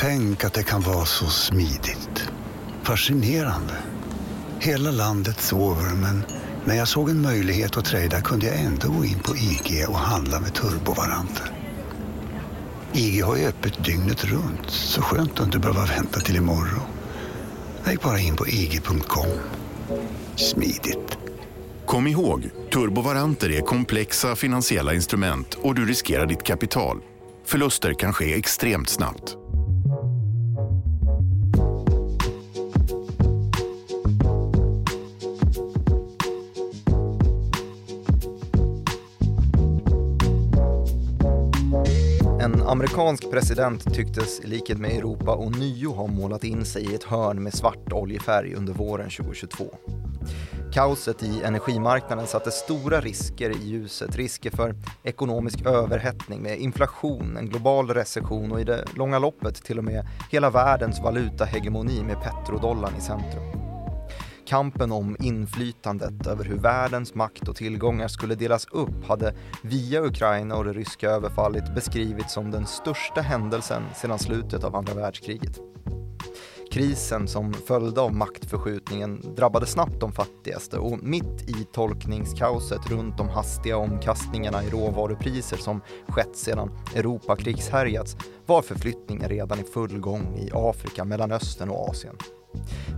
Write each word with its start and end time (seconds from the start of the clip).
Tänk 0.00 0.44
att 0.44 0.54
det 0.54 0.62
kan 0.62 0.80
vara 0.80 1.04
så 1.04 1.26
smidigt. 1.26 2.30
Fascinerande. 2.82 3.74
Hela 4.60 4.90
landet 4.90 5.40
sover 5.40 5.94
men 5.94 6.24
när 6.64 6.74
jag 6.74 6.88
såg 6.88 7.10
en 7.10 7.22
möjlighet 7.22 7.76
att 7.76 7.84
trada 7.84 8.20
kunde 8.20 8.46
jag 8.46 8.60
ändå 8.60 8.88
gå 8.88 9.04
in 9.04 9.18
på 9.18 9.36
IG 9.36 9.88
och 9.88 9.98
handla 9.98 10.40
med 10.40 10.54
turbovaranter. 10.54 11.52
IG 12.92 13.24
har 13.24 13.36
ju 13.36 13.46
öppet 13.46 13.84
dygnet 13.84 14.24
runt 14.24 14.70
så 14.70 15.02
skönt 15.02 15.40
att 15.40 15.46
inte 15.46 15.58
behöva 15.58 15.84
vänta 15.84 16.20
till 16.20 16.36
imorgon. 16.36 16.86
Jag 17.84 17.92
gick 17.92 18.02
bara 18.02 18.18
in 18.18 18.36
på 18.36 18.48
ig.com. 18.48 19.26
Smidigt. 20.36 21.18
Kom 21.86 22.06
ihåg, 22.06 22.50
turbovaranter 22.72 23.50
är 23.50 23.60
komplexa 23.60 24.36
finansiella 24.36 24.94
instrument 24.94 25.54
och 25.54 25.74
du 25.74 25.86
riskerar 25.86 26.26
ditt 26.26 26.42
kapital. 26.42 27.00
Förluster 27.46 27.94
kan 27.94 28.12
ske 28.12 28.34
extremt 28.34 28.88
snabbt. 28.88 29.36
Amerikansk 42.70 43.30
president 43.30 43.94
tycktes 43.94 44.40
i 44.40 44.46
likhet 44.46 44.78
med 44.78 44.90
Europa 44.90 45.34
och 45.34 45.58
nio 45.58 45.94
ha 45.94 46.06
målat 46.06 46.44
in 46.44 46.64
sig 46.64 46.92
i 46.92 46.94
ett 46.94 47.04
hörn 47.04 47.42
med 47.42 47.54
svart 47.54 47.92
oljefärg 47.92 48.54
under 48.54 48.72
våren 48.72 49.10
2022. 49.10 49.64
Kaoset 50.72 51.22
i 51.22 51.42
energimarknaden 51.42 52.26
satte 52.26 52.50
stora 52.50 53.00
risker 53.00 53.50
i 53.50 53.68
ljuset. 53.68 54.16
Risker 54.16 54.50
för 54.50 54.74
ekonomisk 55.02 55.66
överhettning 55.66 56.42
med 56.42 56.58
inflation, 56.58 57.36
en 57.36 57.48
global 57.48 57.88
recession 57.88 58.52
och 58.52 58.60
i 58.60 58.64
det 58.64 58.84
långa 58.94 59.18
loppet 59.18 59.54
till 59.54 59.78
och 59.78 59.84
med 59.84 60.06
hela 60.30 60.50
världens 60.50 61.00
valutahegemoni 61.00 62.02
med 62.04 62.16
petrodollarn 62.22 62.96
i 62.98 63.00
centrum. 63.00 63.59
Kampen 64.50 64.92
om 64.92 65.16
inflytandet 65.20 66.26
över 66.26 66.44
hur 66.44 66.58
världens 66.58 67.14
makt 67.14 67.48
och 67.48 67.56
tillgångar 67.56 68.08
skulle 68.08 68.34
delas 68.34 68.66
upp 68.72 69.04
hade 69.04 69.34
via 69.62 70.02
Ukraina 70.02 70.56
och 70.56 70.64
det 70.64 70.72
ryska 70.72 71.10
överfallet 71.10 71.74
beskrivits 71.74 72.34
som 72.34 72.50
den 72.50 72.66
största 72.66 73.20
händelsen 73.20 73.82
sedan 73.94 74.18
slutet 74.18 74.64
av 74.64 74.76
andra 74.76 74.94
världskriget. 74.94 75.58
Krisen 76.72 77.28
som 77.28 77.52
följde 77.52 78.00
av 78.00 78.14
maktförskjutningen 78.14 79.34
drabbade 79.36 79.66
snabbt 79.66 80.00
de 80.00 80.12
fattigaste 80.12 80.78
och 80.78 81.02
mitt 81.02 81.50
i 81.50 81.66
tolkningskaoset 81.72 82.90
runt 82.90 83.18
de 83.18 83.28
hastiga 83.28 83.76
omkastningarna 83.76 84.64
i 84.64 84.70
råvarupriser 84.70 85.56
som 85.56 85.80
skett 86.08 86.36
sedan 86.36 86.70
Europa 86.94 87.36
krigshärjats 87.36 88.16
var 88.46 88.62
förflyttningen 88.62 89.28
redan 89.28 89.58
i 89.58 89.62
full 89.62 90.00
gång 90.00 90.36
i 90.38 90.50
Afrika, 90.54 91.04
Mellanöstern 91.04 91.70
och 91.70 91.88
Asien. 91.88 92.16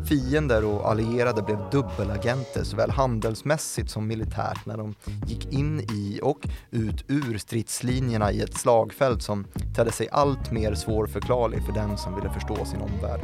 Fiender 0.08 0.64
och 0.64 0.90
allierade 0.90 1.42
blev 1.42 1.58
dubbelagenter 1.70 2.64
såväl 2.64 2.90
handelsmässigt 2.90 3.90
som 3.90 4.06
militärt 4.06 4.66
när 4.66 4.76
de 4.76 4.94
gick 5.26 5.52
in 5.52 5.80
i 5.80 6.20
och 6.22 6.48
ut 6.70 7.04
ur 7.08 7.38
stridslinjerna 7.38 8.32
i 8.32 8.42
ett 8.42 8.54
slagfält 8.54 9.22
som 9.22 9.46
tedde 9.76 9.92
sig 9.92 10.08
allt 10.12 10.52
mer 10.52 10.74
svårförklarlig 10.74 11.66
för 11.66 11.72
den 11.72 11.98
som 11.98 12.14
ville 12.14 12.30
förstå 12.30 12.64
sin 12.64 12.80
omvärld. 12.80 13.20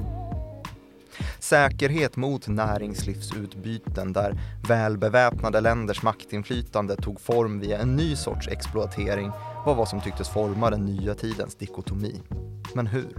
Säkerhet 1.41 2.17
mot 2.17 2.49
näringslivsutbyten 2.49 4.13
där 4.13 4.41
välbeväpnade 4.69 5.61
länders 5.61 6.03
maktinflytande 6.03 6.97
tog 6.97 7.21
form 7.21 7.61
via 7.61 7.79
en 7.79 7.97
ny 7.97 8.17
sorts 8.17 8.49
exploatering 8.49 9.31
var 9.67 9.75
vad 9.75 9.89
som 9.89 10.01
tycktes 10.01 10.29
forma 10.29 10.71
den 10.71 10.85
nya 10.85 11.15
tidens 11.15 11.55
dikotomi. 11.55 12.23
Men 12.75 12.87
hur? 12.87 13.15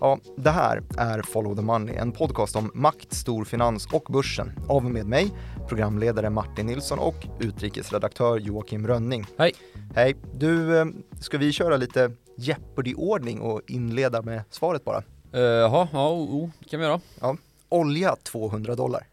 Ja, 0.00 0.18
det 0.36 0.50
här 0.50 0.82
är 0.98 1.22
Follow 1.22 1.56
the 1.56 1.62
Money, 1.62 1.96
en 1.96 2.12
podcast 2.12 2.56
om 2.56 2.70
makt, 2.74 3.12
storfinans 3.12 3.86
och 3.92 4.06
börsen. 4.12 4.52
Av 4.68 4.84
med 4.84 5.06
mig, 5.06 5.30
programledare 5.68 6.30
Martin 6.30 6.66
Nilsson 6.66 6.98
och 6.98 7.26
utrikesredaktör 7.40 8.38
Joakim 8.38 8.86
Rönning. 8.86 9.26
Hej! 9.38 9.52
Hej! 9.94 10.16
Du, 10.34 10.78
eh, 10.78 10.86
ska 11.20 11.38
vi 11.38 11.52
köra 11.52 11.76
lite 11.76 12.10
Jeopardy-ordning 12.36 13.40
och 13.40 13.60
inleda 13.66 14.22
med 14.22 14.42
svaret 14.50 14.84
bara? 14.84 15.02
Eh, 15.32 15.40
Jaha, 15.40 15.88
ja, 15.92 16.10
oh, 16.10 16.34
oh, 16.34 16.50
kan 16.70 16.80
vi 16.80 16.86
göra. 16.86 17.00
Ja. 17.20 17.36
Olja 17.68 18.16
200 18.22 18.74
dollar. 18.74 19.06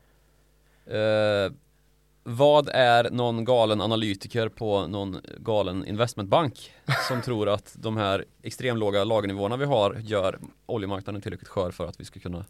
Eh, 0.86 1.52
vad 2.30 2.70
är 2.74 3.10
någon 3.10 3.46
galen 3.46 3.82
analytiker 3.82 4.50
på 4.50 4.88
någon 4.88 5.22
galen 5.38 5.86
investmentbank 5.86 6.72
som 7.08 7.22
tror 7.26 7.50
att 7.50 7.76
de 7.80 7.98
här 7.98 8.26
extremt 8.44 8.80
låga 8.80 9.04
lagernivåerna 9.04 9.58
vi 9.58 9.66
har 9.66 9.98
gör 10.04 10.40
oljemarknaden 10.66 11.22
tillräckligt 11.22 11.48
skör 11.48 11.72
för 11.72 11.88
att 11.88 12.00
vi 12.00 12.06
ska 12.06 12.20
kunna 12.20 12.46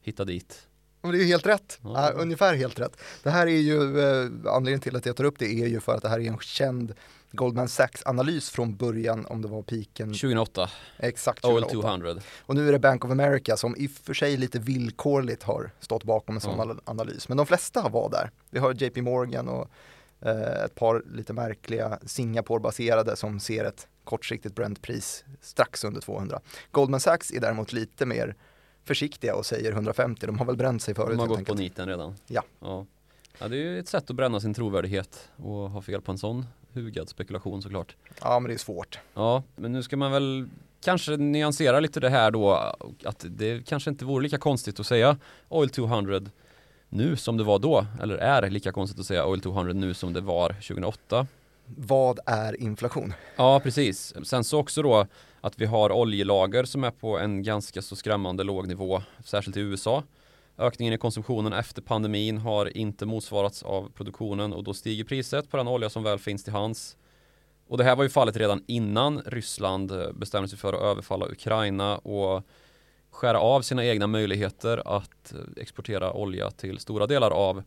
hitta 0.00 0.24
dit? 0.24 0.68
Men 1.02 1.10
det 1.10 1.16
är 1.16 1.20
ju 1.20 1.26
helt 1.26 1.46
rätt, 1.46 1.78
Ja. 1.82 1.92
ja, 1.96 2.10
ungefär 2.22 2.54
helt 2.54 2.80
rätt. 2.80 3.00
Det 3.22 3.30
här 3.30 3.46
är 3.46 3.60
ju, 3.60 4.00
eh, 4.00 4.30
anledningen 4.46 4.80
till 4.80 4.96
att 4.96 5.06
jag 5.06 5.16
tar 5.16 5.24
upp 5.24 5.38
det 5.38 5.46
är 5.46 5.66
ju 5.66 5.80
för 5.80 5.94
att 5.94 6.02
det 6.02 6.08
här 6.08 6.20
är 6.20 6.28
en 6.28 6.38
känd 6.38 6.94
Goldman 7.32 7.68
Sachs-analys 7.68 8.50
från 8.50 8.76
början 8.76 9.26
om 9.26 9.42
det 9.42 9.48
var 9.48 9.62
piken 9.62 10.08
2008, 10.08 10.70
exakt 10.98 11.44
OL 11.44 11.62
2008. 11.62 11.82
200. 11.88 12.14
Och 12.40 12.54
nu 12.54 12.68
är 12.68 12.72
det 12.72 12.78
Bank 12.78 13.04
of 13.04 13.10
America 13.10 13.56
som 13.56 13.76
i 13.76 13.86
och 13.86 13.90
för 13.90 14.14
sig 14.14 14.36
lite 14.36 14.58
villkorligt 14.58 15.42
har 15.42 15.70
stått 15.80 16.04
bakom 16.04 16.34
en 16.34 16.40
sån 16.40 16.60
al- 16.60 16.80
analys. 16.84 17.28
Men 17.28 17.36
de 17.36 17.46
flesta 17.46 17.88
var 17.88 18.10
där. 18.10 18.30
Vi 18.50 18.58
har 18.58 18.74
JP 18.82 19.02
Morgan 19.02 19.48
och 19.48 19.68
eh, 20.20 20.64
ett 20.64 20.74
par 20.74 21.02
lite 21.12 21.32
märkliga 21.32 21.98
Singapore-baserade 22.06 23.16
som 23.16 23.40
ser 23.40 23.64
ett 23.64 23.88
kortsiktigt 24.04 24.54
Brent-pris 24.54 25.24
strax 25.40 25.84
under 25.84 26.00
200. 26.00 26.40
Goldman 26.70 27.00
Sachs 27.00 27.30
är 27.30 27.40
däremot 27.40 27.72
lite 27.72 28.06
mer 28.06 28.34
försiktiga 28.84 29.34
och 29.34 29.46
säger 29.46 29.72
150. 29.72 30.26
De 30.26 30.38
har 30.38 30.46
väl 30.46 30.56
bränt 30.56 30.82
sig 30.82 30.94
förut. 30.94 31.10
De 31.10 31.18
har 31.20 31.26
gått 31.26 31.38
enkelt. 31.38 31.56
på 31.58 31.62
niten 31.62 31.88
redan. 31.88 32.14
Ja. 32.26 32.42
ja. 32.60 32.86
Ja, 33.38 33.48
det 33.48 33.56
är 33.56 33.60
ju 33.60 33.78
ett 33.78 33.88
sätt 33.88 34.10
att 34.10 34.16
bränna 34.16 34.40
sin 34.40 34.54
trovärdighet 34.54 35.30
och 35.36 35.70
ha 35.70 35.82
fel 35.82 36.00
på 36.00 36.12
en 36.12 36.18
sån 36.18 36.46
hugad 36.74 37.08
spekulation 37.08 37.62
såklart. 37.62 37.96
Ja, 38.20 38.40
men 38.40 38.48
det 38.48 38.54
är 38.54 38.58
svårt. 38.58 38.98
Ja, 39.14 39.42
men 39.56 39.72
nu 39.72 39.82
ska 39.82 39.96
man 39.96 40.12
väl 40.12 40.48
kanske 40.80 41.16
nyansera 41.16 41.80
lite 41.80 42.00
det 42.00 42.10
här 42.10 42.30
då 42.30 42.74
att 43.04 43.24
det 43.28 43.66
kanske 43.66 43.90
inte 43.90 44.04
vore 44.04 44.22
lika 44.22 44.38
konstigt 44.38 44.80
att 44.80 44.86
säga 44.86 45.16
Oil 45.48 45.70
200 45.70 46.20
nu 46.88 47.16
som 47.16 47.36
det 47.36 47.44
var 47.44 47.58
då 47.58 47.86
eller 48.02 48.16
är 48.16 48.50
lika 48.50 48.72
konstigt 48.72 49.00
att 49.00 49.06
säga 49.06 49.26
Oil 49.26 49.40
200 49.40 49.72
nu 49.72 49.94
som 49.94 50.12
det 50.12 50.20
var 50.20 50.48
2008. 50.48 51.26
Vad 51.66 52.18
är 52.26 52.60
inflation? 52.60 53.14
Ja, 53.36 53.60
precis. 53.60 54.14
Sen 54.24 54.44
så 54.44 54.58
också 54.58 54.82
då 54.82 55.06
att 55.40 55.60
vi 55.60 55.66
har 55.66 55.92
oljelager 55.92 56.64
som 56.64 56.84
är 56.84 56.90
på 56.90 57.18
en 57.18 57.42
ganska 57.42 57.82
så 57.82 57.96
skrämmande 57.96 58.44
låg 58.44 58.68
nivå, 58.68 59.02
särskilt 59.24 59.56
i 59.56 59.60
USA. 59.60 60.02
Ökningen 60.58 60.94
i 60.94 60.98
konsumtionen 60.98 61.52
efter 61.52 61.82
pandemin 61.82 62.38
har 62.38 62.76
inte 62.76 63.06
motsvarats 63.06 63.62
av 63.62 63.90
produktionen 63.94 64.52
och 64.52 64.64
då 64.64 64.74
stiger 64.74 65.04
priset 65.04 65.50
på 65.50 65.56
den 65.56 65.68
olja 65.68 65.90
som 65.90 66.02
väl 66.02 66.18
finns 66.18 66.44
till 66.44 66.52
hands. 66.52 66.96
Och 67.66 67.78
det 67.78 67.84
här 67.84 67.96
var 67.96 68.04
ju 68.04 68.10
fallet 68.10 68.36
redan 68.36 68.64
innan 68.66 69.22
Ryssland 69.26 69.92
bestämde 70.14 70.48
sig 70.48 70.58
för 70.58 70.72
att 70.72 70.82
överfalla 70.82 71.26
Ukraina 71.26 71.98
och 71.98 72.42
skära 73.10 73.40
av 73.40 73.62
sina 73.62 73.84
egna 73.84 74.06
möjligheter 74.06 74.96
att 74.96 75.34
exportera 75.56 76.12
olja 76.12 76.50
till 76.50 76.78
stora 76.78 77.06
delar 77.06 77.30
av 77.30 77.62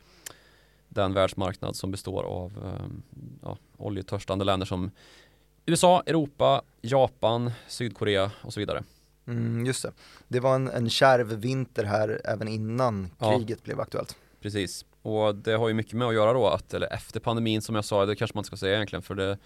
den 0.90 1.14
världsmarknad 1.14 1.76
som 1.76 1.92
består 1.92 2.24
av 2.24 2.52
eh, 2.66 2.88
ja, 3.42 3.58
oljetörstande 3.78 4.46
länder 4.46 4.66
som 4.66 4.92
USA, 5.66 6.04
Europa, 6.06 6.62
Japan, 6.82 7.52
Sydkorea 7.68 8.32
och 8.42 8.54
så 8.54 8.60
vidare. 8.60 8.84
Mm, 9.28 9.66
just 9.66 9.84
det. 9.84 9.92
Det 10.28 10.40
var 10.40 10.56
en, 10.56 10.68
en 10.68 10.90
kärv 10.90 11.28
vinter 11.28 11.84
här 11.84 12.22
även 12.26 12.48
innan 12.48 13.10
Ja. 13.20 13.38
kriget 13.38 13.64
blev 13.64 13.80
aktuellt. 13.80 14.16
Precis. 14.42 14.86
Och 15.02 15.36
det 15.36 15.54
har 15.54 15.68
ju 15.68 15.74
mycket 15.74 15.94
med 15.94 16.08
att 16.08 16.14
göra 16.14 16.34
då 16.34 16.48
att, 16.48 16.74
eller 16.74 16.94
efter 16.94 17.20
pandemin 17.20 17.62
som 17.62 17.76
jag 17.76 17.86
sa, 17.86 18.06
det 18.06 18.16
kanske 18.16 18.36
man 18.36 18.40
inte 18.42 18.48
ska 18.48 18.58
säga 18.58 18.76
egentligen 18.76 19.04
för 19.04 19.16
det, 19.16 19.38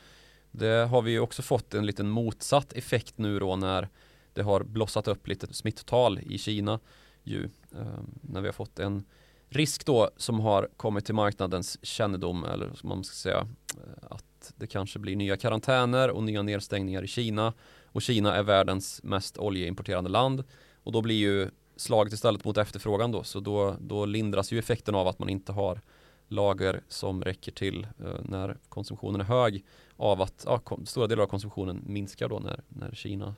det 0.52 0.88
har 0.88 1.02
vi 1.02 1.12
ju 1.12 1.20
också 1.20 1.42
fått 1.42 1.74
en 1.74 1.86
liten 1.86 2.10
motsatt 2.10 2.74
effekt 2.74 3.18
nu 3.18 3.40
då 3.40 3.56
när 3.56 3.90
det 4.34 4.42
har 4.42 4.64
blossat 4.64 5.08
upp 5.08 5.28
lite 5.28 5.54
smittotal 5.54 6.20
i 6.20 6.38
Kina 6.38 6.80
ju. 7.24 7.44
Eh, 7.76 8.00
när 8.22 8.42
vi 8.42 8.48
har 8.48 8.54
fått 8.54 8.80
en 8.80 9.04
risk 9.50 9.86
då 9.86 10.10
som 10.18 10.40
har 10.40 10.70
kommit 10.78 11.06
till 11.06 11.16
marknadens 11.16 11.86
kännedom 11.86 12.44
eller 12.44 12.74
som 12.74 12.90
man 12.90 13.04
ska 13.04 13.14
säga 13.16 13.48
eh, 13.78 14.06
att 14.10 14.54
det 14.56 14.68
kanske 14.68 15.00
blir 15.00 15.16
nya 15.16 15.38
karantäner 15.38 16.10
och 16.10 16.24
nya 16.24 16.42
nedstängningar 16.42 17.04
i 17.04 17.08
Kina 17.08 17.54
och 17.92 18.02
Kina 18.02 18.36
är 18.36 18.44
världens 18.44 19.04
mest 19.04 19.38
oljeimporterande 19.38 20.10
land. 20.10 20.44
Och 20.84 20.92
då 20.92 21.02
blir 21.02 21.16
ju 21.16 21.50
slaget 21.76 22.14
istället 22.14 22.46
mot 22.46 22.58
efterfrågan 22.58 23.12
då. 23.12 23.24
Så 23.24 23.40
då, 23.40 23.76
då 23.80 24.06
lindras 24.06 24.52
ju 24.52 24.60
effekten 24.60 24.96
av 24.96 25.08
att 25.08 25.20
man 25.20 25.30
inte 25.30 25.52
har 25.52 25.82
lager 26.28 26.82
som 26.88 27.24
räcker 27.24 27.52
till 27.52 27.88
eh, 28.00 28.20
när 28.22 28.58
konsumtionen 28.70 29.22
är 29.22 29.26
hög 29.26 29.66
av 29.98 30.22
att 30.22 30.44
ja, 30.46 30.60
kom, 30.60 30.86
stora 30.86 31.08
delar 31.08 31.24
av 31.24 31.28
konsumtionen 31.28 31.84
minskar 31.86 32.30
då 32.30 32.40
när, 32.40 32.64
när 32.68 32.92
Kina 32.92 33.36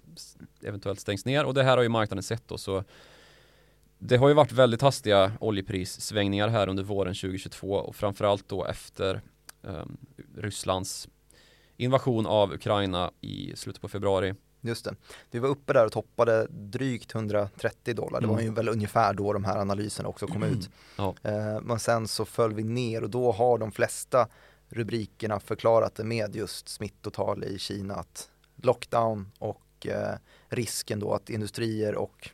eventuellt 0.64 1.00
stängs 1.00 1.26
ner. 1.26 1.46
Och 1.46 1.54
det 1.54 1.64
här 1.64 1.78
har 1.78 1.84
ju 1.84 1.90
marknaden 1.90 2.24
sett 2.24 2.48
då. 2.48 2.58
Så 2.58 2.84
det 3.98 4.18
har 4.18 4.28
ju 4.28 4.34
varit 4.34 4.52
väldigt 4.52 4.82
hastiga 4.82 5.32
oljeprissvängningar 5.40 6.48
här 6.48 6.68
under 6.68 6.84
våren 6.84 7.14
2022 7.14 7.74
och 7.74 7.96
framförallt 7.96 8.50
då 8.50 8.66
efter 8.66 9.22
eh, 9.64 9.86
Rysslands 10.38 11.10
invasion 11.82 12.26
av 12.26 12.54
Ukraina 12.54 13.12
i 13.22 13.54
slutet 13.56 13.82
på 13.82 13.88
februari 13.88 14.34
Just 14.64 14.86
det. 14.86 14.96
Vi 15.32 15.40
var 15.40 15.50
uppe 15.50 15.74
där 15.74 15.86
och 15.86 15.92
toppade 15.92 16.48
drygt 16.50 17.16
130 17.16 17.94
dollar. 17.96 18.22
Det 18.22 18.28
var 18.28 18.34
Mm. 18.34 18.46
ju 18.46 18.52
väl 18.54 18.70
ungefär 18.70 19.14
då 19.14 19.34
de 19.34 19.44
här 19.44 19.58
analyserna 19.58 20.10
också 20.10 20.28
kom 20.28 20.44
ut. 20.44 20.70
Ja. 20.98 21.16
Eh, 21.24 21.62
men 21.62 21.80
sen 21.80 22.08
så 22.08 22.26
föll 22.26 22.54
vi 22.54 22.64
ner 22.64 23.04
och 23.04 23.10
då 23.10 23.32
har 23.32 23.58
de 23.58 23.72
flesta 23.72 24.28
rubrikerna 24.70 25.40
förklarat 25.40 25.96
det 25.96 26.04
med 26.04 26.36
just 26.36 26.70
smittotal 26.70 27.44
i 27.44 27.60
Kina. 27.60 27.96
Att 27.96 28.30
lockdown 28.56 29.32
och 29.40 29.88
eh, 29.88 30.16
risken 30.50 31.00
då 31.00 31.14
att 31.14 31.30
industrier 31.30 31.96
och 31.96 32.30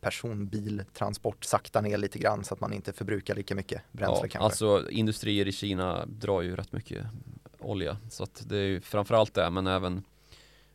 personbiltransport 0.00 1.44
saktar 1.44 1.82
ner 1.82 1.96
lite 1.98 2.18
grann 2.18 2.44
så 2.44 2.54
att 2.54 2.60
man 2.60 2.72
inte 2.72 2.92
förbrukar 2.92 3.34
lika 3.34 3.54
mycket 3.54 3.82
bränsle 3.92 4.16
Ja, 4.16 4.20
kanske. 4.20 4.38
alltså 4.38 4.90
industrier 4.90 5.48
i 5.48 5.52
Kina 5.52 6.06
drar 6.06 6.42
ju 6.42 6.56
rätt 6.56 6.72
mycket 6.72 7.06
olja 7.64 7.96
så 8.10 8.22
att 8.22 8.42
det 8.46 8.56
är 8.56 8.66
ju 8.66 8.80
framförallt 8.80 9.34
det 9.34 9.50
men 9.50 9.66
även 9.66 10.04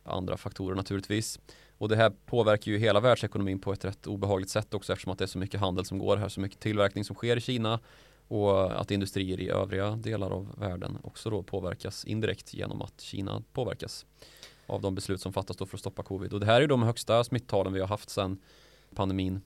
andra 0.04 0.36
faktorer 0.36 0.76
naturligtvis. 0.76 1.40
Och 1.78 1.88
det 1.88 1.96
här 1.96 2.12
påverkar 2.26 2.72
ju 2.72 2.78
hela 2.78 3.00
världsekonomin 3.00 3.58
på 3.58 3.72
ett 3.72 3.84
rätt 3.84 4.06
obehagligt 4.06 4.50
sätt 4.50 4.74
också 4.74 4.92
eftersom 4.92 5.12
att 5.12 5.18
det 5.18 5.24
är 5.24 5.26
så 5.26 5.38
mycket 5.38 5.60
handel 5.60 5.84
som 5.84 5.98
går 5.98 6.16
här, 6.16 6.28
så 6.28 6.40
mycket 6.40 6.60
tillverkning 6.60 7.04
som 7.04 7.16
sker 7.16 7.36
i 7.36 7.40
Kina 7.40 7.80
och 8.28 8.80
att 8.80 8.90
industrier 8.90 9.40
i 9.40 9.48
övriga 9.48 9.90
delar 9.90 10.30
av 10.30 10.58
världen 10.58 10.98
också 11.02 11.30
då 11.30 11.42
påverkas 11.42 12.04
indirekt 12.04 12.54
genom 12.54 12.82
att 12.82 13.00
Kina 13.00 13.42
påverkas 13.52 14.06
av 14.66 14.80
de 14.80 14.94
beslut 14.94 15.20
som 15.20 15.32
fattas 15.32 15.56
då 15.56 15.66
för 15.66 15.76
att 15.76 15.80
stoppa 15.80 16.02
covid. 16.02 16.32
Och 16.32 16.40
det 16.40 16.46
här 16.46 16.56
är 16.56 16.60
ju 16.60 16.66
de 16.66 16.82
högsta 16.82 17.24
smittalen 17.24 17.72
vi 17.72 17.80
har 17.80 17.86
haft 17.86 18.10
sedan 18.10 18.38
pandemin 18.94 19.40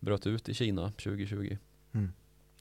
bröt 0.00 0.26
ut 0.26 0.48
i 0.48 0.54
Kina 0.54 0.90
2020. 0.90 1.56
Mm. 1.92 2.12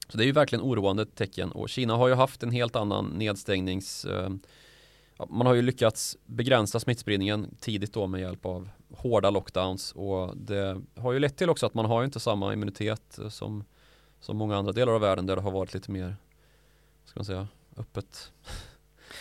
Så 0.09 0.18
det 0.18 0.24
är 0.24 0.25
ju 0.25 0.31
verkligen 0.31 0.65
oroande 0.65 1.06
tecken 1.06 1.51
och 1.51 1.69
Kina 1.69 1.95
har 1.95 2.07
ju 2.07 2.13
haft 2.13 2.44
en 2.44 2.51
helt 2.51 2.75
annan 2.75 3.06
nedstängnings 3.06 4.06
eh, 4.06 4.30
man 5.30 5.48
har 5.48 5.54
ju 5.54 5.62
lyckats 5.62 6.18
begränsa 6.25 6.80
smittspridningen 6.80 7.56
tidigt 7.59 7.94
då 7.94 8.07
med 8.07 8.21
hjälp 8.21 8.45
av 8.45 8.69
hårda 8.95 9.30
lockdowns 9.30 9.92
och 9.92 10.38
det 10.38 10.81
har 10.95 11.13
ju 11.13 11.19
lett 11.19 11.38
till 11.38 11.50
också 11.50 11.65
att 11.65 11.74
man 11.74 11.86
har 11.86 12.01
ju 12.01 12.06
inte 12.06 12.19
samma 12.19 12.54
immunitet 12.54 13.19
eh, 13.19 13.30
som, 13.30 13.63
som 14.19 14.38
många 14.38 14.57
andra 14.57 14.71
delar 14.71 14.94
av 14.94 15.01
världen 15.01 15.25
där 15.25 15.36
det 15.36 15.42
har 15.42 15.51
varit 15.51 15.74
lite 15.74 15.92
mer, 15.92 16.15
ska 17.06 17.19
man 17.19 17.25
säga, 17.25 17.48
öppet. 17.77 18.31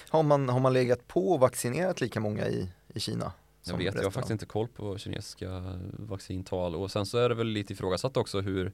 Har, 0.09 0.23
man, 0.23 0.49
har 0.49 0.61
man 0.61 0.73
legat 0.73 1.09
på 1.09 1.32
och 1.32 1.41
vaccinerat 1.41 2.00
lika 2.00 2.21
många 2.21 2.49
i, 2.49 2.69
i 2.94 3.00
Kina? 3.00 3.32
Jag 3.65 3.77
vet, 3.77 3.94
jag 3.94 4.03
har 4.03 4.11
faktiskt 4.11 4.31
inte 4.31 4.47
koll 4.47 4.69
på 4.69 4.99
kinesiska 4.99 5.79
vaccintal 5.93 6.75
och 6.75 6.91
sen 6.91 7.06
så 7.06 7.19
är 7.19 7.29
det 7.29 7.35
väl 7.35 7.47
lite 7.47 7.73
ifrågasatt 7.73 8.17
också 8.17 8.41
hur, 8.41 8.73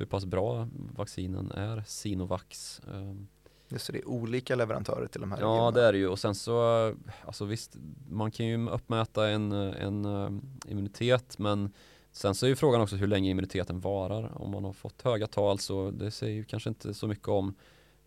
hur 0.00 0.06
pass 0.06 0.24
bra 0.24 0.68
vaccinen 0.72 1.50
är, 1.50 1.82
Sinovax. 1.86 2.80
ehm, 2.94 3.28
Just 3.68 3.86
det, 3.86 3.92
det 3.92 3.98
är 3.98 4.08
olika 4.08 4.56
leverantörer 4.56 5.06
till 5.06 5.20
de 5.20 5.32
här 5.32 5.38
Ja 5.40 5.44
regionerna. 5.46 5.70
det 5.70 5.82
är 5.82 5.92
det 5.92 5.98
ju 5.98 6.08
och 6.08 6.18
sen 6.18 6.34
så 6.34 6.94
Alltså 7.24 7.44
visst 7.44 7.76
Man 8.08 8.30
kan 8.30 8.46
ju 8.46 8.68
uppmäta 8.68 9.28
en, 9.28 9.52
en 9.52 10.04
eh, 10.04 10.30
immunitet 10.68 11.38
men 11.38 11.72
Sen 12.12 12.34
så 12.34 12.46
är 12.46 12.50
ju 12.50 12.56
frågan 12.56 12.80
också 12.80 12.96
hur 12.96 13.06
länge 13.06 13.30
immuniteten 13.30 13.80
varar 13.80 14.42
Om 14.42 14.50
man 14.50 14.64
har 14.64 14.72
fått 14.72 15.02
höga 15.02 15.26
tal 15.26 15.58
så 15.58 15.90
det 15.90 16.10
säger 16.10 16.34
ju 16.34 16.44
kanske 16.44 16.68
inte 16.68 16.94
så 16.94 17.06
mycket 17.06 17.28
om 17.28 17.54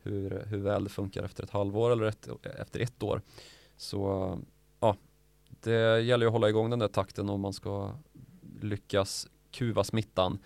Hur, 0.02 0.44
hur 0.48 0.58
väl 0.58 0.84
det 0.84 0.90
funkar 0.90 1.24
efter 1.24 1.44
ett 1.44 1.50
halvår 1.50 1.92
eller 1.92 2.04
ett, 2.06 2.28
efter 2.60 2.80
ett 2.80 3.04
år 3.04 3.22
Så 3.78 4.40
ja 4.80 4.96
Det 5.50 6.02
gäller 6.02 6.26
ju 6.26 6.28
att 6.28 6.34
hålla 6.34 6.50
igång 6.50 6.70
den 6.70 6.80
där 6.80 6.88
takten 6.88 7.30
om 7.30 7.42
man 7.42 7.54
ska 7.54 7.92
lyckas 8.62 9.28
kuva 9.52 9.84
smittan 9.84 10.38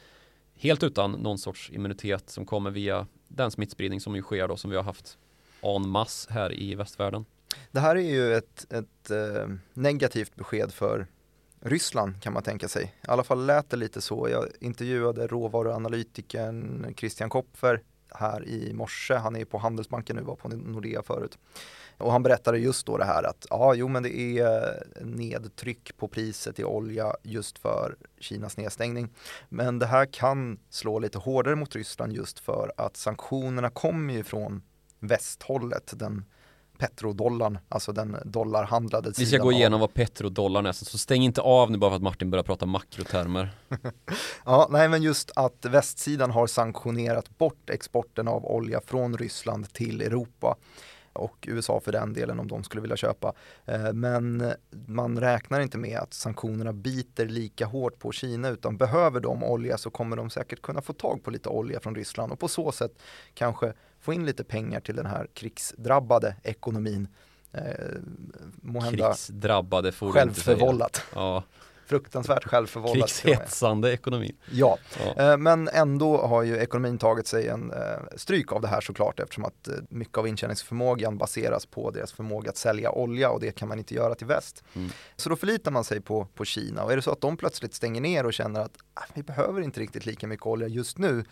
Helt 0.59 0.83
utan 0.83 1.11
någon 1.11 1.37
sorts 1.37 1.69
immunitet 1.73 2.29
som 2.29 2.45
kommer 2.45 2.71
via 2.71 3.07
den 3.27 3.51
smittspridning 3.51 4.01
som 4.01 4.15
ju 4.15 4.21
sker 4.21 4.47
då 4.47 4.57
som 4.57 4.69
vi 4.71 4.77
har 4.77 4.83
haft 4.83 5.17
en 5.61 5.89
mass 5.89 6.27
här 6.29 6.53
i 6.53 6.75
västvärlden. 6.75 7.25
Det 7.71 7.79
här 7.79 7.95
är 7.95 8.01
ju 8.01 8.33
ett, 8.33 8.73
ett 8.73 9.11
eh, 9.11 9.47
negativt 9.73 10.35
besked 10.35 10.73
för 10.73 11.07
Ryssland 11.61 12.21
kan 12.21 12.33
man 12.33 12.43
tänka 12.43 12.67
sig. 12.67 12.83
I 12.83 13.07
alla 13.07 13.23
fall 13.23 13.45
lät 13.45 13.69
det 13.69 13.77
lite 13.77 14.01
så. 14.01 14.29
Jag 14.29 14.45
intervjuade 14.59 15.27
råvaruanalytikern 15.27 16.93
Christian 16.97 17.29
Kopfer 17.29 17.81
här 18.09 18.47
i 18.47 18.73
morse. 18.73 19.13
Han 19.13 19.35
är 19.35 19.45
på 19.45 19.57
Handelsbanken 19.57 20.15
nu, 20.15 20.21
var 20.21 20.35
på 20.35 20.47
Nordea 20.47 21.03
förut. 21.03 21.37
Och 21.97 22.11
han 22.11 22.23
berättade 22.23 22.57
just 22.59 22.85
då 22.85 22.97
det 22.97 23.05
här 23.05 23.23
att 23.23 23.45
ja, 23.49 23.73
jo 23.73 23.87
men 23.87 24.03
det 24.03 24.15
är 24.39 24.83
nedtryck 25.01 25.97
på 25.97 26.07
priset 26.07 26.59
i 26.59 26.63
olja 26.63 27.13
just 27.23 27.59
för 27.59 27.95
Kinas 28.19 28.57
nedstängning. 28.57 29.09
Men 29.49 29.79
det 29.79 29.85
här 29.85 30.05
kan 30.05 30.59
slå 30.69 30.99
lite 30.99 31.17
hårdare 31.17 31.55
mot 31.55 31.75
Ryssland 31.75 32.13
just 32.13 32.39
för 32.39 32.71
att 32.77 32.97
sanktionerna 32.97 33.69
kommer 33.69 34.13
ju 34.13 34.23
från 34.23 34.61
västhållet, 34.99 35.93
den 35.95 36.25
petrodollarn, 36.77 37.59
alltså 37.69 37.91
den 37.91 38.17
dollarhandlade 38.25 39.09
Vi 39.09 39.13
ska 39.13 39.25
sidan 39.25 39.41
gå 39.41 39.47
av- 39.47 39.53
igenom 39.53 39.79
vad 39.79 39.93
petrodollarn 39.93 40.65
är, 40.65 40.71
så 40.71 40.97
stäng 40.97 41.23
inte 41.23 41.41
av 41.41 41.71
nu 41.71 41.77
bara 41.77 41.91
för 41.91 41.95
att 41.95 42.01
Martin 42.01 42.29
börjar 42.31 42.43
prata 42.43 42.65
makrotermer. 42.65 43.49
Ja, 44.45 44.67
nej 44.71 44.89
men 44.89 45.03
just 45.03 45.31
att 45.35 45.65
västsidan 45.65 46.31
har 46.31 46.47
sanktionerat 46.47 47.37
bort 47.37 47.69
exporten 47.69 48.27
av 48.27 48.45
olja 48.45 48.81
från 48.85 49.17
Ryssland 49.17 49.73
till 49.73 50.01
Europa 50.01 50.55
och 51.17 51.45
USA 51.47 51.79
för 51.79 51.91
den 51.91 52.13
delen 52.13 52.39
om 52.39 52.47
de 52.47 52.63
skulle 52.63 52.81
vilja 52.81 52.97
köpa. 52.97 53.33
Eh, 53.65 53.93
Men 53.93 54.51
man 54.85 55.19
räknar 55.19 55.59
inte 55.61 55.77
med 55.77 55.99
att 55.99 56.13
sanktionerna 56.13 56.73
biter 56.73 57.25
lika 57.25 57.65
hårt 57.65 57.99
på 57.99 58.11
Kina 58.11 58.49
utan 58.49 58.77
behöver 58.77 59.19
de 59.19 59.43
olja 59.43 59.77
så 59.77 59.89
kommer 59.89 60.17
de 60.17 60.29
säkert 60.29 60.61
kunna 60.61 60.81
få 60.81 60.93
tag 60.93 61.23
på 61.23 61.31
lite 61.31 61.49
olja 61.49 61.79
från 61.79 61.95
Ryssland 61.95 62.31
och 62.31 62.39
på 62.39 62.47
så 62.47 62.71
sätt 62.71 62.91
kanske 63.33 63.73
få 63.99 64.13
in 64.13 64.25
lite 64.25 64.43
pengar 64.43 64.79
till 64.79 64.95
den 64.95 65.05
här 65.05 65.27
krigsdrabbade 65.33 66.35
ekonomin. 66.43 67.07
Eh, 67.51 67.61
måhända 68.61 69.07
Krigsdrabbade 69.07 69.91
får 69.91 70.11
självförvållat. 70.11 71.01
Ja, 71.15 71.43
Fruktansvärt 71.87 72.43
självförvållat. 72.43 73.09
krigshetsande 73.09 73.93
ekonomi. 73.93 74.35
Ja, 74.51 74.77
Ja. 75.05 75.31
Eh, 75.31 75.37
Men 75.37 75.67
ändå 75.67 76.17
har 76.17 76.43
ju 76.43 76.57
ekonomin 76.57 76.97
tagit 76.97 77.27
sig 77.27 77.47
en 77.47 77.71
eh, 77.71 77.77
stryk 78.15 78.51
av 78.51 78.61
det 78.61 78.67
här 78.67 78.81
såklart 78.81 79.19
eftersom 79.19 79.45
att 79.45 79.67
eh, 79.67 79.73
mycket 79.89 80.17
av 80.17 80.27
intjäningsförmågan 80.27 81.17
baseras 81.17 81.65
på 81.65 81.91
deras 81.91 82.11
förmåga 82.13 82.49
att 82.49 82.57
sälja 82.57 82.91
olja 82.91 83.29
och 83.29 83.39
det 83.39 83.51
kan 83.51 83.67
man 83.67 83.77
inte 83.79 83.93
göra 83.93 84.15
till 84.15 84.27
väst. 84.27 84.63
Mm. 84.73 84.89
Så 85.15 85.29
då 85.29 85.35
förlitar 85.35 85.71
man 85.71 85.83
sig 85.83 86.01
på, 86.01 86.27
på 86.35 86.45
Kina 86.45 86.83
och 86.83 86.91
är 86.91 86.95
det 86.95 87.01
så 87.01 87.11
att 87.11 87.21
de 87.21 87.37
plötsligt 87.37 87.73
stänger 87.73 88.01
ner 88.01 88.25
och 88.25 88.33
känner 88.33 88.59
att 88.61 88.77
ah, 88.93 89.03
vi 89.13 89.23
behöver 89.23 89.61
inte 89.61 89.79
riktigt 89.79 90.05
lika 90.05 90.27
mycket 90.27 90.45
olja 90.45 90.67
just 90.67 90.97
nu 90.97 91.23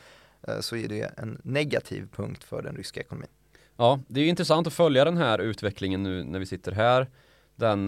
så 0.60 0.76
är 0.76 0.88
det 0.88 1.12
en 1.18 1.42
negativ 1.44 2.08
punkt 2.16 2.44
för 2.44 2.62
den 2.62 2.76
ryska 2.76 3.00
ekonomin. 3.00 3.30
ja, 3.78 4.00
det 4.08 4.20
är 4.22 4.26
intressant 4.26 4.68
att 4.68 4.74
följa 4.74 5.06
den 5.06 5.18
här 5.18 5.40
utvecklingen 5.40 6.04
nu 6.04 6.24
när 6.24 6.40
vi 6.40 6.46
sitter 6.46 6.72
här. 6.72 7.10
Den, 7.56 7.86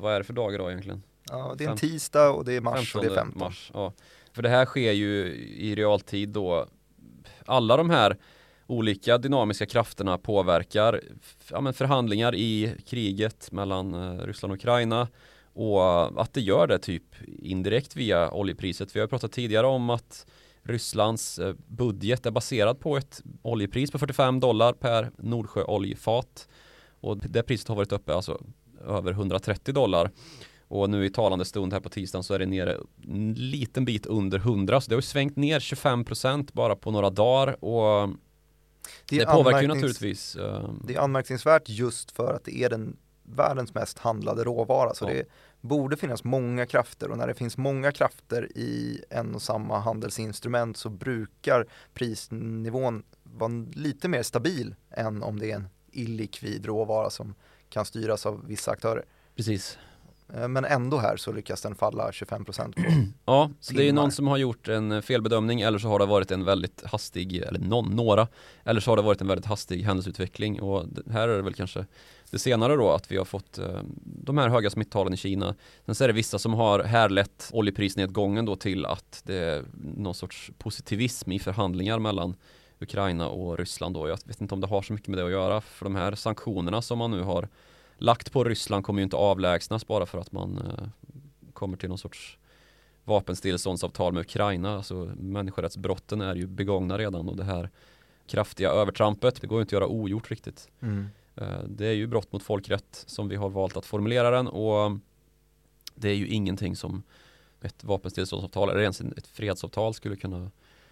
vad 0.00 0.14
är 0.14 0.18
det 0.18 0.24
för 0.24 0.32
dag 0.32 0.54
idag 0.54 0.70
egentligen? 0.70 1.02
Ja, 1.30 1.54
det 1.58 1.64
är 1.64 1.70
en 1.70 1.76
tisdag 1.76 2.30
och 2.30 2.44
det 2.44 2.52
är 2.52 2.60
mars 2.60 2.94
och 2.94 3.02
det 3.02 3.10
är 3.10 3.14
15. 3.14 3.40
mars. 3.40 3.70
Ja. 3.74 3.92
För 4.32 4.42
det 4.42 4.48
här 4.48 4.66
sker 4.66 4.92
ju 4.92 5.26
i 5.58 5.74
realtid 5.74 6.28
då. 6.28 6.66
Alla 7.46 7.76
de 7.76 7.90
här 7.90 8.16
olika 8.66 9.18
dynamiska 9.18 9.66
krafterna 9.66 10.18
påverkar 10.18 11.00
ja, 11.50 11.72
förhandlingar 11.72 12.34
i 12.34 12.74
kriget 12.86 13.52
mellan 13.52 13.94
eh, 13.94 14.26
Ryssland 14.26 14.52
och 14.52 14.58
Ukraina 14.58 15.08
och 15.52 16.22
att 16.22 16.32
det 16.32 16.40
gör 16.40 16.66
det 16.66 16.78
typ 16.78 17.04
indirekt 17.26 17.96
via 17.96 18.30
oljepriset. 18.30 18.96
Vi 18.96 19.00
har 19.00 19.06
pratat 19.06 19.32
tidigare 19.32 19.66
om 19.66 19.90
att 19.90 20.26
Rysslands 20.62 21.38
eh, 21.38 21.54
budget 21.66 22.26
är 22.26 22.30
baserad 22.30 22.80
på 22.80 22.96
ett 22.96 23.22
oljepris 23.42 23.90
på 23.90 23.98
45 23.98 24.40
dollar 24.40 24.72
per 24.72 25.10
Nordsjöoljefat 25.18 26.48
och 27.00 27.18
det 27.18 27.42
priset 27.42 27.68
har 27.68 27.76
varit 27.76 27.92
uppe 27.92 28.14
alltså 28.14 28.40
över 28.86 29.12
130 29.12 29.74
dollar 29.74 30.10
och 30.68 30.90
nu 30.90 31.04
i 31.06 31.10
talande 31.10 31.44
stund 31.44 31.72
här 31.72 31.80
på 31.80 31.88
tisdagen 31.88 32.24
så 32.24 32.34
är 32.34 32.38
det 32.38 32.46
nere 32.46 32.76
en 33.08 33.34
liten 33.34 33.84
bit 33.84 34.06
under 34.06 34.38
100 34.38 34.80
så 34.80 34.88
det 34.88 34.94
har 34.94 34.98
ju 34.98 35.02
svängt 35.02 35.36
ner 35.36 35.60
25% 35.60 36.48
bara 36.52 36.76
på 36.76 36.90
några 36.90 37.10
dagar 37.10 37.64
och 37.64 38.10
det, 39.08 39.20
är 39.20 39.26
påverkar 39.26 39.62
ju 39.62 39.68
naturligtvis 39.68 40.36
eh, 40.36 40.70
Det 40.84 40.94
är 40.94 41.00
anmärkningsvärt 41.00 41.68
just 41.68 42.10
för 42.10 42.34
att 42.34 42.44
det 42.44 42.62
är 42.62 42.70
den 42.70 42.96
världens 43.22 43.74
mest 43.74 43.98
handlade 43.98 44.44
råvara. 44.44 44.94
Så 44.94 45.04
Ja. 45.04 45.08
det 45.14 45.24
borde 45.60 45.96
finnas 45.96 46.24
många 46.24 46.66
krafter 46.66 47.10
och 47.10 47.18
när 47.18 47.26
det 47.26 47.34
finns 47.34 47.56
många 47.56 47.92
krafter 47.92 48.58
i 48.58 49.02
en 49.10 49.34
och 49.34 49.42
samma 49.42 49.78
handelsinstrument 49.78 50.76
så 50.76 50.88
brukar 50.88 51.66
prisnivån 51.94 53.02
vara 53.22 53.52
lite 53.72 54.08
mer 54.08 54.22
stabil 54.22 54.74
än 54.90 55.22
om 55.22 55.38
det 55.38 55.50
är 55.50 55.56
en 55.56 55.68
illikvid 55.92 56.66
råvara 56.66 57.10
som 57.10 57.34
kan 57.68 57.84
styras 57.84 58.26
av 58.26 58.46
vissa 58.46 58.70
aktörer. 58.70 59.04
Precis 59.36 59.78
Men 60.48 60.64
ändå 60.64 60.98
här 60.98 61.16
så 61.16 61.32
lyckas 61.32 61.62
den 61.62 61.74
falla 61.74 62.10
25% 62.10 62.72
på 62.72 62.82
Ja, 63.24 63.50
det 63.70 63.82
är 63.82 63.84
ju 63.84 63.92
någon 63.92 64.12
som 64.12 64.26
har 64.26 64.36
gjort 64.36 64.68
en 64.68 65.02
felbedömning 65.02 65.60
eller 65.60 65.78
så 65.78 65.88
har 65.88 65.98
det 65.98 66.06
varit 66.06 66.30
en 66.30 66.44
väldigt 66.44 66.82
hastig, 66.86 67.36
eller 67.36 67.60
någon, 67.60 67.96
några 67.96 68.28
Eller 68.64 68.80
så 68.80 68.90
har 68.90 68.96
det 68.96 69.02
varit 69.02 69.20
en 69.20 69.26
väldigt 69.26 69.46
hastig 69.46 69.82
händelseutveckling. 69.82 70.60
Och 70.60 70.84
här 71.10 71.28
är 71.28 71.36
det 71.36 71.42
väl 71.42 71.54
kanske 71.54 71.86
det 72.30 72.38
senare 72.38 72.76
då 72.76 72.90
att 72.90 73.12
vi 73.12 73.16
har 73.16 73.24
fått 73.24 73.58
eh, 73.58 73.80
de 74.04 74.38
här 74.38 74.48
höga 74.48 74.70
smittalen 74.70 75.14
i 75.14 75.16
Kina. 75.16 75.54
Sen 75.86 75.94
så 75.94 76.04
är 76.04 76.08
det 76.08 76.14
vissa 76.14 76.38
som 76.38 76.54
har 76.54 76.84
härlett 76.84 77.50
oljeprisnedgången 77.52 78.44
då 78.44 78.56
till 78.56 78.86
att 78.86 79.22
det 79.24 79.34
är 79.34 79.64
någon 79.96 80.14
sorts 80.14 80.50
positivism 80.58 81.32
i 81.32 81.38
förhandlingar 81.38 81.98
mellan 81.98 82.36
Ukraina 82.80 83.28
och 83.28 83.58
Ryssland 83.58 83.94
då. 83.94 84.08
Jag 84.08 84.18
vet 84.24 84.40
inte 84.40 84.54
om 84.54 84.60
det 84.60 84.66
har 84.66 84.82
så 84.82 84.92
mycket 84.92 85.08
med 85.08 85.18
det 85.18 85.24
att 85.24 85.30
göra 85.30 85.60
för 85.60 85.84
de 85.84 85.94
här 85.94 86.14
sanktionerna 86.14 86.82
som 86.82 86.98
man 86.98 87.10
nu 87.10 87.22
har 87.22 87.48
lagt 87.98 88.32
på 88.32 88.44
Ryssland 88.44 88.84
kommer 88.84 89.00
ju 89.00 89.04
inte 89.04 89.16
avlägsnas 89.16 89.86
bara 89.86 90.06
för 90.06 90.18
att 90.18 90.32
man 90.32 90.58
eh, 90.58 90.88
kommer 91.52 91.76
till 91.76 91.88
någon 91.88 91.98
sorts 91.98 92.38
vapenstilleståndsavtal 93.04 94.12
med 94.12 94.20
Ukraina. 94.20 94.76
Alltså 94.76 94.94
människorättsbrotten 95.16 96.20
är 96.20 96.34
ju 96.34 96.46
begångna 96.46 96.98
redan 96.98 97.28
och 97.28 97.36
det 97.36 97.44
här 97.44 97.70
kraftiga 98.26 98.70
övertrampet, 98.70 99.40
det 99.40 99.46
går 99.46 99.60
inte 99.60 99.68
att 99.68 99.80
göra 99.80 99.86
ogjort 99.86 100.30
riktigt. 100.30 100.68
Mm. 100.80 101.06
Eh, 101.36 101.62
det 101.68 101.86
är 101.86 101.92
ju 101.92 102.06
brott 102.06 102.32
mot 102.32 102.42
folkrätt 102.42 103.04
som 103.06 103.28
vi 103.28 103.36
har 103.36 103.48
valt 103.48 103.76
att 103.76 103.86
formulera 103.86 104.30
den 104.30 104.48
och 104.48 104.98
det 105.94 106.08
är 106.08 106.14
ju 106.14 106.26
ingenting 106.28 106.76
som 106.76 107.02
ett 107.60 107.84
vapenstilleståndsavtal 107.84 108.70
eller 108.70 108.80
ens 108.80 109.00
ett 109.00 109.26
fredsavtal 109.26 109.94
skulle 109.94 110.16
kunna 110.16 110.50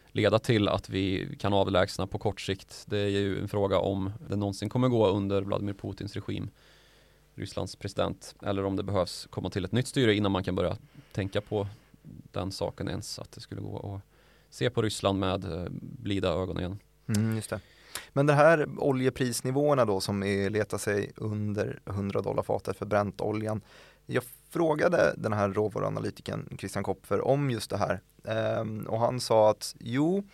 leda 0.09 0.39
till 0.39 0.69
att 0.69 0.89
vi 0.89 1.37
kan 1.39 1.53
avlägsna 1.53 2.07
på 2.07 2.19
kort 2.19 2.41
sikt. 2.41 2.85
Det 2.87 2.99
är 2.99 3.09
ju 3.09 3.41
en 3.41 3.49
fråga 3.49 3.79
om 3.79 4.13
det 4.29 4.37
någonsin 4.37 4.69
kommer 4.69 4.89
gå 4.89 5.09
under 5.09 5.43
Vladimir 5.43 5.75
Putins 5.75 6.15
regim, 6.15 6.51
Rysslands 7.37 7.77
president, 7.77 8.35
eller 8.43 8.65
om 8.65 8.77
det 8.77 8.83
behövs 8.83 9.27
komma 9.31 9.51
till 9.51 9.65
ett 9.65 9.73
nytt 9.73 9.87
styre 9.87 10.15
innan 10.15 10.33
man 10.33 10.45
kan 10.45 10.55
börja 10.55 10.77
tänka 11.13 11.41
på 11.41 11.67
den 12.33 12.53
saken 12.53 12.89
ens, 12.89 13.19
att 13.19 13.33
det 13.33 13.41
skulle 13.41 13.61
gå 13.61 13.95
att 13.95 14.55
se 14.55 14.71
på 14.71 14.83
Ryssland 14.83 15.19
med 15.19 15.45
eh, 15.45 15.65
blida 15.81 16.29
ögon 16.29 16.59
igen. 16.59 16.79
Mm, 17.09 17.37
just 17.37 17.51
det. 17.51 17.61
Men 18.13 18.27
de 18.27 18.33
här 18.33 18.69
oljeprisnivåerna 18.79 19.85
då 19.85 20.01
som 20.01 20.23
är, 20.23 20.51
letar 20.51 20.79
sig 20.79 21.13
under 21.17 21.81
100 21.87 22.23
dollar 22.23 22.43
fatet 22.43 22.77
för 22.77 22.87
bräntoljan. 22.87 23.61
Jag 24.07 24.25
frågade 24.51 25.15
den 25.17 25.33
här 25.33 25.49
råvaruanalytikern 25.49 26.57
Christian 26.59 26.85
Kopfer 26.85 27.27
om 27.27 27.51
just 27.51 27.71
det 27.71 27.77
här 27.77 28.01
ehm, 28.25 28.87
och 28.87 29.01
han 29.01 29.21
sa 29.21 29.51
att 29.51 29.75
jo, 29.79 30.25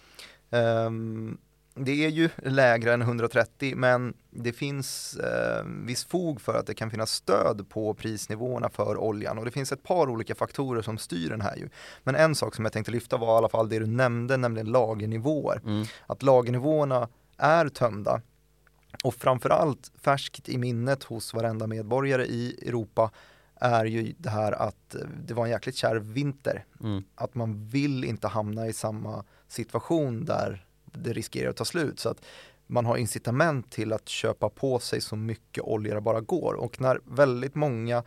ehm, 0.50 1.38
det 1.74 2.04
är 2.04 2.08
ju 2.08 2.28
lägre 2.36 2.94
än 2.94 3.02
130 3.02 3.72
men 3.76 4.14
det 4.30 4.52
finns 4.52 5.16
eh, 5.16 5.64
viss 5.64 6.04
fog 6.04 6.40
för 6.40 6.54
att 6.54 6.66
det 6.66 6.74
kan 6.74 6.90
finnas 6.90 7.10
stöd 7.10 7.68
på 7.68 7.94
prisnivåerna 7.94 8.68
för 8.68 8.96
oljan 8.96 9.38
och 9.38 9.44
det 9.44 9.50
finns 9.50 9.72
ett 9.72 9.82
par 9.82 10.10
olika 10.10 10.34
faktorer 10.34 10.82
som 10.82 10.98
styr 10.98 11.30
den 11.30 11.40
här 11.40 11.56
ju. 11.56 11.68
Men 12.02 12.14
en 12.14 12.34
sak 12.34 12.54
som 12.54 12.64
jag 12.64 12.72
tänkte 12.72 12.92
lyfta 12.92 13.16
var 13.16 13.34
i 13.34 13.38
alla 13.38 13.48
fall 13.48 13.68
det 13.68 13.78
du 13.78 13.86
nämnde, 13.86 14.36
nämligen 14.36 14.66
lagernivåer. 14.66 15.60
Mm. 15.64 15.86
Att 16.06 16.22
lagernivåerna 16.22 17.08
är 17.36 17.68
tömda 17.68 18.20
och 19.04 19.14
framförallt 19.14 19.92
färskt 20.04 20.48
i 20.48 20.58
minnet 20.58 21.04
hos 21.04 21.34
varenda 21.34 21.66
medborgare 21.66 22.24
i 22.24 22.68
Europa 22.68 23.10
är 23.54 23.84
ju 23.84 24.14
det 24.18 24.30
här 24.30 24.52
att 24.52 24.96
det 25.24 25.34
var 25.34 25.44
en 25.44 25.50
jäkligt 25.50 25.76
kärv 25.76 26.12
vinter. 26.12 26.64
Mm. 26.80 27.04
Att 27.14 27.34
man 27.34 27.66
vill 27.66 28.04
inte 28.04 28.28
hamna 28.28 28.66
i 28.66 28.72
samma 28.72 29.24
situation 29.48 30.24
där 30.24 30.66
det 30.92 31.12
riskerar 31.12 31.50
att 31.50 31.56
ta 31.56 31.64
slut. 31.64 32.00
Så 32.00 32.08
att 32.08 32.24
man 32.66 32.86
har 32.86 32.96
incitament 32.96 33.70
till 33.70 33.92
att 33.92 34.08
köpa 34.08 34.48
på 34.48 34.78
sig 34.78 35.00
så 35.00 35.16
mycket 35.16 35.64
olja 35.64 35.94
det 35.94 36.00
bara 36.00 36.20
går. 36.20 36.54
Och 36.54 36.80
när 36.80 37.00
väldigt 37.04 37.54
många 37.54 38.02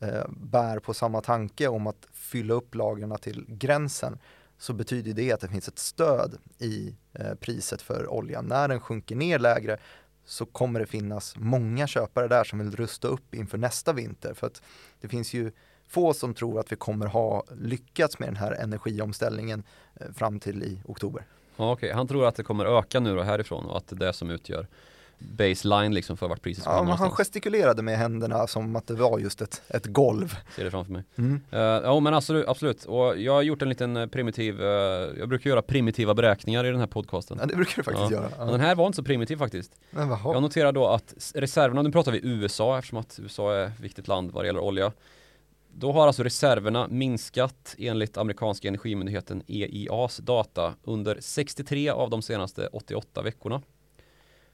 eh, 0.00 0.28
bär 0.28 0.78
på 0.78 0.94
samma 0.94 1.20
tanke 1.20 1.68
om 1.68 1.86
att 1.86 2.06
fylla 2.12 2.54
upp 2.54 2.74
lagren 2.74 3.16
till 3.18 3.44
gränsen 3.48 4.18
så 4.58 4.72
betyder 4.72 5.12
det 5.12 5.32
att 5.32 5.40
det 5.40 5.48
finns 5.48 5.68
ett 5.68 5.78
stöd 5.78 6.38
i 6.58 6.96
eh, 7.12 7.34
priset 7.34 7.82
för 7.82 8.08
oljan. 8.08 8.46
När 8.46 8.68
den 8.68 8.80
sjunker 8.80 9.16
ner 9.16 9.38
lägre 9.38 9.78
så 10.24 10.46
kommer 10.46 10.80
det 10.80 10.86
finnas 10.86 11.34
många 11.36 11.86
köpare 11.86 12.28
där 12.28 12.44
som 12.44 12.58
vill 12.58 12.76
rusta 12.76 13.08
upp 13.08 13.34
inför 13.34 13.58
nästa 13.58 13.92
vinter. 13.92 14.34
För 14.34 14.46
att 14.46 14.62
det 15.00 15.08
finns 15.08 15.34
ju 15.34 15.52
få 15.88 16.14
som 16.14 16.34
tror 16.34 16.60
att 16.60 16.72
vi 16.72 16.76
kommer 16.76 17.06
ha 17.06 17.44
lyckats 17.56 18.18
med 18.18 18.28
den 18.28 18.36
här 18.36 18.52
energiomställningen 18.52 19.62
eh, 19.94 20.12
fram 20.12 20.40
till 20.40 20.62
i 20.62 20.82
oktober. 20.84 21.26
Ja, 21.56 21.72
okay. 21.72 21.92
han 21.92 22.08
tror 22.08 22.26
att 22.26 22.36
det 22.36 22.42
kommer 22.42 22.78
öka 22.78 23.00
nu 23.00 23.16
då 23.16 23.22
härifrån 23.22 23.64
och 23.64 23.76
att 23.76 23.88
det 23.88 23.96
är 23.96 24.06
det 24.06 24.12
som 24.12 24.30
utgör 24.30 24.66
baseline 25.18 25.94
liksom 25.94 26.16
för 26.16 26.28
vart 26.28 26.42
priset 26.42 26.64
ska 26.64 26.72
ja, 26.72 26.82
men 26.82 26.96
Han 26.96 27.10
gestikulerade 27.10 27.82
med 27.82 27.98
händerna 27.98 28.46
som 28.46 28.76
att 28.76 28.86
det 28.86 28.94
var 28.94 29.18
just 29.18 29.42
ett, 29.42 29.62
ett 29.68 29.86
golv. 29.86 30.36
Ser 30.56 30.64
det 30.64 30.70
framför 30.70 30.92
mig. 30.92 31.04
Mm. 31.16 31.40
Uh, 31.52 31.58
ja 31.60 32.00
men 32.00 32.14
absolut, 32.14 32.48
absolut. 32.48 32.84
Och 32.84 33.18
jag 33.18 33.32
har 33.32 33.42
gjort 33.42 33.62
en 33.62 33.68
liten 33.68 33.96
eh, 33.96 34.06
primitiv, 34.06 34.60
uh, 34.60 34.66
jag 35.18 35.28
brukar 35.28 35.50
göra 35.50 35.62
primitiva 35.62 36.14
beräkningar 36.14 36.64
i 36.64 36.70
den 36.70 36.80
här 36.80 36.86
podcasten. 36.86 37.38
Ja 37.40 37.46
det 37.46 37.54
brukar 37.54 37.76
du 37.76 37.82
faktiskt 37.82 38.10
ja. 38.10 38.16
göra. 38.16 38.30
Ja. 38.38 38.44
Den 38.44 38.60
här 38.60 38.74
var 38.74 38.86
inte 38.86 38.96
så 38.96 39.04
primitiv 39.04 39.36
faktiskt. 39.36 39.72
Men, 39.90 40.08
jag 40.08 40.42
noterar 40.42 40.72
då 40.72 40.86
att 40.86 41.14
reserverna, 41.34 41.82
nu 41.82 41.92
pratar 41.92 42.12
vi 42.12 42.20
USA 42.22 42.78
eftersom 42.78 42.98
att 42.98 43.18
USA 43.22 43.54
är 43.54 43.66
ett 43.66 43.80
viktigt 43.80 44.08
land 44.08 44.30
vad 44.30 44.44
det 44.44 44.46
gäller 44.46 44.60
olja. 44.60 44.92
Då 45.76 45.92
har 45.92 46.06
alltså 46.06 46.22
reserverna 46.22 46.88
minskat 46.88 47.74
enligt 47.78 48.16
amerikanska 48.16 48.68
energimyndigheten 48.68 49.42
EIAs 49.46 50.16
data 50.16 50.74
under 50.82 51.18
63 51.20 51.88
av 51.88 52.10
de 52.10 52.22
senaste 52.22 52.66
88 52.66 53.22
veckorna. 53.22 53.62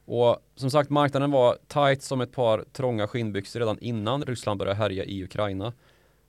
Och 0.05 0.39
som 0.55 0.71
sagt, 0.71 0.91
marknaden 0.91 1.31
var 1.31 1.59
tight 1.67 2.03
som 2.03 2.21
ett 2.21 2.33
par 2.33 2.65
trånga 2.73 3.07
skinnbyxor 3.07 3.61
redan 3.61 3.79
innan 3.79 4.25
Ryssland 4.25 4.59
började 4.59 4.79
härja 4.79 5.05
i 5.05 5.25
Ukraina. 5.25 5.73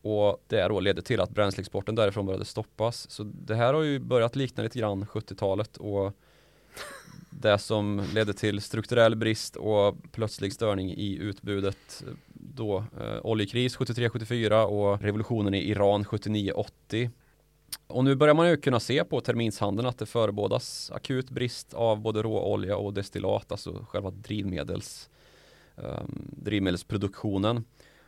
Och 0.02 0.44
det 0.48 0.68
då 0.68 0.80
ledde 0.80 1.02
till 1.02 1.22
att 1.22 1.30
bränsleexporten 1.30 1.96
därifrån 1.96 2.26
började 2.26 2.46
stoppas. 2.46 3.10
Så 3.10 3.24
det 3.24 3.56
här 3.56 3.74
har 3.74 3.82
ju 3.82 4.00
börjat 4.00 4.36
likna 4.36 4.64
lite 4.64 4.80
grann 4.80 5.06
70-talet 5.06 5.78
och 5.78 6.14
det 7.30 7.58
som 7.58 8.04
ledde 8.14 8.34
till 8.34 8.62
strukturell 8.62 9.16
brist 9.16 9.56
och 9.56 9.96
plötslig 10.12 10.54
störning 10.54 10.92
i 10.92 11.18
utbudet 11.18 12.04
eh, 12.08 12.14
då 12.34 12.78
eh, 12.78 13.20
oljekris 13.24 13.78
73-74 13.78 14.64
och 14.64 15.02
revolutionen 15.02 15.54
i 15.54 15.70
Iran 15.70 16.04
79-80 16.06 17.10
och 17.88 18.04
nu 18.04 18.16
börjar 18.16 18.34
man 18.34 18.50
ju 18.50 18.58
kunna 18.58 18.80
se 18.80 19.04
på 19.04 19.22
terminshandeln 19.22 19.88
att 19.88 19.98
det 19.98 20.06
förebådas 20.06 20.92
akut 20.92 21.30
brist 21.30 21.74
av 21.74 22.00
både 22.02 22.22
råolja 22.22 22.78
och 22.78 22.94
destillat, 22.94 23.52
alltså 23.52 23.86
själva 23.90 24.12
drivmedels, 24.12 25.10
eh, 25.76 26.04
drivmedelsproduktionen. 26.44 27.64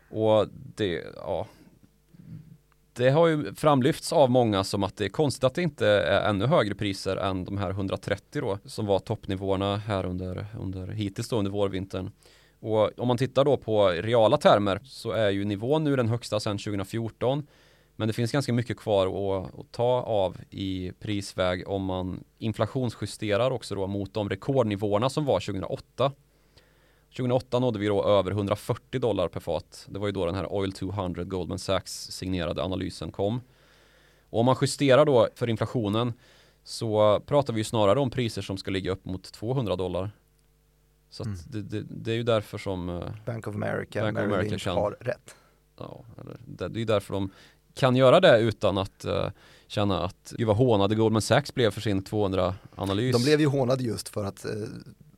Och 0.09 0.47
det, 0.75 1.03
ja, 1.15 1.47
det 2.95 3.09
har 3.09 3.27
ju 3.27 3.55
framlyfts 3.55 4.13
av 4.13 4.29
många 4.29 4.63
som 4.63 4.83
att 4.83 4.97
det 4.97 5.05
är 5.05 5.09
konstigt 5.09 5.43
att 5.43 5.55
det 5.55 5.61
inte 5.61 5.87
är 5.87 6.29
ännu 6.29 6.45
högre 6.45 6.75
priser 6.75 7.17
än 7.17 7.45
de 7.45 7.57
här 7.57 7.69
130 7.69 8.41
då 8.41 8.57
som 8.65 8.85
var 8.85 8.99
toppnivåerna 8.99 9.77
här 9.77 10.05
under, 10.05 10.45
under 10.59 10.87
hittills 10.87 11.29
då 11.29 11.37
under 11.37 11.51
vårvintern. 11.51 12.11
Och 12.59 12.99
om 12.99 13.07
man 13.07 13.17
tittar 13.17 13.45
då 13.45 13.57
på 13.57 13.87
reala 13.87 14.37
termer 14.37 14.79
så 14.83 15.11
är 15.11 15.29
ju 15.29 15.45
nivån 15.45 15.83
nu 15.83 15.95
den 15.95 16.07
högsta 16.07 16.39
sedan 16.39 16.57
2014 16.57 17.47
men 17.95 18.07
det 18.07 18.13
finns 18.13 18.31
ganska 18.31 18.53
mycket 18.53 18.77
kvar 18.77 19.07
att, 19.07 19.59
att, 19.59 19.71
ta 19.71 20.01
av 20.01 20.37
i 20.49 20.91
prisväg 20.99 21.67
om 21.67 21.85
man 21.85 22.23
inflationsjusterar 22.37 23.51
också 23.51 23.75
då 23.75 23.87
mot 23.87 24.13
de 24.13 24.29
rekordnivåerna 24.29 25.09
som 25.09 25.25
var 25.25 25.39
2008. 25.39 26.11
2008 27.13 27.59
nådde 27.59 27.79
vi 27.79 27.87
då 27.87 28.03
över 28.03 28.31
140 28.31 28.99
dollar 28.99 29.27
per 29.27 29.39
fat. 29.39 29.85
Det 29.89 29.99
var 29.99 30.07
ju 30.07 30.11
då 30.11 30.25
den 30.25 30.35
här 30.35 30.53
Oil 30.53 30.71
200 30.71 31.23
Goldman 31.23 31.59
Sachs 31.59 32.11
signerade 32.11 32.63
analysen 32.63 33.11
kom. 33.11 33.41
Och 34.29 34.39
om 34.39 34.45
man 34.45 34.55
justerar 34.61 35.05
då 35.05 35.27
för 35.35 35.49
inflationen 35.49 36.13
så 36.63 37.19
pratar 37.25 37.53
vi 37.53 37.59
ju 37.59 37.63
snarare 37.63 37.99
om 37.99 38.09
priser 38.09 38.41
som 38.41 38.57
ska 38.57 38.71
ligga 38.71 38.91
upp 38.91 39.05
mot 39.05 39.31
200 39.31 39.75
dollar. 39.75 40.11
Så 41.09 41.23
mm. 41.23 41.37
det, 41.49 41.61
det, 41.61 41.85
det, 41.89 42.11
är 42.11 42.15
ju 42.15 42.23
därför 42.23 42.57
som 42.57 42.89
eh, 42.89 43.09
Bank 43.25 43.47
of 43.47 43.55
America, 43.55 44.01
Bank 44.01 44.17
of 44.17 44.23
America 44.23 44.57
kan, 44.57 44.75
har 44.75 44.97
rätt. 44.99 45.35
Ja, 45.79 46.05
det, 46.45 46.67
det 46.67 46.77
är 46.77 46.79
ju 46.79 46.85
därför 46.85 47.13
de 47.13 47.31
kan 47.73 47.95
göra 47.95 48.19
det 48.19 48.39
utan 48.39 48.77
att 48.77 49.05
uh, 49.05 49.29
känna 49.67 50.03
att 50.03 50.33
gud 50.37 50.47
vad 50.47 50.57
hånade 50.57 50.95
Goldman 50.95 51.21
Sachs 51.21 51.53
blev 51.53 51.71
för 51.71 51.81
sin 51.81 52.03
200-analys. 52.03 53.13
De 53.15 53.23
blev 53.23 53.41
ju 53.41 53.47
hånade 53.47 53.83
just 53.83 54.09
för 54.09 54.23
att 54.23 54.45
uh, 54.45 54.67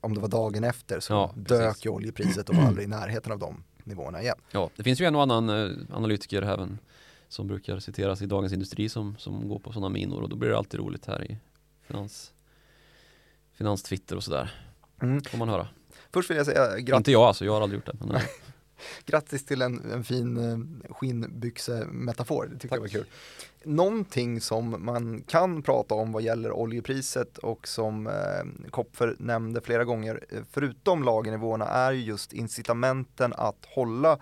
om 0.06 0.14
det 0.14 0.22
var 0.22 0.28
dagen 0.28 0.64
efter 0.64 1.00
så 1.00 1.14
ja, 1.14 1.34
dök 1.36 1.86
ju 1.86 1.92
oljepriset 1.92 2.50
och 2.50 2.56
var 2.56 2.64
aldrig 2.64 2.86
i 2.86 2.90
närheten 2.90 3.32
av 3.32 3.40
de 3.40 3.64
nivåerna 3.84 4.22
igen. 4.22 4.38
Ja, 4.52 4.70
det 4.76 4.84
finns 4.84 5.02
ju 5.02 5.06
en 5.06 5.16
och 5.16 5.22
annan 5.22 5.50
uh, 5.50 5.78
analytiker 5.94 6.42
även 6.42 6.80
som 7.28 7.48
brukar 7.48 7.80
citeras 7.80 8.22
i 8.22 8.26
Dagens 8.26 8.54
Industri 8.54 8.90
som, 8.90 9.16
som 9.18 9.50
går 9.50 9.60
på 9.60 9.74
sådana 9.74 9.90
minor 9.90 10.22
och 10.22 10.30
då 10.30 10.36
blir 10.36 10.50
det 10.50 10.58
alltid 10.58 10.80
roligt 10.80 11.06
här 11.06 11.32
i 11.32 11.38
finans, 11.88 12.34
finans-Twitter 13.54 14.16
och 14.16 14.24
sådär. 14.24 14.54
Mm. 15.02 15.22
Får 15.22 15.38
man 15.38 15.50
höra. 15.50 15.68
Först 16.14 16.30
vill 16.30 16.38
jag 16.38 16.46
säga 16.46 16.80
grattis. 16.80 16.98
Inte 16.98 17.12
jag 17.12 17.22
alltså, 17.22 17.46
jag 17.46 17.54
har 17.54 17.62
aldrig 17.62 17.78
gjort 17.78 17.86
det. 17.86 18.06
Men, 18.06 18.22
Grattis 19.06 19.46
till 19.46 19.62
en, 19.62 19.92
en 19.92 20.04
fin 20.04 20.38
eh, 20.38 20.94
skinnbyxe-metafor, 20.94 22.46
det 22.46 22.52
tyckte 22.52 22.68
Tack. 22.68 22.78
jag 22.78 22.82
var 22.82 22.88
kul. 22.88 23.06
Någonting 23.64 24.42
som 24.42 24.86
man 24.86 25.22
kan 25.22 25.62
prata 25.62 25.96
om 25.96 26.12
vad 26.12 26.24
gäller 26.24 26.52
oljepriset 26.52 27.38
och 27.38 27.68
som 27.68 28.08
eh, 28.08 28.70
Kopfer 28.70 29.16
nämnde 29.20 29.62
flera 29.62 29.84
gånger, 29.84 30.26
eh, 30.30 30.40
förutom 30.52 31.04
lagernivåerna, 31.04 31.66
är 31.66 31.92
ju 31.92 32.02
just 32.02 32.34
incitamenten 32.34 33.34
att 33.34 33.66
hålla 33.66 34.20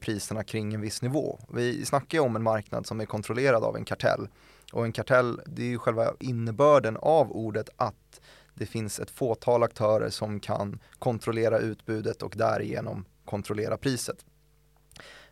priserna 0.00 0.44
kring 0.44 0.74
en 0.74 0.80
viss 0.80 1.02
nivå. 1.02 1.38
Vi 1.48 1.84
snackar 1.84 2.18
ju 2.18 2.24
om 2.24 2.36
en 2.36 2.42
marknad 2.42 2.86
som 2.86 3.00
är 3.00 3.04
kontrollerad 3.06 3.64
av 3.64 3.76
en 3.76 3.84
kartell. 3.84 4.28
Och 4.72 4.84
en 4.84 4.92
kartell, 4.92 5.40
det 5.46 5.62
är 5.62 5.66
ju 5.66 5.78
själva 5.78 6.14
innebörden 6.20 6.96
av 6.96 7.32
ordet 7.32 7.68
att 7.76 8.20
det 8.54 8.66
finns 8.66 9.00
ett 9.00 9.10
fåtal 9.10 9.62
aktörer 9.62 10.10
som 10.10 10.40
kan 10.40 10.78
kontrollera 10.98 11.58
utbudet 11.58 12.22
och 12.22 12.34
därigenom 12.36 13.04
kontrollera 13.26 13.76
priset. 13.76 14.24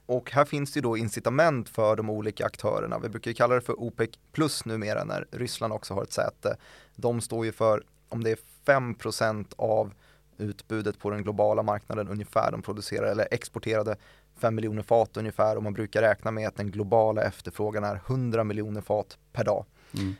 Och 0.06 0.30
här 0.30 0.44
finns 0.44 0.72
det 0.72 0.80
då 0.80 0.96
incitament 0.96 1.68
för 1.68 1.96
de 1.96 2.10
olika 2.10 2.46
aktörerna. 2.46 2.98
Vi 2.98 3.08
brukar 3.08 3.32
kalla 3.32 3.54
det 3.54 3.60
för 3.60 3.80
OPEC 3.80 4.10
plus 4.32 4.64
numera 4.64 5.04
när 5.04 5.26
Ryssland 5.30 5.72
också 5.72 5.94
har 5.94 6.02
ett 6.02 6.12
säte. 6.12 6.56
De 6.96 7.20
står 7.20 7.44
ju 7.44 7.52
för, 7.52 7.82
om 8.08 8.24
det 8.24 8.30
är 8.30 8.38
5% 8.64 9.46
av 9.56 9.92
utbudet 10.36 10.98
på 10.98 11.10
den 11.10 11.22
globala 11.22 11.62
marknaden 11.62 12.08
ungefär. 12.08 12.50
De 12.50 12.62
producerar 12.62 13.06
eller 13.06 13.28
exporterade 13.30 13.96
5 14.38 14.54
miljoner 14.54 14.82
fat 14.82 15.16
ungefär 15.16 15.56
och 15.56 15.62
man 15.62 15.72
brukar 15.72 16.02
räkna 16.02 16.30
med 16.30 16.48
att 16.48 16.56
den 16.56 16.70
globala 16.70 17.22
efterfrågan 17.22 17.84
är 17.84 18.00
100 18.06 18.44
miljoner 18.44 18.80
fat 18.80 19.18
per 19.32 19.44
dag. 19.44 19.64
Mm. 19.98 20.14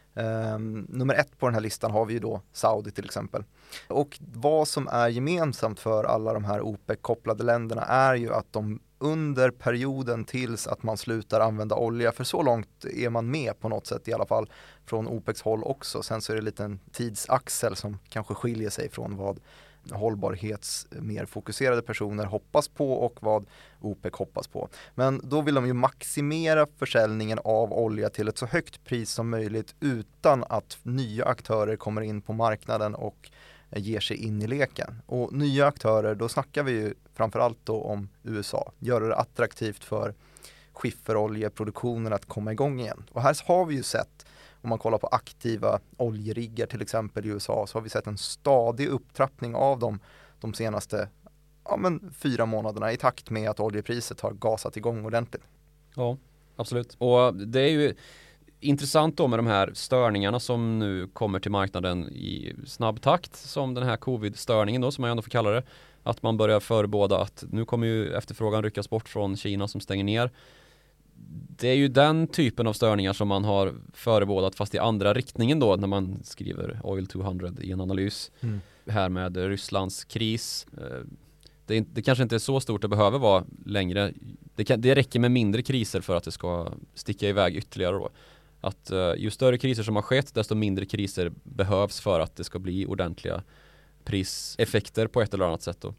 Um, 0.55 0.87
nummer 0.89 1.15
ett 1.15 1.39
på 1.39 1.47
den 1.47 1.55
här 1.55 1.61
listan 1.61 1.91
har 1.91 2.05
vi 2.07 2.13
ju 2.13 2.19
då 2.19 2.41
Saudi 2.53 2.91
till 2.91 3.05
exempel. 3.05 3.45
Och 3.89 4.19
vad 4.21 4.69
som 4.69 4.89
är 4.89 5.09
gemensamt 5.09 5.81
för 5.81 6.05
alla 6.05 6.33
de 6.33 6.45
här 6.45 6.61
OPEC-kopplade 6.61 7.45
länderna 7.45 7.83
är 7.83 8.15
ju 8.15 8.35
att 8.35 8.53
de 8.53 8.81
under 8.99 9.51
perioden 9.51 10.25
tills 10.25 10.67
att 10.67 10.83
man 10.83 10.97
slutar 10.97 11.41
använda 11.41 11.77
olja, 11.77 12.13
för 12.13 12.25
så 12.25 12.43
långt 12.43 12.85
är 12.85 13.11
man 13.11 13.31
med 13.31 13.61
på 13.61 13.69
något 13.69 13.87
sätt 13.87 14.09
i 14.09 14.13
alla 14.13 14.27
fall 14.27 14.51
från 14.87 15.09
OPECs 15.09 15.43
håll 15.43 15.65
också. 15.65 16.03
Sen 16.03 16.21
så 16.21 16.33
är 16.33 16.37
det 16.37 16.41
en 16.41 16.45
liten 16.45 16.81
tidsaxel 16.93 17.77
som 17.77 17.99
kanske 18.09 18.35
skiljer 18.35 18.71
sig 18.71 18.91
från 18.91 19.17
vad 19.17 19.41
hållbarhets 19.91 20.87
mer 20.91 21.27
fokuserade 21.27 21.83
personer 21.83 22.25
hoppas 22.25 22.69
på 22.69 22.93
och 22.93 23.19
vad 23.21 23.47
OPEC 23.81 24.13
hoppas 24.15 24.47
på. 24.47 24.69
Men 24.95 25.21
då 25.25 25.41
vill 25.41 25.55
de 25.55 25.67
ju 25.67 25.73
maximera 25.73 26.67
försäljningen 26.79 27.39
av 27.45 27.73
olja 27.73 28.11
till 28.11 28.29
ett 28.29 28.39
så 28.39 28.47
högt 28.47 28.85
pris 28.85 29.11
som 29.11 29.31
möjligt 29.31 29.75
utan 29.81 30.45
att 30.49 30.79
nya 30.83 31.25
aktörer 31.25 31.77
kommer 31.77 32.01
in 32.01 32.23
på 32.23 32.33
marknaden 32.33 32.95
och 32.95 33.31
ger 33.71 34.01
sig 34.01 34.17
in 34.17 34.43
i 34.43 34.47
leken. 34.47 35.03
Och 35.07 35.33
nya 35.33 35.67
aktörer, 35.67 36.15
då 36.15 36.29
snackar 36.29 36.63
vi 36.63 36.73
ju 36.73 36.95
framförallt 37.15 37.59
då 37.65 37.83
om 37.83 38.09
USA, 38.23 38.73
göra 38.79 39.09
det 39.09 39.17
attraktivt 39.17 39.85
för 39.85 40.15
skifferoljeproduktionen 40.73 42.13
att 42.13 42.27
komma 42.27 42.53
igång 42.53 42.81
igen. 42.81 43.05
Och 43.13 43.23
här 43.23 43.37
har 43.47 43.65
vi 43.65 43.75
ju 43.75 43.83
sett 43.83 44.27
om 44.65 44.71
man 44.71 44.79
kollar 44.79 44.99
på 44.99 45.07
aktiva 45.07 45.81
oljeriggar 45.97 46.67
till 46.67 46.83
exempel 46.83 47.27
i 47.27 47.29
USA 47.29 47.67
så 47.67 47.79
har 47.79 47.83
vi 47.83 47.91
sett 47.91 48.07
en 48.07 48.19
stadig 48.19 48.89
upptrappning 48.89 49.55
av 49.55 49.79
dem 49.79 50.01
de 50.41 50.55
senaste 50.55 51.09
ja, 51.65 51.77
men 51.77 52.13
fyra 52.19 52.47
månaderna 52.47 52.93
i 52.93 52.97
takt 52.97 53.31
med 53.31 53.51
att 53.51 53.61
oljepriset 53.61 54.21
har 54.21 54.33
gasat 54.33 54.77
igång 54.77 55.05
ordentligt. 55.05 55.43
Ja, 55.97 56.17
absolut. 56.57 56.97
Och 56.99 57.35
det 57.35 57.61
är 57.61 57.69
ju 57.69 57.95
intressant 58.61 59.17
då 59.17 59.27
med 59.27 59.39
de 59.39 59.47
här 59.47 59.71
störningarna 59.75 60.41
som 60.41 60.79
nu 60.79 61.07
kommer 61.13 61.41
till 61.41 61.51
marknaden 61.51 62.09
i 62.09 62.55
snabb 62.67 63.01
takt 63.01 63.37
som 63.37 63.75
den 63.75 63.85
här 63.85 63.97
covid-störningen 63.97 64.81
då 64.81 64.91
som 64.91 65.03
man 65.03 65.11
ändå 65.11 65.23
får 65.23 65.31
kalla 65.31 65.51
det. 65.51 65.63
Att 66.03 66.23
man 66.23 66.37
börjar 66.37 66.61
förebåda 66.61 67.21
att 67.21 67.45
nu 67.51 67.65
kommer 67.65 67.87
ju 67.87 68.15
efterfrågan 68.15 68.63
ryckas 68.63 68.91
bort 68.91 69.09
från 69.09 69.37
Kina 69.37 69.69
som 69.69 69.81
stänger 69.81 70.05
ner 70.05 70.31
det 71.57 71.69
är 71.69 71.75
ju 71.75 71.89
den 71.89 72.27
typen 72.27 72.67
av 72.67 72.73
störningar 72.73 73.13
som 73.13 73.29
man 73.29 73.45
har 73.45 73.75
förebådat 73.93 74.55
fast 74.55 74.75
i 74.75 74.79
andra 74.79 75.15
riktningen 75.15 75.59
då 75.61 75.77
när 75.77 75.87
man 75.87 76.19
skriver 76.25 76.81
Oil 76.85 77.07
200 77.07 77.53
i 77.61 77.73
en 77.73 77.81
analys. 77.81 78.31
Mm. 78.41 78.61
Här 78.87 79.09
med 79.09 79.37
Rysslands 79.37 80.05
kris. 80.05 80.67
Eh, 80.79 81.07
det, 81.67 81.77
är, 81.77 81.85
det, 81.93 82.03
kanske 82.03 82.23
inte 82.23 82.35
är 82.35 82.39
så 82.39 82.61
stort 82.61 82.83
det 82.83 82.89
behöver 82.89 83.19
vara 83.19 83.45
längre. 83.67 84.13
Det, 84.55 84.65
kan, 84.65 84.81
det 84.81 84.95
räcker 84.95 85.21
med 85.21 85.31
mindre 85.31 85.63
kriser 85.63 86.01
för 86.01 86.17
att 86.17 86.25
det 86.25 86.33
ska 86.33 86.73
sticka 86.95 87.29
iväg 87.29 87.57
ytterligare 87.57 87.93
då. 87.93 88.11
Att 88.61 88.91
uh, 88.93 89.15
ju 89.17 89.31
större 89.31 89.59
kriser 89.59 89.83
som 89.83 89.97
har 89.97 90.03
skett 90.03 90.35
desto 90.35 90.55
mindre 90.55 90.87
kriser 90.87 91.33
behövs 91.43 92.01
för 92.01 92.21
att 92.21 92.37
det 92.37 92.45
ska 92.45 92.59
bli 92.59 92.87
ordentliga 92.87 93.43
priseffekter 94.05 95.07
på 95.07 95.23
ett 95.23 95.35
eller 95.35 95.45
annat 95.45 95.63
sätt 95.63 95.81
då. 95.81 95.95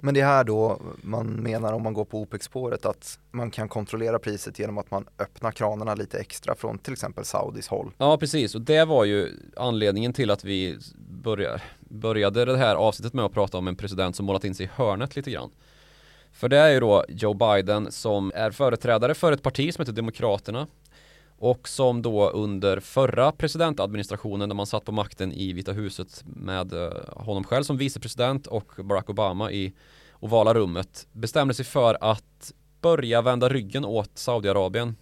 Men 0.00 0.14
det 0.14 0.20
är 0.20 0.26
här 0.26 0.44
då 0.44 0.80
man 1.02 1.26
menar 1.26 1.72
om 1.72 1.82
man 1.82 1.92
går 1.92 2.04
på 2.04 2.20
OPEC-spåret 2.20 2.86
att 2.86 3.18
man 3.30 3.50
kan 3.50 3.68
kontrollera 3.68 4.18
priset 4.18 4.58
genom 4.58 4.78
att 4.78 4.90
man 4.90 5.06
öppnar 5.18 5.52
kranarna 5.52 5.94
lite 5.94 6.18
extra 6.18 6.54
från 6.54 6.78
till 6.78 6.92
exempel 6.92 7.24
Saudis 7.24 7.68
håll. 7.68 7.92
Ja 7.98 8.18
precis 8.18 8.54
och 8.54 8.60
det 8.60 8.84
var 8.84 9.04
ju 9.04 9.32
anledningen 9.56 10.12
till 10.12 10.30
att 10.30 10.44
vi 10.44 10.78
började, 11.22 11.62
började 11.80 12.44
det 12.44 12.56
här 12.56 12.76
avsnittet 12.76 13.14
med 13.14 13.24
att 13.24 13.32
prata 13.32 13.58
om 13.58 13.68
en 13.68 13.76
president 13.76 14.16
som 14.16 14.26
målat 14.26 14.44
in 14.44 14.54
sig 14.54 14.66
i 14.66 14.70
hörnet 14.74 15.16
lite 15.16 15.30
grann. 15.30 15.50
För 16.32 16.48
det 16.48 16.58
är 16.58 16.70
ju 16.70 16.80
då 16.80 17.04
Joe 17.08 17.34
Biden 17.34 17.92
som 17.92 18.32
är 18.34 18.50
företrädare 18.50 19.14
för 19.14 19.32
ett 19.32 19.42
parti 19.42 19.74
som 19.74 19.82
heter 19.82 19.92
Demokraterna 19.92 20.66
och 21.38 21.68
som 21.68 22.02
då 22.02 22.30
under 22.30 22.80
förra 22.80 23.32
presidentadministrationen 23.32 24.48
när 24.48 24.56
man 24.56 24.66
satt 24.66 24.84
på 24.84 24.92
makten 24.92 25.32
i 25.32 25.52
Vita 25.52 25.72
huset 25.72 26.24
med 26.26 26.72
eh, 26.72 26.90
honom 27.16 27.44
själv 27.44 27.62
som 27.62 27.76
vicepresident 27.76 28.46
och 28.46 28.72
Barack 28.84 29.10
Obama 29.10 29.50
i 29.50 29.72
ovala 30.20 30.54
rummet 30.54 31.06
bestämde 31.12 31.54
sig 31.54 31.64
för 31.64 31.98
att 32.00 32.52
börja 32.80 33.22
vända 33.22 33.48
ryggen 33.48 33.84
åt 33.84 34.10
Saudiarabien 34.14 34.96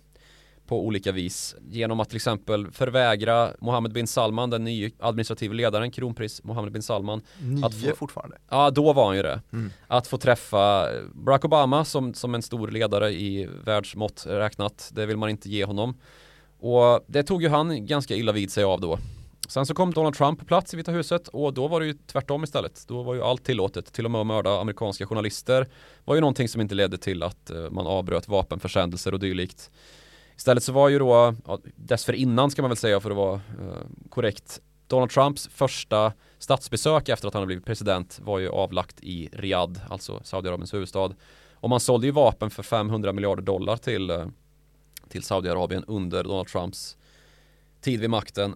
på 0.66 0.87
olika 0.87 1.12
vis 1.12 1.56
genom 1.70 2.00
att 2.00 2.08
till 2.08 2.16
exempel 2.16 2.70
förvägra 2.70 3.50
Mohammed 3.58 3.92
bin 3.92 4.06
Salman, 4.06 4.50
den 4.50 4.64
nya 4.64 4.90
administrativa 4.98 5.54
ledaren, 5.54 5.90
kronprins 5.90 6.44
Mohammed 6.44 6.72
bin 6.72 6.82
Salman 6.82 7.22
Nye 7.40 7.66
att 7.66 7.74
få, 7.74 7.96
fortfarande? 7.96 8.37
Ja, 8.48 8.70
då 8.70 8.92
var 8.92 9.06
han 9.06 9.16
ju 9.16 9.22
det. 9.22 9.40
Mm. 9.52 9.70
Att 9.87 10.06
få 10.06 10.18
träffa 10.18 10.88
Barack 11.12 11.44
Obama 11.44 11.84
som, 11.84 12.14
som 12.14 12.34
en 12.34 12.42
stor 12.42 12.68
ledare 12.68 13.11
i 13.11 13.48
världsmått 13.64 14.26
räknat, 14.26 14.90
det 14.94 15.06
vill 15.06 15.16
man 15.16 15.30
inte 15.30 15.48
ge 15.50 15.64
honom. 15.64 15.94
Och 16.58 17.04
det 17.06 17.22
tog 17.22 17.42
ju 17.42 17.48
han 17.48 17.86
ganska 17.86 18.16
illa 18.16 18.32
vid 18.32 18.50
sig 18.50 18.64
av 18.64 18.80
då. 18.80 18.98
Sen 19.48 19.66
så 19.66 19.74
kom 19.74 19.92
Donald 19.92 20.14
Trump 20.14 20.38
på 20.38 20.44
plats 20.44 20.74
i 20.74 20.76
Vita 20.76 20.92
huset 20.92 21.28
och 21.28 21.54
då 21.54 21.68
var 21.68 21.80
det 21.80 21.86
ju 21.86 21.94
tvärtom 22.06 22.44
istället. 22.44 22.84
Då 22.88 23.02
var 23.02 23.14
ju 23.14 23.22
allt 23.22 23.44
tillåtet, 23.44 23.92
till 23.92 24.04
och 24.04 24.10
med 24.10 24.20
att 24.20 24.26
mörda 24.26 24.60
amerikanska 24.60 25.06
journalister 25.06 25.66
var 26.04 26.14
ju 26.14 26.20
någonting 26.20 26.48
som 26.48 26.60
inte 26.60 26.74
ledde 26.74 26.98
till 26.98 27.22
att 27.22 27.50
eh, 27.50 27.70
man 27.70 27.86
avbröt 27.86 28.28
vapenförsändelser 28.28 29.14
och 29.14 29.20
dylikt. 29.20 29.70
Istället 30.36 30.62
så 30.62 30.72
var 30.72 30.88
ju 30.88 30.98
då, 30.98 31.34
ja, 31.46 31.58
dessförinnan 31.76 32.50
ska 32.50 32.62
man 32.62 32.70
väl 32.70 32.76
säga 32.76 33.00
för 33.00 33.10
att 33.10 33.16
vara 33.16 33.34
eh, 33.34 34.08
korrekt, 34.10 34.60
Donald 34.86 35.10
Trumps 35.10 35.48
första 35.48 36.12
statsbesök 36.38 37.08
efter 37.08 37.28
att 37.28 37.34
han 37.34 37.40
hade 37.40 37.46
blivit 37.46 37.64
president 37.64 38.20
var 38.22 38.38
ju 38.38 38.48
avlagt 38.48 39.00
i 39.00 39.28
Riyadh, 39.32 39.80
alltså 39.88 40.20
Saudiarabiens 40.24 40.74
huvudstad. 40.74 41.12
Och 41.54 41.70
man 41.70 41.80
sålde 41.80 42.06
ju 42.06 42.12
vapen 42.12 42.50
för 42.50 42.62
500 42.62 43.12
miljarder 43.12 43.42
dollar 43.42 43.76
till 43.76 44.10
eh, 44.10 44.26
till 45.08 45.22
Saudiarabien 45.22 45.84
under 45.86 46.24
Donald 46.24 46.48
Trumps 46.48 46.96
tid 47.80 48.00
vid 48.00 48.10
makten. 48.10 48.54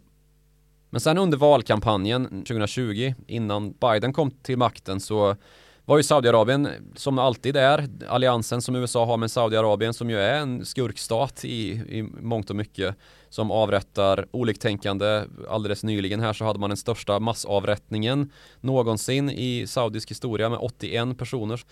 Men 0.91 1.01
sen 1.01 1.19
under 1.19 1.39
valkampanjen 1.39 2.27
2020 2.29 3.15
innan 3.27 3.73
Biden 3.73 4.13
kom 4.13 4.31
till 4.31 4.59
makten 4.59 5.01
så 5.01 5.37
var 5.85 5.97
ju 5.97 6.03
Saudiarabien 6.03 6.69
som 6.97 7.19
alltid 7.19 7.57
är 7.57 7.89
alliansen 8.09 8.63
som 8.63 8.77
USA 8.77 9.05
har 9.05 9.17
med 9.17 9.31
Saudiarabien 9.31 9.95
som 9.95 10.11
ju 10.11 10.19
är 10.19 10.39
en 10.39 10.65
skurkstat 10.65 11.45
i, 11.45 11.71
i 11.71 12.03
mångt 12.03 12.51
och 12.51 12.57
mycket 12.57 12.97
som 13.29 13.51
avrättar 13.51 14.27
oliktänkande. 14.31 15.25
Alldeles 15.49 15.85
nyligen 15.85 16.21
här 16.21 16.33
så 16.33 16.45
hade 16.45 16.59
man 16.59 16.71
den 16.71 16.77
största 16.77 17.21
massavrättningen 17.21 18.33
någonsin 18.61 19.31
i 19.31 19.67
saudisk 19.67 20.11
historia 20.11 20.49
med 20.49 20.59
81 20.59 21.19
personer. 21.19 21.65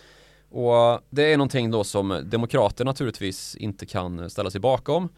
Och 0.50 1.00
det 1.10 1.32
är 1.32 1.36
någonting 1.36 1.70
då 1.70 1.84
som 1.84 2.22
demokrater 2.24 2.84
naturligtvis 2.84 3.56
inte 3.56 3.86
kan 3.86 4.30
ställa 4.30 4.50
sig 4.50 4.60
bakom. 4.60 5.08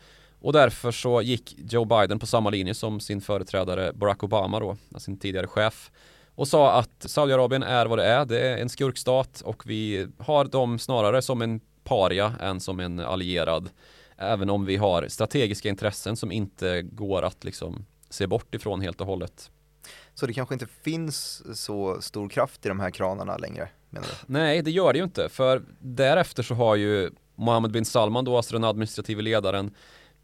Och 0.40 0.52
därför 0.52 0.92
så 0.92 1.22
gick 1.22 1.54
Joe 1.58 1.84
Biden 1.84 2.18
på 2.18 2.26
samma 2.26 2.50
linje 2.50 2.74
som 2.74 3.00
sin 3.00 3.20
företrädare 3.20 3.92
Barack 3.92 4.22
Obama 4.22 4.60
då, 4.60 4.70
alltså 4.70 5.04
sin 5.04 5.18
tidigare 5.18 5.46
chef. 5.46 5.90
Och 6.34 6.48
sa 6.48 6.72
att 6.72 7.04
Saudiarabien 7.10 7.62
är 7.62 7.86
vad 7.86 7.98
det 7.98 8.04
är, 8.04 8.24
det 8.24 8.40
är 8.40 8.56
en 8.56 8.68
skurkstat 8.68 9.40
och 9.40 9.66
vi 9.66 10.06
har 10.18 10.44
dem 10.44 10.78
snarare 10.78 11.22
som 11.22 11.42
en 11.42 11.60
paria 11.84 12.34
än 12.40 12.60
som 12.60 12.80
en 12.80 13.00
allierad. 13.00 13.70
Även 14.16 14.50
om 14.50 14.64
vi 14.64 14.76
har 14.76 15.08
strategiska 15.08 15.68
intressen 15.68 16.16
som 16.16 16.32
inte 16.32 16.82
går 16.82 17.22
att 17.22 17.44
liksom 17.44 17.86
se 18.10 18.26
bort 18.26 18.54
ifrån 18.54 18.80
helt 18.80 19.00
och 19.00 19.06
hållet. 19.06 19.50
Så 20.20 20.26
det 20.26 20.32
kanske 20.32 20.54
inte 20.54 20.66
finns 20.66 21.42
så 21.60 22.00
stor 22.00 22.28
kraft 22.28 22.66
i 22.66 22.68
de 22.68 22.80
här 22.80 22.90
kranarna 22.90 23.36
längre? 23.36 23.68
Menar 23.90 24.06
du? 24.06 24.32
Nej, 24.32 24.62
det 24.62 24.70
gör 24.70 24.92
det 24.92 24.98
ju 24.98 25.04
inte. 25.04 25.28
För 25.28 25.62
därefter 25.78 26.42
så 26.42 26.54
har 26.54 26.76
ju 26.76 27.10
Mohammed 27.34 27.70
bin 27.70 27.84
Salman, 27.84 28.24
då 28.24 28.36
alltså 28.36 28.52
den 28.52 28.64
administrativa 28.64 29.22
ledaren, 29.22 29.74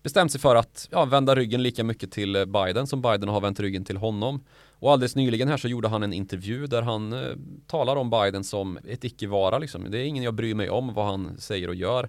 bestämt 0.03 0.33
sig 0.33 0.41
för 0.41 0.57
att 0.57 0.89
ja, 0.91 1.05
vända 1.05 1.35
ryggen 1.35 1.63
lika 1.63 1.85
mycket 1.85 2.13
till 2.13 2.37
eh, 2.37 2.45
Biden 2.45 2.87
som 2.87 3.03
Biden 3.03 3.29
har 3.29 3.41
vänt 3.41 3.61
ryggen 3.61 3.85
till 3.85 3.97
honom. 3.97 4.45
Och 4.73 4.93
alldeles 4.93 5.17
nyligen 5.17 5.49
här 5.49 5.57
så 5.57 5.69
gjorde 5.69 5.89
han 5.89 6.03
en 6.03 6.13
intervju 6.13 6.67
där 6.67 6.83
han 6.83 7.13
eh, 7.13 7.37
talar 7.67 7.97
om 7.97 8.11
Biden 8.11 8.45
som 8.45 8.79
ett 8.89 9.05
icke-vara 9.05 9.59
liksom. 9.59 9.91
Det 9.91 9.99
är 9.99 10.05
ingen 10.05 10.25
jag 10.25 10.35
bryr 10.35 10.55
mig 10.55 10.71
om 10.71 10.95
vad 10.95 11.07
han 11.07 11.39
säger 11.39 11.69
och 11.69 11.75
gör. 11.75 12.09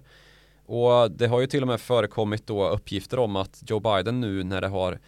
Och 0.66 1.10
det 1.10 1.26
har 1.26 1.40
ju 1.40 1.46
till 1.46 1.62
och 1.62 1.68
med 1.68 1.80
förekommit 1.80 2.46
då 2.46 2.68
uppgifter 2.68 3.18
om 3.18 3.36
att 3.36 3.62
Joe 3.66 3.80
Biden 3.80 4.20
nu 4.20 4.44
när 4.44 4.60
det 4.60 4.68
har 4.68 4.98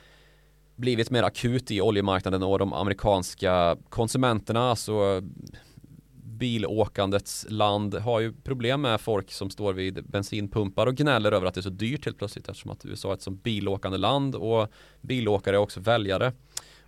blivit 0.81 1.11
mer 1.11 1.23
akut 1.23 1.71
i 1.71 1.81
oljemarknaden 1.81 2.43
och 2.43 2.59
de 2.59 2.73
amerikanska 2.73 3.77
konsumenterna, 3.88 4.71
alltså 4.71 5.23
bilåkandets 6.40 7.47
land 7.49 7.95
har 7.95 8.21
ju 8.21 8.33
problem 8.33 8.81
med 8.81 9.01
folk 9.01 9.33
som 9.33 9.51
står 9.51 9.73
vid 9.73 10.05
bensinpumpar 10.05 10.87
och 10.87 10.97
gnäller 10.97 11.33
över 11.33 11.47
att 11.47 11.55
det 11.55 11.61
är 11.61 11.62
så 11.62 11.71
dyrt 11.71 12.05
helt 12.05 12.19
plötsligt 12.19 12.49
eftersom 12.49 12.71
att 12.71 12.87
USA 12.87 13.11
är 13.11 13.14
ett 13.14 13.23
så 13.23 13.31
bilåkande 13.31 13.99
land 13.99 14.35
och 14.35 14.69
bilåkare 15.01 15.57
är 15.57 15.61
också 15.61 15.81
väljare. 15.81 16.33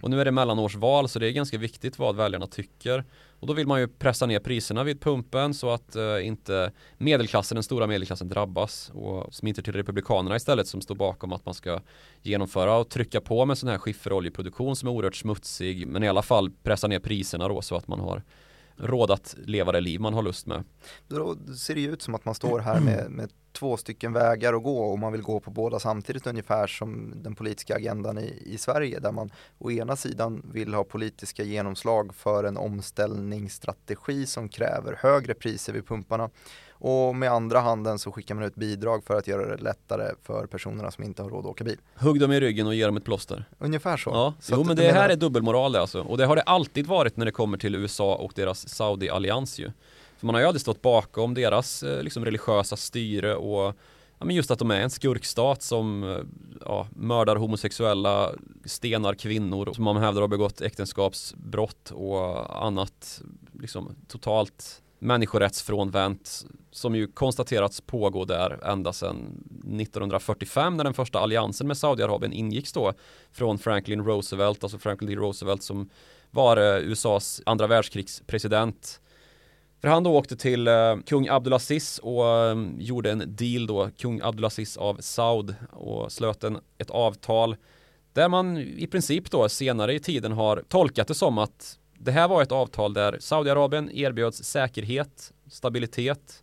Och 0.00 0.10
nu 0.10 0.20
är 0.20 0.24
det 0.24 0.30
mellanårsval 0.30 1.08
så 1.08 1.18
det 1.18 1.26
är 1.26 1.30
ganska 1.30 1.58
viktigt 1.58 1.98
vad 1.98 2.16
väljarna 2.16 2.46
tycker. 2.46 3.04
Och 3.42 3.48
då 3.48 3.52
vill 3.52 3.66
man 3.66 3.80
ju 3.80 3.88
pressa 3.88 4.26
ner 4.26 4.38
priserna 4.38 4.84
vid 4.84 5.00
pumpen 5.00 5.54
så 5.54 5.70
att 5.70 5.96
eh, 5.96 6.26
inte 6.26 6.72
medelklassen, 6.98 7.56
den 7.56 7.62
stora 7.62 7.86
medelklassen 7.86 8.28
drabbas 8.28 8.90
och 8.94 9.34
smiter 9.34 9.62
till 9.62 9.72
Republikanerna 9.72 10.36
istället 10.36 10.66
som 10.66 10.80
står 10.80 10.94
bakom 10.94 11.32
att 11.32 11.44
man 11.44 11.54
ska 11.54 11.80
genomföra 12.22 12.76
och 12.76 12.88
trycka 12.88 13.20
på 13.20 13.44
med 13.44 13.58
sån 13.58 13.68
här 13.68 13.78
skifferoljeproduktion 13.78 14.76
som 14.76 14.88
är 14.88 14.92
oerhört 14.92 15.16
smutsig 15.16 15.86
men 15.86 16.02
i 16.02 16.08
alla 16.08 16.22
fall 16.22 16.50
pressa 16.62 16.86
ner 16.86 16.98
priserna 16.98 17.48
då 17.48 17.62
så 17.62 17.76
att 17.76 17.88
man 17.88 18.00
har 18.00 18.22
råd 18.76 19.10
att 19.10 19.34
leva 19.38 19.72
det 19.72 19.80
liv 19.80 20.00
man 20.00 20.14
har 20.14 20.22
lust 20.22 20.46
med. 20.46 20.64
Då 21.08 21.36
ser 21.58 21.74
det 21.74 21.80
ju 21.80 21.92
ut 21.92 22.02
som 22.02 22.14
att 22.14 22.24
man 22.24 22.34
står 22.34 22.58
här 22.58 22.80
med, 22.80 23.10
med 23.10 23.30
två 23.52 23.76
stycken 23.76 24.12
vägar 24.12 24.54
att 24.54 24.62
gå 24.62 24.78
och 24.78 24.98
man 24.98 25.12
vill 25.12 25.22
gå 25.22 25.40
på 25.40 25.50
båda 25.50 25.78
samtidigt 25.78 26.26
ungefär 26.26 26.66
som 26.66 27.12
den 27.22 27.34
politiska 27.34 27.76
agendan 27.76 28.18
i, 28.18 28.42
i 28.46 28.58
Sverige 28.58 28.98
där 29.00 29.12
man 29.12 29.30
å 29.58 29.70
ena 29.70 29.96
sidan 29.96 30.42
vill 30.52 30.74
ha 30.74 30.84
politiska 30.84 31.42
genomslag 31.42 32.14
för 32.14 32.44
en 32.44 32.56
omställningsstrategi 32.56 34.26
som 34.26 34.48
kräver 34.48 34.98
högre 35.00 35.34
priser 35.34 35.72
vid 35.72 35.86
pumparna 35.86 36.30
och 36.84 37.16
med 37.16 37.32
andra 37.32 37.60
handen 37.60 37.98
så 37.98 38.12
skickar 38.12 38.34
man 38.34 38.44
ut 38.44 38.54
bidrag 38.54 39.04
för 39.04 39.18
att 39.18 39.26
göra 39.26 39.56
det 39.56 39.62
lättare 39.62 40.10
för 40.22 40.46
personerna 40.46 40.90
som 40.90 41.04
inte 41.04 41.22
har 41.22 41.30
råd 41.30 41.38
att 41.38 41.50
åka 41.50 41.64
bil. 41.64 41.78
Hugg 41.94 42.20
dem 42.20 42.32
i 42.32 42.40
ryggen 42.40 42.66
och 42.66 42.74
ge 42.74 42.86
dem 42.86 42.96
ett 42.96 43.04
plåster. 43.04 43.44
Ungefär 43.58 43.96
så. 43.96 44.10
Ja, 44.10 44.34
så 44.40 44.54
jo 44.56 44.64
men 44.64 44.76
det 44.76 44.92
här 44.92 45.08
är 45.08 45.16
dubbelmoral 45.16 45.76
alltså. 45.76 46.00
Och 46.00 46.18
det 46.18 46.26
har 46.26 46.36
det 46.36 46.42
alltid 46.42 46.86
varit 46.86 47.16
när 47.16 47.26
det 47.26 47.32
kommer 47.32 47.58
till 47.58 47.74
USA 47.74 48.14
och 48.14 48.32
deras 48.34 48.68
Saudi-allians 48.68 49.60
ju. 49.60 49.70
För 50.16 50.26
man 50.26 50.34
har 50.34 50.40
ju 50.40 50.46
aldrig 50.46 50.60
stått 50.60 50.82
bakom 50.82 51.34
deras 51.34 51.82
eh, 51.82 52.02
liksom, 52.02 52.24
religiösa 52.24 52.76
styre 52.76 53.34
och 53.34 53.74
ja, 54.18 54.24
men 54.24 54.36
just 54.36 54.50
att 54.50 54.58
de 54.58 54.70
är 54.70 54.80
en 54.80 54.90
skurkstat 54.90 55.62
som 55.62 56.04
eh, 56.04 56.18
ja, 56.60 56.86
mördar 56.90 57.36
homosexuella, 57.36 58.30
stenar 58.64 59.14
kvinnor 59.14 59.72
som 59.74 59.84
man 59.84 59.96
hävdar 59.96 60.20
har 60.20 60.28
begått 60.28 60.60
äktenskapsbrott 60.60 61.90
och 61.90 62.64
annat 62.66 63.22
liksom 63.60 63.94
totalt 64.08 64.81
människorättsfrånvänt 65.02 66.46
som 66.70 66.94
ju 66.94 67.06
konstaterats 67.06 67.80
pågå 67.80 68.24
där 68.24 68.64
ända 68.64 68.92
sedan 68.92 69.16
1945 69.80 70.76
när 70.76 70.84
den 70.84 70.94
första 70.94 71.18
alliansen 71.18 71.66
med 71.66 71.76
Saudiarabien 71.76 72.32
ingicks 72.32 72.72
då 72.72 72.92
från 73.32 73.58
Franklin 73.58 74.04
Roosevelt, 74.04 74.62
alltså 74.62 74.78
Franklin 74.78 75.10
D. 75.10 75.16
Roosevelt 75.16 75.62
som 75.62 75.90
var 76.30 76.56
eh, 76.56 76.82
USAs 76.82 77.42
andra 77.46 77.66
världskrigspresident 77.66 79.00
för 79.80 79.88
han 79.88 80.02
då 80.02 80.16
åkte 80.16 80.36
till 80.36 80.68
eh, 80.68 80.96
kung 81.06 81.28
Abdulaziz 81.28 81.98
och 81.98 82.28
eh, 82.28 82.56
gjorde 82.78 83.10
en 83.10 83.22
deal 83.26 83.66
då, 83.66 83.90
kung 83.96 84.20
Abdulaziz 84.22 84.76
av 84.76 84.96
Saud 85.00 85.54
och 85.70 86.12
slöt 86.12 86.44
en, 86.44 86.58
ett 86.78 86.90
avtal 86.90 87.56
där 88.12 88.28
man 88.28 88.58
i 88.58 88.86
princip 88.86 89.30
då 89.30 89.48
senare 89.48 89.94
i 89.94 90.00
tiden 90.00 90.32
har 90.32 90.64
tolkat 90.68 91.08
det 91.08 91.14
som 91.14 91.38
att 91.38 91.78
det 92.04 92.12
här 92.12 92.28
var 92.28 92.42
ett 92.42 92.52
avtal 92.52 92.94
där 92.94 93.16
Saudiarabien 93.20 93.90
erbjöds 93.92 94.44
säkerhet, 94.44 95.32
stabilitet 95.46 96.42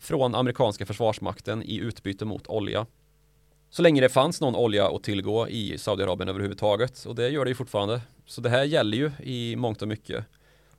från 0.00 0.34
amerikanska 0.34 0.86
försvarsmakten 0.86 1.62
i 1.62 1.76
utbyte 1.76 2.24
mot 2.24 2.46
olja. 2.46 2.86
Så 3.70 3.82
länge 3.82 4.00
det 4.00 4.08
fanns 4.08 4.40
någon 4.40 4.56
olja 4.56 4.88
att 4.88 5.02
tillgå 5.02 5.48
i 5.48 5.78
Saudiarabien 5.78 6.28
överhuvudtaget 6.28 7.04
och 7.04 7.14
det 7.14 7.28
gör 7.28 7.44
det 7.44 7.48
ju 7.48 7.54
fortfarande. 7.54 8.00
Så 8.26 8.40
det 8.40 8.50
här 8.50 8.64
gäller 8.64 8.96
ju 8.96 9.10
i 9.22 9.56
mångt 9.56 9.82
och 9.82 9.88
mycket. 9.88 10.24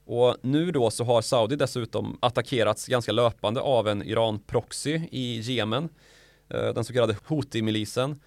Och 0.05 0.38
nu 0.41 0.71
då 0.71 0.91
så 0.91 1.03
har 1.03 1.21
Saudi 1.21 1.55
dessutom 1.55 2.17
attackerats 2.19 2.88
ganska 2.88 3.12
löpande 3.12 3.62
av 3.62 3.88
en 3.88 4.03
Iran-proxy 4.03 5.01
i 5.12 5.39
Jemen, 5.39 5.89
eh, 6.49 6.73
den 6.73 6.84
så 6.84 6.93
kallade 6.93 7.15
Houthi-milisen. 7.27 8.19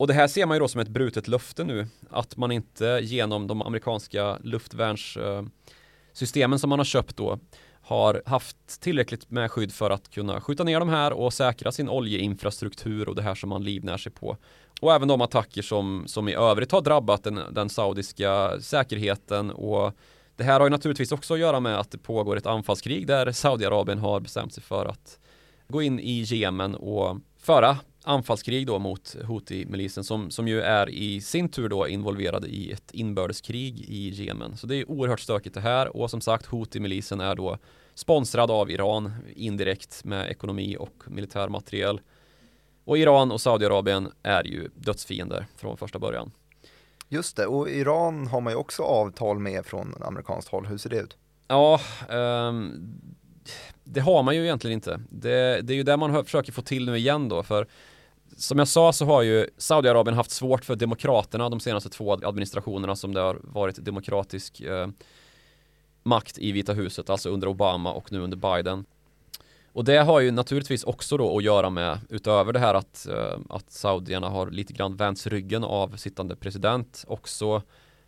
Och 0.00 0.06
det 0.06 0.14
här 0.14 0.28
ser 0.28 0.46
man 0.46 0.54
ju 0.54 0.58
då 0.58 0.68
som 0.68 0.80
ett 0.80 0.88
brutet 0.88 1.28
löfte 1.28 1.64
nu, 1.64 1.86
att 2.10 2.36
man 2.36 2.52
inte 2.52 3.00
genom 3.02 3.46
de 3.46 3.62
amerikanska 3.62 4.38
luftvärnssystemen 4.42 6.58
som 6.58 6.70
man 6.70 6.78
har 6.78 6.84
köpt 6.84 7.16
då 7.16 7.38
har 7.82 8.22
haft 8.26 8.80
tillräckligt 8.80 9.30
med 9.30 9.50
skydd 9.50 9.72
för 9.72 9.90
att 9.90 10.10
kunna 10.10 10.40
skjuta 10.40 10.64
ner 10.64 10.80
de 10.80 10.88
här 10.88 11.12
och 11.12 11.32
säkra 11.32 11.72
sin 11.72 11.88
oljeinfrastruktur 11.88 13.08
och 13.08 13.14
det 13.14 13.22
här 13.22 13.34
som 13.34 13.48
man 13.48 13.64
livnär 13.64 13.96
sig 13.96 14.12
på. 14.12 14.36
Och 14.80 14.94
även 14.94 15.08
de 15.08 15.20
attacker 15.20 15.62
som, 15.62 16.04
som 16.06 16.28
i 16.28 16.34
övrigt 16.34 16.72
har 16.72 16.80
drabbat 16.80 17.24
den, 17.24 17.40
den 17.50 17.68
saudiska 17.68 18.60
säkerheten 18.60 19.50
och 19.50 19.92
det 20.36 20.44
här 20.44 20.60
har 20.60 20.66
ju 20.66 20.70
naturligtvis 20.70 21.12
också 21.12 21.34
att 21.34 21.40
göra 21.40 21.60
med 21.60 21.80
att 21.80 21.90
det 21.90 21.98
pågår 21.98 22.36
ett 22.36 22.46
anfallskrig 22.46 23.06
där 23.06 23.32
Saudiarabien 23.32 23.98
har 23.98 24.20
bestämt 24.20 24.54
sig 24.54 24.62
för 24.62 24.86
att 24.86 25.18
gå 25.68 25.82
in 25.82 26.00
i 26.00 26.22
Jemen 26.22 26.74
och 26.74 27.16
föra 27.38 27.78
anfallskrig 28.04 28.66
då 28.66 28.78
mot 28.78 29.16
Houthi-milisen 29.24 30.04
som, 30.04 30.30
som 30.30 30.48
ju 30.48 30.60
är 30.60 30.90
i 30.90 31.20
sin 31.20 31.48
tur 31.48 31.68
då 31.68 31.88
involverade 31.88 32.48
i 32.48 32.72
ett 32.72 32.90
inbördeskrig 32.92 33.80
i 33.80 34.08
Jemen. 34.08 34.56
Så 34.56 34.66
det 34.66 34.76
är 34.76 34.90
oerhört 34.90 35.20
stökigt 35.20 35.54
det 35.54 35.60
här 35.60 35.96
och 35.96 36.10
som 36.10 36.20
sagt 36.20 36.46
Houthi-milisen 36.46 37.20
är 37.20 37.34
då 37.34 37.58
sponsrad 37.94 38.50
av 38.50 38.70
Iran 38.70 39.12
indirekt 39.36 40.04
med 40.04 40.30
ekonomi 40.30 40.76
och 40.78 40.94
militär 41.06 41.48
materiel. 41.48 42.00
Och 42.84 42.98
Iran 42.98 43.32
och 43.32 43.40
Saudiarabien 43.40 44.12
är 44.22 44.44
ju 44.44 44.68
dödsfiender 44.74 45.46
från 45.56 45.76
första 45.76 45.98
början. 45.98 46.30
Just 47.08 47.36
det, 47.36 47.46
och 47.46 47.70
Iran 47.70 48.26
har 48.26 48.40
man 48.40 48.52
ju 48.52 48.56
också 48.56 48.82
avtal 48.82 49.38
med 49.38 49.66
från 49.66 49.94
amerikanskt 50.00 50.50
håll. 50.50 50.66
Hur 50.66 50.78
ser 50.78 50.90
det 50.90 50.96
ut? 50.96 51.16
Ja, 51.48 51.80
um, 52.08 52.92
det 53.92 54.00
har 54.00 54.22
man 54.22 54.36
ju 54.36 54.42
egentligen 54.42 54.74
inte. 54.74 55.00
Det, 55.10 55.60
det 55.62 55.72
är 55.72 55.76
ju 55.76 55.82
det 55.82 55.96
man 55.96 56.24
försöker 56.24 56.52
få 56.52 56.62
till 56.62 56.86
nu 56.86 56.96
igen 56.96 57.28
då, 57.28 57.42
för 57.42 57.66
som 58.36 58.58
jag 58.58 58.68
sa 58.68 58.92
så 58.92 59.04
har 59.04 59.22
ju 59.22 59.46
Saudiarabien 59.56 60.16
haft 60.16 60.30
svårt 60.30 60.64
för 60.64 60.76
demokraterna 60.76 61.48
de 61.48 61.60
senaste 61.60 61.88
två 61.88 62.12
administrationerna 62.12 62.96
som 62.96 63.14
det 63.14 63.20
har 63.20 63.40
varit 63.42 63.84
demokratisk 63.84 64.60
eh, 64.60 64.88
makt 66.02 66.38
i 66.38 66.52
Vita 66.52 66.72
huset, 66.72 67.10
alltså 67.10 67.30
under 67.30 67.48
Obama 67.48 67.92
och 67.92 68.12
nu 68.12 68.20
under 68.20 68.36
Biden. 68.36 68.84
Och 69.72 69.84
det 69.84 69.96
har 69.96 70.20
ju 70.20 70.30
naturligtvis 70.30 70.84
också 70.84 71.16
då 71.16 71.36
att 71.36 71.44
göra 71.44 71.70
med, 71.70 71.98
utöver 72.08 72.52
det 72.52 72.58
här 72.58 72.74
att, 72.74 73.06
eh, 73.06 73.38
att 73.48 73.70
saudierna 73.70 74.28
har 74.28 74.50
lite 74.50 74.72
grann 74.72 74.96
vänts 74.96 75.26
ryggen 75.26 75.64
av 75.64 75.96
sittande 75.96 76.36
president, 76.36 77.04
också 77.08 77.62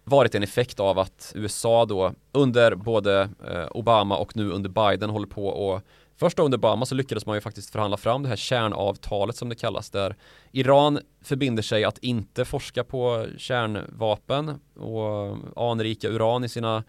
varit 0.05 0.35
en 0.35 0.43
effekt 0.43 0.81
av 0.81 0.99
att 0.99 1.33
USA 1.37 1.85
då 1.85 2.15
under 2.33 2.75
både 2.75 3.29
eh, 3.49 3.67
Obama 3.71 4.17
och 4.17 4.37
nu 4.37 4.51
under 4.51 4.71
Biden 4.71 5.11
håller 5.11 5.27
på 5.27 5.47
och 5.47 5.83
Först 6.17 6.37
då 6.37 6.43
under 6.43 6.59
Obama 6.59 6.87
så 6.87 6.95
lyckades 6.95 7.27
man 7.27 7.37
ju 7.37 7.41
faktiskt 7.41 7.71
förhandla 7.71 7.97
fram 7.97 8.23
det 8.23 8.29
här 8.29 8.37
kärnavtalet 8.37 9.37
som 9.37 9.49
det 9.49 9.55
kallas 9.55 9.91
där 9.91 10.17
Iran 10.53 10.99
förbinder 11.23 11.63
sig 11.63 11.85
att 11.85 11.99
inte 11.99 12.45
forska 12.45 12.85
på 12.85 13.27
kärnvapen 13.37 14.61
och 14.75 15.37
anrika 15.57 16.09
uran 16.09 16.45
i 16.45 16.49
sina 16.49 16.85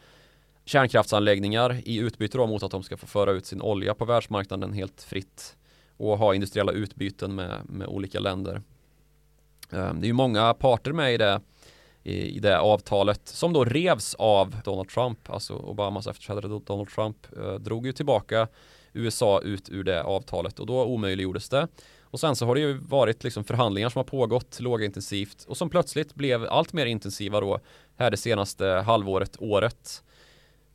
kärnkraftsanläggningar 0.65 1.81
i 1.85 1.97
utbyte 1.97 2.37
då 2.37 2.47
mot 2.47 2.63
att 2.63 2.71
de 2.71 2.83
ska 2.83 2.97
få 2.97 3.07
föra 3.07 3.31
ut 3.31 3.45
sin 3.45 3.61
olja 3.61 3.93
på 3.93 4.05
världsmarknaden 4.05 4.73
helt 4.73 5.01
fritt 5.01 5.55
och 5.97 6.17
ha 6.17 6.35
industriella 6.35 6.71
utbyten 6.71 7.35
med, 7.35 7.61
med 7.65 7.87
olika 7.87 8.19
länder. 8.19 8.61
Eh, 9.71 9.93
det 9.93 10.05
är 10.05 10.07
ju 10.07 10.13
många 10.13 10.53
parter 10.53 10.91
med 10.91 11.13
i 11.13 11.17
det, 11.17 11.41
i, 12.03 12.39
det 12.39 12.59
avtalet 12.59 13.27
som 13.27 13.53
då 13.53 13.65
revs 13.65 14.15
av 14.15 14.55
Donald 14.65 14.89
Trump, 14.89 15.29
alltså 15.29 15.53
Obamas 15.53 16.07
efterträdare 16.07 16.59
Donald 16.65 16.89
Trump 16.89 17.17
eh, 17.37 17.53
drog 17.53 17.85
ju 17.85 17.91
tillbaka 17.91 18.47
USA 18.93 19.41
ut 19.41 19.69
ur 19.69 19.83
det 19.83 20.03
avtalet 20.03 20.59
och 20.59 20.65
då 20.65 20.85
omöjliggjordes 20.85 21.49
det. 21.49 21.67
Och 22.01 22.19
sen 22.19 22.35
så 22.35 22.45
har 22.45 22.55
det 22.55 22.61
ju 22.61 22.73
varit 22.73 23.23
liksom 23.23 23.43
förhandlingar 23.43 23.89
som 23.89 23.99
har 23.99 24.03
pågått 24.03 24.59
lågintensivt 24.59 25.45
och 25.47 25.57
som 25.57 25.69
plötsligt 25.69 26.15
blev 26.15 26.45
allt 26.45 26.73
mer 26.73 26.85
intensiva 26.85 27.39
då 27.39 27.59
här 27.95 28.11
det 28.11 28.17
senaste 28.17 28.65
halvåret, 28.65 29.35
året. 29.39 30.03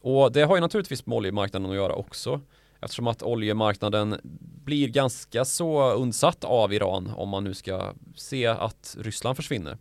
Och 0.00 0.32
det 0.32 0.42
har 0.42 0.56
ju 0.56 0.60
naturligtvis 0.60 1.06
med 1.06 1.16
oljemarknaden 1.16 1.70
att 1.70 1.76
göra 1.76 1.94
också. 1.94 2.40
Eftersom 2.80 3.06
att 3.06 3.22
oljemarknaden 3.22 4.20
blir 4.64 4.88
ganska 4.88 5.44
så 5.44 5.92
undsatt 5.92 6.44
av 6.44 6.72
Iran 6.72 7.12
om 7.16 7.28
man 7.28 7.44
nu 7.44 7.54
ska 7.54 7.92
se 8.16 8.46
att 8.46 8.96
Ryssland 8.98 9.36
försvinner. 9.36 9.78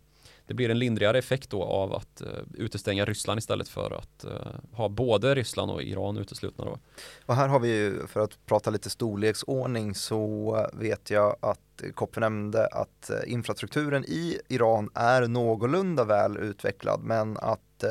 Det 0.48 0.54
blir 0.54 0.70
en 0.70 0.78
lindrigare 0.78 1.18
effekt 1.18 1.50
då 1.50 1.64
av 1.64 1.94
att 1.94 2.22
uh, 2.22 2.28
utestänga 2.54 3.04
Ryssland 3.04 3.38
istället 3.38 3.68
för 3.68 3.90
att 3.90 4.24
uh, 4.24 4.32
ha 4.72 4.88
både 4.88 5.34
Ryssland 5.34 5.70
och 5.70 5.82
Iran 5.82 6.16
uteslutna 6.16 6.64
då. 6.64 6.78
Och 7.26 7.34
här 7.34 7.48
har 7.48 7.60
vi 7.60 7.68
ju, 7.68 8.06
för 8.06 8.20
att 8.20 8.46
prata 8.46 8.70
lite 8.70 8.90
storleksordning 8.90 9.94
så 9.94 10.66
vet 10.72 11.10
jag 11.10 11.36
att 11.40 11.82
Kopfe 11.94 12.20
nämnde 12.20 12.66
att 12.66 13.10
eh, 13.10 13.32
infrastrukturen 13.32 14.04
i 14.04 14.38
Iran 14.48 14.90
är 14.94 15.28
någorlunda 15.28 16.04
väl 16.04 16.36
utvecklad 16.36 17.00
men 17.02 17.36
att 17.36 17.84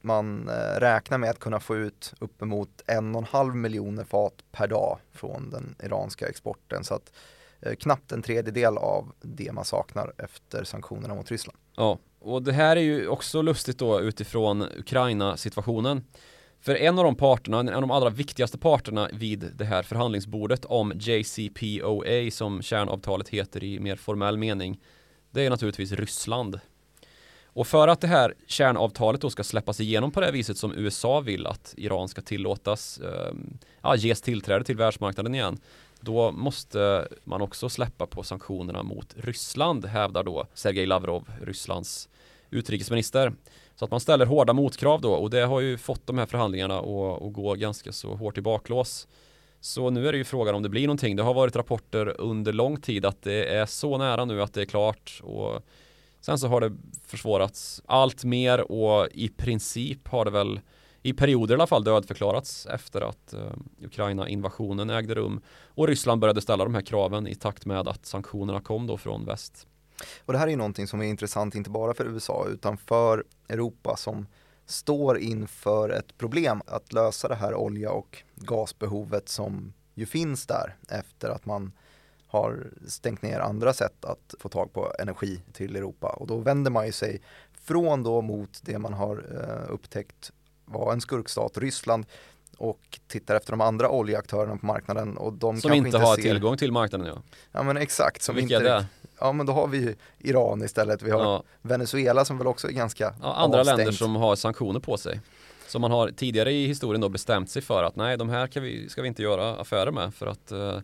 man 0.00 0.50
räknar 0.76 1.18
med 1.18 1.30
att 1.30 1.38
kunna 1.38 1.60
få 1.60 1.76
ut 1.76 2.14
uppemot 2.18 2.82
en 2.86 3.14
och 3.14 3.20
en 3.20 3.28
halv 3.30 3.54
miljoner 3.54 4.04
fat 4.04 4.34
per 4.52 4.66
dag 4.66 4.98
från 5.12 5.50
den 5.50 5.74
iranska 5.82 6.28
exporten. 6.28 6.84
Så 6.84 6.94
att 6.94 7.12
eh, 7.12 7.31
Eh, 7.62 7.74
knappt 7.74 8.12
en 8.12 8.22
tredjedel 8.22 8.78
av 8.78 9.12
det 9.20 9.52
man 9.52 9.64
saknar 9.64 10.12
efter 10.18 10.64
sanktionerna 10.64 11.14
mot 11.14 11.30
Ryssland. 11.30 11.58
Ja, 11.76 11.98
och 12.20 12.42
det 12.42 12.52
här 12.52 12.76
är 12.76 12.80
ju 12.80 13.08
också 13.08 13.42
lustigt 13.42 13.78
då 13.78 14.00
utifrån 14.00 14.62
Ukraina-situationen. 14.62 16.04
För 16.60 16.74
en 16.74 16.98
av 16.98 17.04
de 17.04 17.16
parterna, 17.16 17.60
en 17.60 17.68
av 17.68 17.80
de 17.80 17.90
allra 17.90 18.10
viktigaste 18.10 18.58
parterna 18.58 19.08
vid 19.12 19.52
det 19.54 19.64
här 19.64 19.82
förhandlingsbordet 19.82 20.64
om 20.64 20.92
JCPOA 20.94 22.30
som 22.30 22.62
kärnavtalet 22.62 23.28
heter 23.28 23.64
i 23.64 23.80
mer 23.80 23.96
formell 23.96 24.36
mening, 24.36 24.80
det 25.30 25.46
är 25.46 25.50
naturligtvis 25.50 25.92
Ryssland. 25.92 26.60
Och 27.54 27.66
för 27.66 27.88
att 27.88 28.00
det 28.00 28.06
här 28.06 28.34
kärnavtalet 28.46 29.20
då 29.20 29.30
ska 29.30 29.44
släppas 29.44 29.80
igenom 29.80 30.10
på 30.10 30.20
det 30.20 30.30
viset 30.30 30.56
som 30.56 30.72
USA 30.72 31.20
vill 31.20 31.46
att 31.46 31.74
Iran 31.76 32.08
ska 32.08 32.22
tillåtas, 32.22 32.98
eh, 32.98 33.34
ja, 33.82 33.96
ges 33.96 34.22
tillträde 34.22 34.64
till 34.64 34.76
världsmarknaden 34.76 35.34
igen, 35.34 35.58
då 36.02 36.32
måste 36.32 37.08
man 37.24 37.42
också 37.42 37.68
släppa 37.68 38.06
på 38.06 38.22
sanktionerna 38.22 38.82
mot 38.82 39.14
Ryssland, 39.16 39.84
hävdar 39.84 40.24
då 40.24 40.46
Sergej 40.54 40.86
Lavrov, 40.86 41.28
Rysslands 41.42 42.08
utrikesminister. 42.50 43.32
Så 43.74 43.84
att 43.84 43.90
man 43.90 44.00
ställer 44.00 44.26
hårda 44.26 44.52
motkrav 44.52 45.00
då 45.00 45.12
och 45.12 45.30
det 45.30 45.40
har 45.40 45.60
ju 45.60 45.78
fått 45.78 46.06
de 46.06 46.18
här 46.18 46.26
förhandlingarna 46.26 46.78
att, 46.78 47.22
att 47.22 47.32
gå 47.32 47.54
ganska 47.54 47.92
så 47.92 48.14
hårt 48.14 48.38
i 48.38 48.40
baklås. 48.40 49.08
Så 49.60 49.90
nu 49.90 50.08
är 50.08 50.12
det 50.12 50.18
ju 50.18 50.24
frågan 50.24 50.54
om 50.54 50.62
det 50.62 50.68
blir 50.68 50.86
någonting. 50.86 51.16
Det 51.16 51.22
har 51.22 51.34
varit 51.34 51.56
rapporter 51.56 52.20
under 52.20 52.52
lång 52.52 52.80
tid 52.80 53.04
att 53.04 53.22
det 53.22 53.44
är 53.44 53.66
så 53.66 53.98
nära 53.98 54.24
nu 54.24 54.42
att 54.42 54.54
det 54.54 54.60
är 54.60 54.66
klart 54.66 55.20
och 55.22 55.62
sen 56.20 56.38
så 56.38 56.48
har 56.48 56.60
det 56.60 56.76
försvårats 57.06 57.82
allt 57.86 58.24
mer 58.24 58.72
och 58.72 59.08
i 59.12 59.28
princip 59.28 60.08
har 60.08 60.24
det 60.24 60.30
väl 60.30 60.60
i 61.02 61.12
perioder 61.12 61.54
i 61.54 61.56
alla 61.56 61.66
fall 61.66 61.84
dödförklarats 61.84 62.66
efter 62.66 63.00
att 63.00 63.32
eh, 63.32 63.52
Ukraina-invasionen 63.84 64.90
ägde 64.90 65.14
rum 65.14 65.40
och 65.66 65.88
Ryssland 65.88 66.20
började 66.20 66.40
ställa 66.40 66.64
de 66.64 66.74
här 66.74 66.82
kraven 66.82 67.26
i 67.26 67.34
takt 67.34 67.66
med 67.66 67.88
att 67.88 68.06
sanktionerna 68.06 68.60
kom 68.60 68.86
då 68.86 68.96
från 68.96 69.24
väst. 69.24 69.66
Och 70.24 70.32
det 70.32 70.38
här 70.38 70.46
är 70.46 70.50
ju 70.50 70.56
någonting 70.56 70.86
som 70.86 71.00
är 71.00 71.04
intressant 71.04 71.54
inte 71.54 71.70
bara 71.70 71.94
för 71.94 72.04
USA 72.04 72.46
utan 72.48 72.76
för 72.76 73.24
Europa 73.48 73.96
som 73.96 74.26
står 74.66 75.18
inför 75.18 75.90
ett 75.90 76.18
problem 76.18 76.62
att 76.66 76.92
lösa 76.92 77.28
det 77.28 77.34
här 77.34 77.54
olja 77.54 77.90
och 77.90 78.22
gasbehovet 78.34 79.28
som 79.28 79.72
ju 79.94 80.06
finns 80.06 80.46
där 80.46 80.76
efter 80.88 81.28
att 81.28 81.46
man 81.46 81.72
har 82.26 82.70
stängt 82.88 83.22
ner 83.22 83.40
andra 83.40 83.72
sätt 83.72 84.04
att 84.04 84.34
få 84.38 84.48
tag 84.48 84.72
på 84.72 84.92
energi 84.98 85.42
till 85.52 85.76
Europa 85.76 86.08
och 86.08 86.26
då 86.26 86.38
vänder 86.38 86.70
man 86.70 86.86
ju 86.86 86.92
sig 86.92 87.22
från 87.52 88.02
då 88.02 88.20
mot 88.20 88.60
det 88.62 88.78
man 88.78 88.92
har 88.92 89.16
eh, 89.16 89.74
upptäckt 89.74 90.32
var 90.72 90.92
en 90.92 91.00
skurkstat, 91.00 91.58
Ryssland 91.58 92.06
och 92.58 92.98
tittar 93.08 93.34
efter 93.34 93.52
de 93.52 93.60
andra 93.60 93.90
oljeaktörerna 93.90 94.56
på 94.56 94.66
marknaden 94.66 95.16
och 95.16 95.32
de 95.32 95.60
Som 95.60 95.72
inte, 95.72 95.88
inte 95.88 95.98
har 95.98 96.16
ser... 96.16 96.22
tillgång 96.22 96.56
till 96.56 96.72
marknaden 96.72 97.06
ja. 97.06 97.22
Ja 97.52 97.62
men 97.62 97.76
exakt. 97.76 98.22
Som 98.22 98.36
Vilka 98.36 98.56
inte... 98.56 98.70
är 98.70 98.74
det? 98.74 98.86
Ja 99.18 99.32
men 99.32 99.46
då 99.46 99.52
har 99.52 99.68
vi 99.68 99.96
Iran 100.18 100.64
istället, 100.64 101.02
vi 101.02 101.10
har 101.10 101.20
ja. 101.20 101.42
Venezuela 101.62 102.24
som 102.24 102.38
väl 102.38 102.46
också 102.46 102.68
är 102.68 102.72
ganska 102.72 103.14
ja, 103.22 103.34
Andra 103.34 103.60
avstängt. 103.60 103.78
länder 103.78 103.92
som 103.92 104.16
har 104.16 104.36
sanktioner 104.36 104.80
på 104.80 104.96
sig. 104.96 105.20
Som 105.68 105.80
man 105.80 105.90
har 105.90 106.08
tidigare 106.08 106.52
i 106.52 106.66
historien 106.66 107.00
då 107.00 107.08
bestämt 107.08 107.50
sig 107.50 107.62
för 107.62 107.84
att 107.84 107.96
nej 107.96 108.16
de 108.16 108.28
här 108.28 108.60
vi, 108.60 108.88
ska 108.88 109.02
vi 109.02 109.08
inte 109.08 109.22
göra 109.22 109.56
affärer 109.56 109.90
med 109.90 110.14
för 110.14 110.26
att 110.26 110.52
eh, 110.52 110.78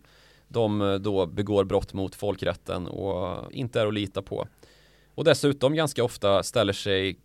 de 0.47 0.81
eh, 0.81 0.93
då 0.93 1.25
begår 1.25 1.63
brott 1.63 1.93
mot 1.93 2.15
folkrätten 2.15 2.87
och 2.87 3.51
inte 3.51 3.81
är 3.81 3.87
att 3.87 3.93
lita 3.93 4.21
på. 4.21 4.47
Och 5.15 5.23
dessutom 5.23 5.75
ganska 5.75 6.03
ofta 6.03 6.43
ställer 6.43 6.73
sig 6.73 7.19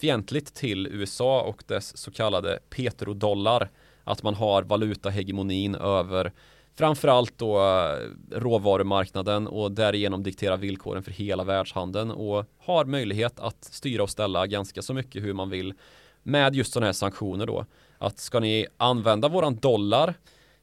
fientligt 0.00 0.54
till 0.54 0.86
USA 0.86 1.42
och 1.42 1.62
dess 1.66 1.96
så 1.96 2.10
kallade 2.10 2.58
petrodollar. 2.70 3.70
Att 4.04 4.22
man 4.22 4.34
har 4.34 4.62
valutahegemonin 4.62 5.74
över 5.74 6.32
framförallt 6.78 7.38
då 7.38 7.58
eh, 7.58 7.96
råvarumarknaden 8.30 9.46
och 9.46 9.72
därigenom 9.72 10.22
diktera 10.22 10.56
villkoren 10.56 11.02
för 11.02 11.10
hela 11.10 11.44
världshandeln 11.44 12.10
och 12.10 12.44
har 12.58 12.84
möjlighet 12.84 13.40
att 13.40 13.64
styra 13.64 14.02
och 14.02 14.10
ställa 14.10 14.46
ganska 14.46 14.82
så 14.82 14.94
mycket 14.94 15.22
hur 15.22 15.32
man 15.32 15.50
vill 15.50 15.74
med 16.22 16.54
just 16.54 16.72
sådana 16.72 16.86
här 16.86 16.92
sanktioner 16.92 17.46
då. 17.46 17.66
Att 17.98 18.18
ska 18.18 18.40
ni 18.40 18.66
använda 18.76 19.28
våran 19.28 19.56
dollar 19.56 20.14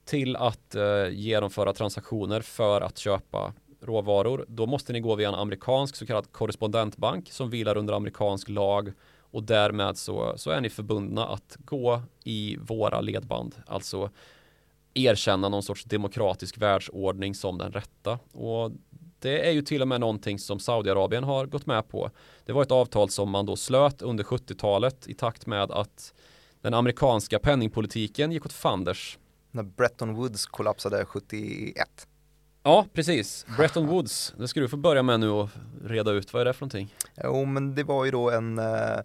till 0.06 0.36
att 0.36 0.76
eh, 0.76 1.10
genomföra 1.12 1.74
transaktioner 1.74 2.41
för 2.41 2.82
att 2.82 2.98
köpa 2.98 3.54
råvaror, 3.82 4.45
då 4.48 4.65
måste 4.65 4.93
ni 4.93 5.00
gå 5.00 5.15
via 5.15 5.30
en 5.30 5.36
amerikansk 5.36 5.95
så 5.95 6.06
kallad 6.06 6.32
korrespondentbank 6.32 7.32
som 7.32 7.50
vilar 7.50 7.78
under 7.78 7.93
amerikansk 7.93 8.50
lag 8.50 8.93
och 9.36 9.43
därmed 9.43 9.98
så, 9.98 10.34
så 10.38 10.50
är 10.52 10.62
ni 10.62 10.69
förbundna 10.69 11.28
att 11.28 11.58
gå 11.65 12.02
i 12.24 12.58
våra 12.62 13.02
ledband, 13.02 13.56
alltså 13.67 14.10
erkänna 14.93 15.50
någon 15.50 15.63
sorts 15.63 15.84
demokratisk 15.84 16.58
världsordning 16.58 17.36
som 17.36 17.58
den 17.58 17.71
rätta. 17.71 18.19
Och 18.32 18.71
det 19.19 19.48
är 19.48 19.52
ju 19.52 19.62
till 19.62 19.82
och 19.82 19.88
med 19.88 20.00
någonting 20.00 20.39
som 20.39 20.60
Saudiarabien 20.60 21.24
har 21.24 21.45
gått 21.45 21.65
med 21.65 21.88
på. 21.88 22.12
Det 22.45 22.54
var 22.54 22.62
ett 22.62 22.71
avtal 22.71 23.10
som 23.10 23.30
man 23.30 23.45
då 23.45 23.56
slöt 23.56 24.02
under 24.02 24.24
70-talet 24.24 25.08
i 25.08 25.13
takt 25.13 25.45
med 25.45 25.71
att 25.71 26.13
den 26.62 26.74
amerikanska 26.74 27.39
penningpolitiken 27.39 28.32
gick 28.32 28.45
åt 28.45 28.54
fanders. 28.54 29.17
När 29.52 29.63
Bretton 29.63 30.13
Woods 30.13 30.45
kollapsade 30.45 31.06
71. 31.06 32.08
Ja, 32.63 32.86
precis. 32.93 33.45
Bretton 33.58 33.88
Woods. 33.88 34.34
Det 34.38 34.48
ska 34.48 34.60
du 34.60 34.67
få 34.67 34.78
börja 34.78 35.04
med 35.04 35.19
nu 35.19 35.30
och 35.30 35.50
reda 35.84 36.12
ut. 36.12 36.34
Vad 36.34 36.41
är 36.41 36.45
det 36.45 36.54
för 36.54 36.62
någonting? 36.62 36.95
Jo, 37.24 37.45
men 37.45 37.76
det 37.76 37.84
var 37.84 38.06
ju 38.06 38.12
då 38.12 38.32
en 38.32 38.60
eh, 38.60 39.00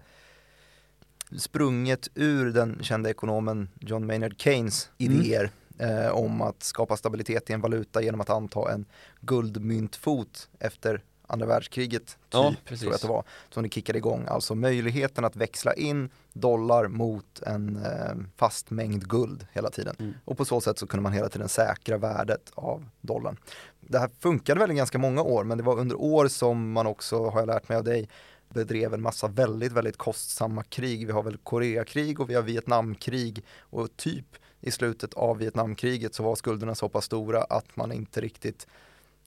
sprunget 1.38 2.08
ur 2.14 2.52
den 2.52 2.78
kända 2.82 3.10
ekonomen 3.10 3.68
John 3.80 4.06
Maynard 4.06 4.34
Keynes 4.40 4.90
mm. 4.98 5.12
idéer 5.12 5.40
mm 5.40 5.50
eh, 5.80 6.10
om 6.10 6.42
att 6.42 6.62
skapa 6.62 6.96
stabilitet 6.96 7.50
i 7.50 7.52
en 7.52 7.60
valuta 7.60 8.02
genom 8.02 8.20
att 8.20 8.30
anta 8.30 8.72
en 8.72 8.84
guldmyntfot 9.20 10.48
efter 10.58 11.02
andra 11.26 11.46
världskriget, 11.46 12.06
typ, 12.06 12.18
ja, 12.30 12.54
tror 12.66 12.84
jag 12.84 12.94
att 12.94 13.00
det 13.00 13.08
var, 13.08 13.24
som 13.50 13.62
det 13.62 13.68
kickade 13.68 13.98
igång. 13.98 14.24
Alltså 14.28 14.54
möjligheten 14.54 15.24
att 15.24 15.36
växla 15.36 15.74
in 15.74 16.10
dollar 16.32 16.88
mot 16.88 17.42
en 17.46 17.76
eh, 17.76 18.16
fast 18.36 18.70
mängd 18.70 19.08
guld 19.08 19.46
hela 19.52 19.70
tiden. 19.70 19.96
Mm. 19.98 20.14
Och 20.24 20.36
på 20.36 20.44
så 20.44 20.60
sätt 20.60 20.78
så 20.78 20.86
kunde 20.86 21.02
man 21.02 21.12
hela 21.12 21.28
tiden 21.28 21.48
säkra 21.48 21.98
värdet 21.98 22.50
av 22.54 22.88
dollarn. 23.00 23.36
Det 23.80 23.98
här 23.98 24.10
funkade 24.20 24.60
väl 24.60 24.70
i 24.70 24.74
ganska 24.74 24.98
många 24.98 25.22
år, 25.22 25.44
men 25.44 25.58
det 25.58 25.64
var 25.64 25.78
under 25.78 26.00
år 26.00 26.28
som 26.28 26.72
man 26.72 26.86
också, 26.86 27.28
har 27.28 27.40
jag 27.40 27.46
lärt 27.46 27.68
mig 27.68 27.78
av 27.78 27.84
dig, 27.84 28.08
bedrev 28.54 28.94
en 28.94 29.02
massa 29.02 29.28
väldigt, 29.28 29.72
väldigt 29.72 29.96
kostsamma 29.96 30.62
krig. 30.62 31.06
Vi 31.06 31.12
har 31.12 31.22
väl 31.22 31.36
Koreakrig 31.36 32.20
och 32.20 32.30
vi 32.30 32.34
har 32.34 32.42
Vietnamkrig 32.42 33.44
och 33.60 33.96
typ 33.96 34.36
i 34.60 34.70
slutet 34.70 35.14
av 35.14 35.38
Vietnamkriget 35.38 36.14
så 36.14 36.22
var 36.22 36.34
skulderna 36.34 36.74
så 36.74 36.88
pass 36.88 37.04
stora 37.04 37.42
att 37.42 37.76
man 37.76 37.92
inte 37.92 38.20
riktigt 38.20 38.66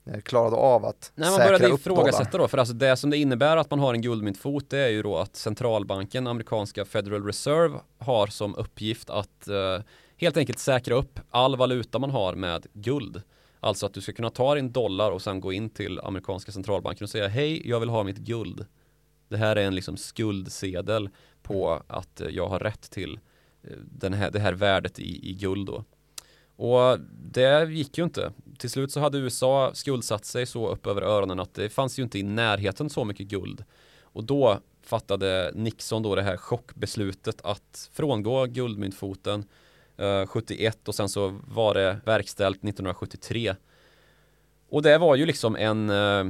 eh, 0.04 0.20
klarade 0.20 0.56
av 0.56 0.84
att 0.84 1.12
Nej, 1.14 1.30
man 1.30 1.38
började 1.38 1.74
ifrågasätta 1.74 2.38
då, 2.38 2.48
för 2.48 2.58
alltså 2.58 2.74
det 2.74 2.96
som 2.96 3.10
det 3.10 3.16
innebär 3.16 3.56
att 3.56 3.70
man 3.70 3.78
har 3.78 3.94
en 3.94 4.02
guldmyntfot 4.02 4.70
det 4.70 4.78
är 4.78 4.88
ju 4.88 5.02
då 5.02 5.18
att 5.18 5.36
centralbanken, 5.36 6.26
amerikanska 6.26 6.84
Federal 6.84 7.24
Reserve, 7.24 7.78
har 7.98 8.26
som 8.26 8.54
uppgift 8.54 9.10
att 9.10 9.48
eh, 9.48 9.82
helt 10.16 10.36
enkelt 10.36 10.58
säkra 10.58 10.94
upp 10.94 11.20
all 11.30 11.56
valuta 11.56 11.98
man 11.98 12.10
har 12.10 12.34
med 12.34 12.66
guld. 12.72 13.22
Alltså 13.60 13.86
att 13.86 13.94
du 13.94 14.00
ska 14.00 14.12
kunna 14.12 14.30
ta 14.30 14.54
din 14.54 14.72
dollar 14.72 15.10
och 15.10 15.22
sen 15.22 15.40
gå 15.40 15.52
in 15.52 15.70
till 15.70 16.00
amerikanska 16.00 16.52
centralbanken 16.52 17.04
och 17.04 17.10
säga 17.10 17.28
hej, 17.28 17.68
jag 17.68 17.80
vill 17.80 17.88
ha 17.88 18.02
mitt 18.02 18.18
guld. 18.18 18.66
Det 19.28 19.36
här 19.36 19.56
är 19.56 19.66
en 19.66 19.74
liksom 19.74 19.96
skuldsedel 19.96 21.08
på 21.42 21.82
att 21.86 22.22
jag 22.30 22.48
har 22.48 22.58
rätt 22.58 22.90
till 22.90 23.20
eh, 23.62 23.76
den 23.76 24.12
här, 24.12 24.30
det 24.30 24.38
här 24.38 24.52
värdet 24.52 24.98
i, 24.98 25.30
i 25.30 25.34
guld 25.34 25.66
då. 25.66 25.84
Och 26.56 26.98
det 27.30 27.70
gick 27.70 27.98
ju 27.98 28.04
inte. 28.04 28.32
Till 28.58 28.70
slut 28.70 28.92
så 28.92 29.00
hade 29.00 29.18
USA 29.18 29.70
skuldsatt 29.74 30.24
sig 30.24 30.46
så 30.46 30.68
upp 30.68 30.86
över 30.86 31.02
öronen 31.02 31.40
att 31.40 31.54
det 31.54 31.68
fanns 31.68 31.98
ju 31.98 32.02
inte 32.02 32.18
i 32.18 32.22
närheten 32.22 32.90
så 32.90 33.04
mycket 33.04 33.26
guld. 33.26 33.64
Och 34.02 34.24
då 34.24 34.60
fattade 34.82 35.52
Nixon 35.54 36.02
då 36.02 36.14
det 36.14 36.22
här 36.22 36.36
chockbeslutet 36.36 37.40
att 37.44 37.90
frångå 37.92 38.46
guldmyntfoten 38.46 39.44
eh, 39.96 40.26
71 40.26 40.88
och 40.88 40.94
sen 40.94 41.08
så 41.08 41.40
var 41.46 41.74
det 41.74 42.00
verkställt 42.04 42.56
1973. 42.56 43.54
Och 44.68 44.82
det 44.82 44.98
var 44.98 45.16
ju 45.16 45.26
liksom 45.26 45.56
en 45.56 45.90
eh, 45.90 46.24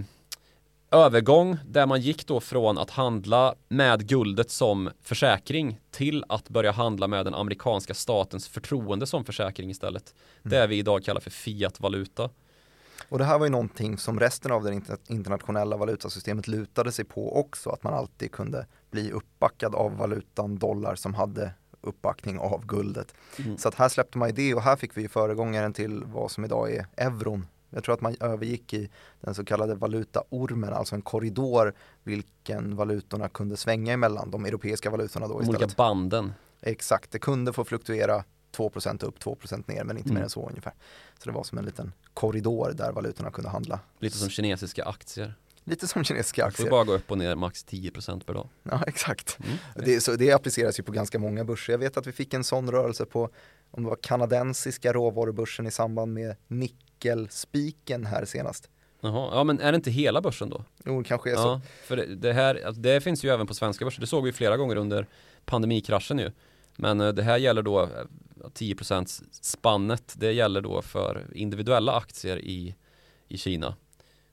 övergång 0.95 1.57
där 1.67 1.87
man 1.87 2.01
gick 2.01 2.27
då 2.27 2.41
från 2.41 2.79
att 2.79 2.91
handla 2.91 3.55
med 3.69 4.09
guldet 4.09 4.51
som 4.51 4.91
försäkring 5.03 5.81
till 5.91 6.25
att 6.29 6.49
börja 6.49 6.73
handla 6.73 7.07
med 7.07 7.27
den 7.27 7.35
amerikanska 7.35 7.95
statens 7.95 8.49
förtroende 8.49 9.07
som 9.07 9.25
försäkring 9.25 9.71
istället. 9.71 10.15
Mm. 10.45 10.51
Det 10.51 10.67
vi 10.67 10.79
idag 10.79 11.05
kallar 11.05 11.21
för 11.21 11.31
fiat-valuta. 11.31 12.31
Och 13.09 13.19
det 13.19 13.25
här 13.25 13.39
var 13.39 13.47
ju 13.47 13.51
någonting 13.51 13.99
som 13.99 14.21
resten 14.21 14.53
av 14.53 14.65
det 14.65 14.81
internationella 15.09 15.77
valutasystemet 15.77 16.49
lutade 16.49 16.93
sig 16.93 17.05
på 17.05 17.41
också, 17.41 17.71
att 17.71 17.83
man 17.83 17.95
alltid 17.95 18.33
kunde 18.33 18.67
bli 18.91 19.11
uppbackad 19.13 19.75
av 19.75 19.97
valutan 19.97 20.57
dollar 20.57 20.95
som 20.95 21.15
hade 21.15 21.51
uppbackning 21.81 22.39
av 22.39 22.67
guldet. 22.67 23.15
Mm. 23.39 23.59
Så 23.59 23.69
att 23.69 23.75
här 23.75 23.89
släppte 23.89 24.19
man 24.19 24.29
ju 24.29 24.35
det 24.35 24.55
och 24.55 24.63
här 24.63 24.77
fick 24.77 24.97
vi 24.97 25.09
föregångaren 25.09 25.73
till 25.73 26.05
vad 26.05 26.31
som 26.31 26.45
idag 26.45 26.73
är 26.73 26.87
euron 26.97 27.47
jag 27.75 27.85
tror 27.85 27.95
att 27.95 28.01
man 28.01 28.17
övergick 28.21 28.75
i 28.75 28.91
den 29.21 29.35
så 29.35 29.45
kallade 29.45 29.75
valutaormen, 29.75 30.73
alltså 30.73 30.95
en 30.95 31.03
korridor 31.03 31.75
vilken 32.03 32.77
valutorna 32.77 33.29
kunde 33.29 33.57
svänga 33.57 33.93
emellan, 33.93 34.31
de 34.31 34.45
europeiska 34.45 34.91
valutorna 34.91 35.29
då 35.29 35.41
istället. 35.43 35.61
De 35.61 35.65
olika 35.65 35.77
banden. 35.77 36.33
Exakt, 36.61 37.11
det 37.11 37.19
kunde 37.19 37.53
få 37.53 37.65
fluktuera 37.65 38.25
2% 38.57 39.05
upp, 39.05 39.19
2% 39.19 39.65
ner, 39.67 39.85
men 39.85 39.97
inte 39.97 40.09
mm. 40.09 40.15
mer 40.15 40.23
än 40.23 40.31
så 40.31 40.49
ungefär. 40.49 40.73
Så 41.19 41.31
det 41.31 41.35
var 41.35 41.45
som 41.45 41.59
en 41.59 41.65
liten 41.65 41.93
korridor 42.15 42.73
där 42.75 42.93
valutorna 42.93 43.31
kunde 43.31 43.51
handla. 43.51 43.81
Lite 43.99 44.17
som 44.17 44.29
kinesiska 44.29 44.85
aktier. 44.85 45.35
Lite 45.65 45.87
som 45.87 46.05
kinesiska 46.05 46.45
aktier. 46.45 46.65
Det 46.65 46.71
får 46.71 46.77
bara 46.77 46.85
gå 46.85 46.93
upp 46.93 47.11
och 47.11 47.19
ner 47.19 47.37
max 47.37 47.67
10% 47.67 48.25
per 48.25 48.35
dag. 48.35 48.49
Ja, 48.63 48.85
exakt. 48.87 49.39
Mm. 49.45 49.57
Det, 49.75 50.01
så 50.01 50.17
det 50.17 50.33
appliceras 50.33 50.79
ju 50.79 50.83
på 50.83 50.93
ganska 50.93 51.19
många 51.19 51.45
börser. 51.45 51.73
Jag 51.73 51.79
vet 51.79 51.97
att 51.97 52.07
vi 52.07 52.13
fick 52.13 52.35
en 52.35 52.45
sån 52.45 52.71
rörelse 52.71 53.05
på, 53.05 53.31
om 53.71 53.83
det 53.83 53.89
var 53.89 53.97
kanadensiska 53.97 54.93
råvarubörsen 54.93 55.67
i 55.67 55.71
samband 55.71 56.13
med 56.13 56.37
nick 56.47 56.77
nyckelspiken 56.95 58.07
här 58.07 58.25
senast. 58.25 58.71
Jaha, 59.01 59.31
ja 59.35 59.45
men 59.45 59.61
är 59.61 59.73
det 59.73 59.77
inte 59.77 59.91
hela 59.91 60.21
börsen 60.21 60.49
då? 60.51 60.65
Jo, 60.85 60.99
det 61.03 61.09
kanske 61.09 61.31
är 61.33 61.37
så. 61.37 61.43
Ja, 61.43 61.61
för 61.85 61.97
det, 61.97 62.07
det 62.15 62.33
här, 62.33 62.63
alltså, 62.67 62.83
det 62.83 63.01
finns 63.01 63.25
ju 63.25 63.31
även 63.31 63.47
på 63.47 63.55
svenska 63.55 63.85
börser. 63.85 64.01
Det 64.01 64.07
såg 64.07 64.25
vi 64.25 64.33
flera 64.33 64.57
gånger 64.57 64.77
under 64.77 65.07
pandemikraschen 65.45 66.19
ju. 66.19 66.31
Men 66.77 67.01
eh, 67.01 67.09
det 67.09 67.23
här 67.23 67.39
gäller 67.39 67.63
då 67.63 67.83
eh, 67.83 67.89
10% 68.55 69.23
spannet. 69.33 70.15
Det 70.17 70.33
gäller 70.33 70.61
då 70.61 70.83
för 70.83 71.27
individuella 71.35 71.93
aktier 71.97 72.39
i, 72.39 72.75
i 73.29 73.39
Kina. 73.39 73.77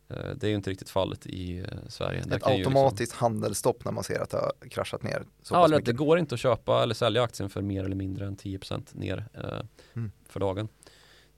Eh, 0.09 0.15
Det 0.35 0.47
är 0.47 0.49
ju 0.49 0.55
inte 0.55 0.69
riktigt 0.69 0.89
fallet 0.89 1.25
i 1.25 1.59
eh, 1.59 1.65
Sverige. 1.87 2.19
Ett 2.19 2.25
liksom- 2.25 2.51
automatiskt 2.53 3.13
handelsstopp 3.13 3.85
när 3.85 3.91
man 3.91 4.03
ser 4.03 4.19
att 4.19 4.29
det 4.29 4.37
har 4.37 4.69
kraschat 4.69 5.03
ner 5.03 5.25
så 5.41 5.53
Ja, 5.55 5.59
pass 5.61 5.65
eller 5.67 5.77
att 5.77 5.85
det 5.85 5.93
går 5.93 6.19
inte 6.19 6.35
att 6.35 6.41
köpa 6.41 6.83
eller 6.83 6.93
sälja 6.93 7.23
aktien 7.23 7.49
för 7.49 7.61
mer 7.61 7.83
eller 7.83 7.95
mindre 7.95 8.25
än 8.27 8.37
10% 8.37 8.87
ner 8.91 9.25
eh, 9.33 9.59
Mm. 9.95 10.11
för 10.29 10.39
dagen. 10.39 10.67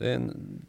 Det 0.04 0.22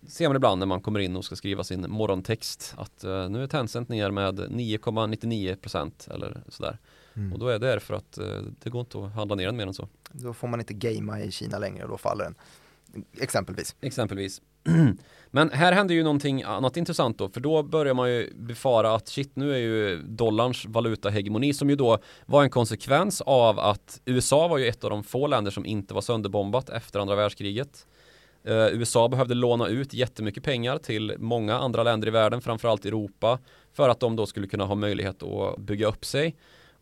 ser 0.09 0.29
man 0.29 0.37
ibland 0.37 0.59
när 0.59 0.67
man 0.67 0.81
kommer 0.81 1.01
in 1.01 1.17
och 1.17 1.25
ska 1.25 1.37
skriva 1.37 1.65
sin 1.65 1.91
morgontext 1.91 2.75
att 2.77 3.05
eh, 3.05 3.29
nu 3.29 3.43
är 3.43 3.47
Tencent 3.47 3.89
ner 3.89 4.11
med 4.11 4.41
9,99% 4.41 6.15
eller 6.15 6.43
sådär. 6.49 6.79
Mm. 7.15 7.33
Och 7.33 7.39
då 7.39 7.49
är 7.49 7.59
det 7.59 7.81
för 7.81 7.95
att 7.95 8.19
eh, 8.19 8.27
det 8.63 8.71
går 8.71 8.81
inte 8.81 8.99
att 8.99 9.15
handla 9.15 9.35
ner 9.35 9.47
den 9.47 9.57
mer 9.57 9.67
än 9.67 9.75
så. 9.75 9.89
Då 10.13 10.35
får 10.35 10.49
man 10.49 10.61
inte 10.61 10.75
gamea 10.75 11.25
i 11.25 11.31
Kina 11.31 11.59
längre 11.59 11.85
och 11.85 11.91
då 11.91 11.99
faller 11.99 12.25
den. 12.25 12.35
Exempelvis. 13.21 13.77
Exempelvis. 13.81 14.43
Men 15.31 15.51
här 15.51 15.73
händer 15.73 15.95
ju 15.95 16.03
någonting 16.03 16.43
annat 16.43 16.77
intressant 16.77 17.19
då, 17.19 17.29
för 17.29 17.41
då 17.41 17.63
börjar 17.63 17.95
man 17.95 18.11
ju 18.11 18.33
befara 18.35 18.95
att 18.95 19.09
shit, 19.09 19.37
nu 19.37 19.55
är 19.55 19.59
ju 19.59 20.03
dollarns 20.03 20.65
valutahegemoni 20.67 21.55
som 21.55 21.71
ju 21.71 21.77
då 21.77 21.99
var 22.27 22.43
en 22.43 22.51
konsekvens 22.51 23.21
av 23.21 23.59
att 23.59 24.01
USA 24.05 24.49
var 24.49 24.59
ju 24.59 24.67
ett 24.67 24.85
av 24.85 24.91
de 24.91 25.05
få 25.05 25.27
länder 25.27 25.51
som 25.51 25.67
inte 25.67 25.95
var 25.95 26.01
sönderbombat 26.01 26.69
efter 26.69 27.01
andra 27.01 27.15
världskriget. 27.15 27.87
Eh, 28.45 28.67
USA 28.67 29.09
behövde 29.09 29.35
låna 29.35 29.69
ut 29.69 29.95
jättemycket 29.95 30.43
pengar 30.43 30.79
till 30.79 31.15
många 31.19 31.59
andra 31.59 31.83
länder 31.83 32.09
i 32.09 32.11
världen, 32.11 32.41
framförallt 32.41 32.85
Europa, 32.85 33.39
för 33.73 33.89
att 33.89 34.01
de 34.01 34.17
då 34.17 34.27
skulle 34.27 34.47
kunna 34.47 34.65
ha 34.65 34.75
möjlighet 34.75 35.23
att 35.23 35.59
bygga 35.59 35.87
upp 35.87 36.05
sig. 36.05 36.37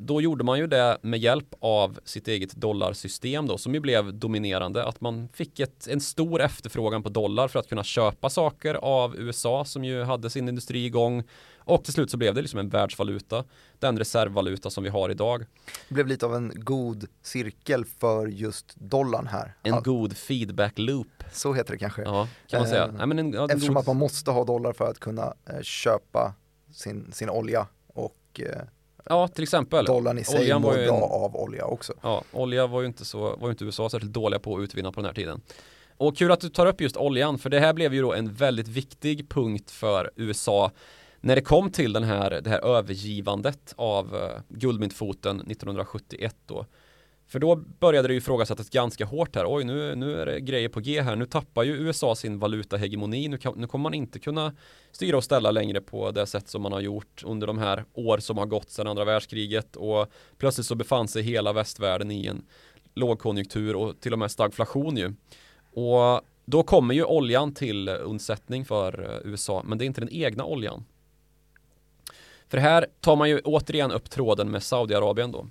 Då 0.07 0.21
gjorde 0.21 0.45
man 0.45 0.59
ju 0.59 0.67
det 0.67 0.99
med 1.03 1.21
hjälp 1.21 1.55
av 1.61 1.99
sitt 2.05 2.29
eget 2.29 2.53
dollarsystem 2.53 3.47
då, 3.47 3.59
som 3.59 3.75
ju 3.75 3.81
blev 3.81 4.15
dominerande. 4.15 4.85
Att 4.85 5.01
man 5.01 5.29
fick 5.29 5.61
ett, 5.61 5.87
en 5.87 6.01
stor 6.01 6.41
efterfrågan 6.43 7.03
på 7.03 7.09
dollar 7.09 7.49
för 7.49 7.59
att 7.59 7.69
kunna 7.69 7.85
köpa 7.85 8.31
saker 8.31 8.75
av 8.75 9.17
USA 9.17 9.65
som 9.65 9.85
ju 9.85 10.03
hade 10.03 10.31
sin 10.31 10.49
industri 10.49 10.85
igång. 10.87 11.23
Och 11.65 11.85
till 11.85 11.93
slut 11.93 12.11
så 12.11 12.17
blev 12.17 12.35
det 12.35 12.41
liksom 12.43 12.59
en 12.61 12.69
världsvaluta. 12.69 13.45
Den 13.79 13.99
reservvaluta 13.99 14.71
som 14.71 14.85
vi 14.85 14.91
har 14.91 15.11
idag. 15.11 15.45
Det 15.89 15.95
blev 15.95 16.07
lite 16.07 16.27
av 16.27 16.35
en 16.37 16.53
god 16.55 17.07
cirkel 17.23 17.85
för 17.85 18.27
just 18.27 18.75
dollarn 18.77 19.27
här. 19.27 19.55
En 19.63 19.75
Ja, 19.75 19.81
god 19.81 20.17
feedback 20.17 20.79
loop. 20.79 21.25
så 21.33 21.53
heter 21.55 21.73
det 21.73 21.79
kanske. 21.79 22.03
Ja, 22.03 22.29
kan 22.49 22.61
man 22.61 22.69
säga. 22.69 22.85
Eh, 22.85 22.93
Nej, 22.93 23.07
men 23.07 23.19
en, 23.19 23.33
ja, 23.33 23.45
Eftersom 23.51 23.75
god- 23.75 23.81
att 23.81 23.87
man 23.87 23.97
måste 23.97 24.31
ha 24.31 24.45
dollar 24.45 24.73
för 24.73 24.91
att 24.91 24.99
kunna 25.01 25.35
eh, 25.47 25.61
köpa 25.63 26.35
sin, 26.73 27.13
sin 27.13 27.31
olja 27.31 27.67
och 27.87 28.41
eh, 28.41 28.63
Ja, 29.05 29.29
till 29.29 29.43
exempel. 29.43 29.85
dollarn 29.85 30.19
i 30.19 30.25
sig 30.25 30.41
Oljan 30.41 30.63
mår 30.63 30.79
ju 30.79 30.87
bra 30.87 31.01
av 31.01 31.37
olja 31.37 31.65
också. 31.65 31.93
Ja, 32.03 32.23
olja 32.33 32.67
var 32.67 32.81
ju 32.81 32.87
inte 32.87 33.05
så, 33.05 33.37
var 33.37 33.51
inte 33.51 33.65
USA 33.65 33.91
särskilt 33.91 34.13
dåliga 34.13 34.41
på 34.41 34.57
att 34.57 34.63
utvinna 34.63 34.93
på 34.93 35.01
den 35.01 35.07
här 35.07 35.15
tiden. 35.15 35.41
Och 35.97 36.17
kul 36.17 36.33
att 36.33 36.41
du 36.41 36.49
tar 36.49 36.67
upp 36.67 36.81
just 36.81 36.97
oljan, 36.97 37.39
för 37.39 37.51
det 37.51 37.61
här 37.61 37.73
blev 37.73 37.95
ju 37.95 38.03
då 38.03 38.13
en 38.13 38.35
väldigt 38.35 38.69
viktig 38.69 39.29
punkt 39.29 39.71
för 39.71 40.11
USA 40.17 40.71
när 41.21 41.37
det 41.37 41.43
kom 41.43 41.71
till 41.71 41.93
den 41.93 42.05
här, 42.05 42.41
det 42.41 42.51
här 42.51 42.65
övergivandet 42.65 43.75
av 43.77 44.15
uh, 44.15 44.31
guldmyntfoten 44.49 45.41
1971 45.41 46.37
då. 46.47 46.67
För 47.33 47.39
då 47.39 47.57
började 47.57 48.09
det 48.09 48.15
ju 48.15 48.19
ifrågasättas 48.19 48.71
ganska 48.71 49.05
hårt 49.05 49.37
här. 49.37 49.45
Oj, 49.49 49.65
nu, 49.65 49.95
nu 49.95 50.21
är 50.21 50.27
det 50.27 50.41
grejer 50.41 50.69
på 50.69 50.81
G 50.81 51.01
här. 51.01 51.17
Nu 51.17 51.27
tappar 51.27 51.63
ju 51.63 51.73
USA 51.73 52.15
sin 52.15 52.39
valutahegemoni. 52.39 53.29
Nu, 53.29 53.39
kan, 53.39 53.55
nu 53.57 53.67
kommer 53.67 53.83
man 53.83 53.95
inte 53.95 54.19
kunna 54.19 54.55
styra 54.93 55.17
och 55.17 55.25
ställa 55.25 55.51
längre 55.51 55.81
på 55.81 56.11
det 56.11 56.27
sätt 56.27 56.49
som 56.49 56.63
man 56.63 56.73
har 56.73 56.81
gjort 56.81 57.23
under 57.25 57.47
de 57.47 57.59
här 57.59 57.85
år 57.93 58.19
som 58.19 58.39
har 58.39 58.47
gått 58.47 58.71
sedan 58.71 58.87
andra 58.87 59.05
världskriget. 59.05 59.77
Och 59.77 60.13
plötsligt 60.39 60.67
så 60.67 60.75
befann 60.75 61.09
sig 61.09 61.23
hela 61.23 61.53
västvärlden 61.53 62.11
i 62.11 62.27
en 62.27 62.45
lågkonjunktur 62.95 63.77
och 63.77 64.01
till 64.01 64.13
och 64.13 64.19
med 64.19 64.31
stagflation 64.31 64.97
ju. 64.97 65.15
Och 65.73 66.21
då 66.45 66.63
kommer 66.63 66.95
ju 66.95 67.05
oljan 67.05 67.55
till 67.55 67.89
undsättning 67.89 68.65
för 68.65 69.05
eh, 69.05 69.31
USA, 69.31 69.63
men 69.65 69.79
det 69.79 69.85
är 69.85 69.87
inte 69.87 70.01
den 70.01 70.13
egna 70.13 70.45
oljan. 70.45 70.85
För 72.49 72.59
här 72.59 72.87
tar 73.01 73.17
man 73.17 73.29
ju 73.29 73.41
återigen 73.41 73.91
upp 73.91 74.11
tråden 74.11 74.51
med 74.51 74.63
Saudiarabien 74.63 75.33
då. 75.33 75.47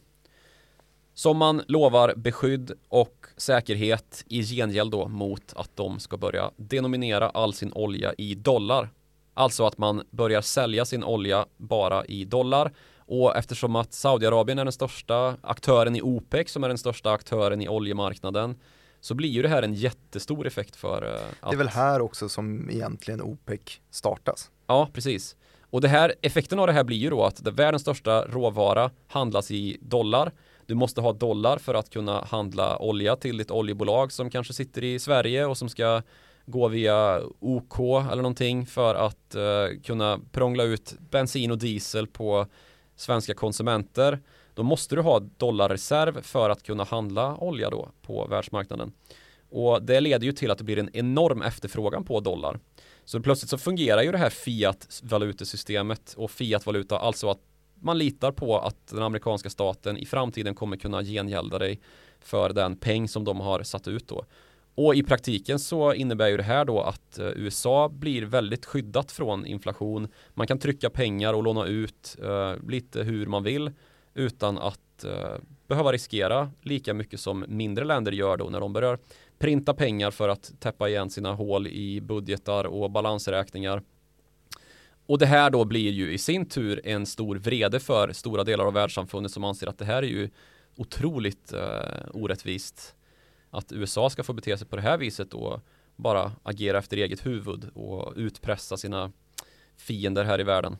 Som 1.21 1.37
man 1.37 1.61
lovar 1.67 2.13
beskydd 2.15 2.71
och 2.89 3.25
säkerhet 3.37 4.23
i 4.27 4.43
gengäld 4.43 4.91
då 4.91 5.07
mot 5.07 5.53
att 5.55 5.75
de 5.75 5.99
ska 5.99 6.17
börja 6.17 6.51
denominera 6.55 7.29
all 7.29 7.53
sin 7.53 7.73
olja 7.73 8.13
i 8.17 8.35
dollar. 8.35 8.89
Alltså 9.33 9.65
att 9.65 9.77
man 9.77 10.03
börjar 10.11 10.41
sälja 10.41 10.85
sin 10.85 11.03
olja 11.03 11.45
bara 11.57 12.05
i 12.05 12.25
dollar 12.25 12.71
och 12.97 13.35
eftersom 13.37 13.75
att 13.75 13.93
Saudiarabien 13.93 14.59
är 14.59 14.65
den 14.65 14.71
största 14.71 15.37
aktören 15.41 15.95
i 15.95 16.01
OPEC 16.01 16.51
som 16.51 16.63
är 16.63 16.67
den 16.67 16.77
största 16.77 17.11
aktören 17.11 17.61
i 17.61 17.69
oljemarknaden 17.69 18.55
så 19.01 19.13
blir 19.13 19.29
ju 19.29 19.41
det 19.41 19.49
här 19.49 19.63
en 19.63 19.73
jättestor 19.73 20.47
effekt 20.47 20.75
för 20.75 21.05
eh, 21.05 21.21
att... 21.39 21.49
Det 21.49 21.55
är 21.55 21.57
väl 21.57 21.67
här 21.67 22.01
också 22.01 22.29
som 22.29 22.69
egentligen 22.69 23.21
OPEC 23.21 23.61
startas. 23.91 24.51
Ja, 24.67 24.89
precis. 24.93 25.35
Och 25.61 25.81
det 25.81 25.87
här, 25.87 26.15
effekten 26.21 26.59
av 26.59 26.67
det 26.67 26.73
här 26.73 26.83
blir 26.83 26.97
ju 26.97 27.09
då 27.09 27.23
att 27.23 27.41
världens 27.41 27.81
största 27.81 28.25
råvara 28.25 28.91
handlas 29.07 29.51
i 29.51 29.77
dollar. 29.81 30.31
Du 30.71 30.75
måste 30.75 31.01
ha 31.01 31.13
dollar 31.13 31.57
för 31.57 31.73
att 31.73 31.89
kunna 31.89 32.23
handla 32.23 32.77
olja 32.77 33.15
till 33.15 33.37
ditt 33.37 33.51
oljebolag 33.51 34.11
som 34.11 34.29
kanske 34.29 34.53
sitter 34.53 34.83
i 34.83 34.99
Sverige 34.99 35.45
och 35.45 35.57
som 35.57 35.69
ska 35.69 36.01
gå 36.45 36.67
via 36.67 37.21
OK 37.39 37.79
eller 37.79 38.21
någonting 38.21 38.65
för 38.65 38.95
att 38.95 39.35
eh, 39.35 39.81
kunna 39.83 40.19
prångla 40.31 40.63
ut 40.63 40.95
bensin 40.99 41.51
och 41.51 41.57
diesel 41.57 42.07
på 42.07 42.47
svenska 42.95 43.33
konsumenter. 43.33 44.19
Då 44.53 44.63
måste 44.63 44.95
du 44.95 45.01
ha 45.01 45.19
dollarreserv 45.19 46.21
för 46.21 46.49
att 46.49 46.63
kunna 46.63 46.83
handla 46.83 47.37
olja 47.37 47.69
då 47.69 47.89
på 48.01 48.27
världsmarknaden. 48.27 48.93
Och 49.49 49.83
det 49.83 49.99
leder 49.99 50.25
ju 50.25 50.31
till 50.31 50.51
att 50.51 50.57
det 50.57 50.63
blir 50.63 50.79
en 50.79 50.89
enorm 50.93 51.41
efterfrågan 51.41 52.03
på 52.03 52.19
dollar. 52.19 52.59
Så 53.05 53.19
plötsligt 53.19 53.49
så 53.49 53.57
fungerar 53.57 54.01
ju 54.01 54.11
det 54.11 54.17
här 54.17 54.29
fiat-valutesystemet 54.29 56.13
och 56.17 56.31
fiat-valuta, 56.31 56.99
alltså 56.99 57.29
att 57.29 57.39
man 57.81 57.97
litar 57.97 58.31
på 58.31 58.59
att 58.59 58.87
den 58.87 59.03
amerikanska 59.03 59.49
staten 59.49 59.97
i 59.97 60.05
framtiden 60.05 60.55
kommer 60.55 60.77
kunna 60.77 61.03
gengälda 61.03 61.59
dig 61.59 61.79
för 62.19 62.53
den 62.53 62.75
peng 62.75 63.07
som 63.07 63.23
de 63.23 63.39
har 63.39 63.63
satt 63.63 63.87
ut 63.87 64.07
då. 64.07 64.25
Och 64.75 64.95
i 64.95 65.03
praktiken 65.03 65.59
så 65.59 65.93
innebär 65.93 66.27
ju 66.27 66.37
det 66.37 66.43
här 66.43 66.65
då 66.65 66.81
att 66.81 67.19
eh, 67.19 67.27
USA 67.27 67.89
blir 67.89 68.25
väldigt 68.25 68.65
skyddat 68.65 69.11
från 69.11 69.45
inflation. 69.45 70.07
Man 70.33 70.47
kan 70.47 70.59
trycka 70.59 70.89
pengar 70.89 71.33
och 71.33 71.43
låna 71.43 71.65
ut 71.65 72.17
eh, 72.23 72.69
lite 72.69 73.03
hur 73.03 73.25
man 73.25 73.43
vill 73.43 73.71
utan 74.13 74.57
att 74.57 75.03
eh, 75.03 75.35
behöva 75.67 75.91
riskera 75.91 76.51
lika 76.61 76.93
mycket 76.93 77.19
som 77.19 77.45
mindre 77.47 77.85
länder 77.85 78.11
gör 78.11 78.37
då 78.37 78.49
när 78.49 78.59
de 78.59 78.73
börjar 78.73 78.99
printa 79.39 79.73
pengar 79.73 80.11
för 80.11 80.29
att 80.29 80.51
täppa 80.59 80.89
igen 80.89 81.09
sina 81.09 81.33
hål 81.33 81.67
i 81.67 82.01
budgetar 82.01 82.65
och 82.65 82.91
balansräkningar. 82.91 83.81
Och 85.11 85.17
det 85.17 85.25
här 85.25 85.49
då 85.49 85.65
blir 85.65 85.91
ju 85.91 86.13
i 86.13 86.17
sin 86.17 86.45
tur 86.45 86.81
en 86.83 87.05
stor 87.05 87.35
vrede 87.35 87.79
för 87.79 88.13
stora 88.13 88.43
delar 88.43 88.65
av 88.65 88.73
världssamfundet 88.73 89.31
som 89.31 89.43
anser 89.43 89.67
att 89.67 89.77
det 89.77 89.85
här 89.85 90.03
är 90.03 90.07
ju 90.07 90.29
otroligt 90.75 91.53
eh, 91.53 92.05
orättvist. 92.13 92.95
Att 93.49 93.71
USA 93.71 94.09
ska 94.09 94.23
få 94.23 94.33
bete 94.33 94.57
sig 94.57 94.67
på 94.67 94.75
det 94.75 94.81
här 94.81 94.97
viset 94.97 95.33
och 95.33 95.59
bara 95.95 96.31
agera 96.43 96.77
efter 96.77 96.97
eget 96.97 97.25
huvud 97.25 97.69
och 97.73 98.13
utpressa 98.15 98.77
sina 98.77 99.11
fiender 99.77 100.23
här 100.23 100.39
i 100.39 100.43
världen. 100.43 100.77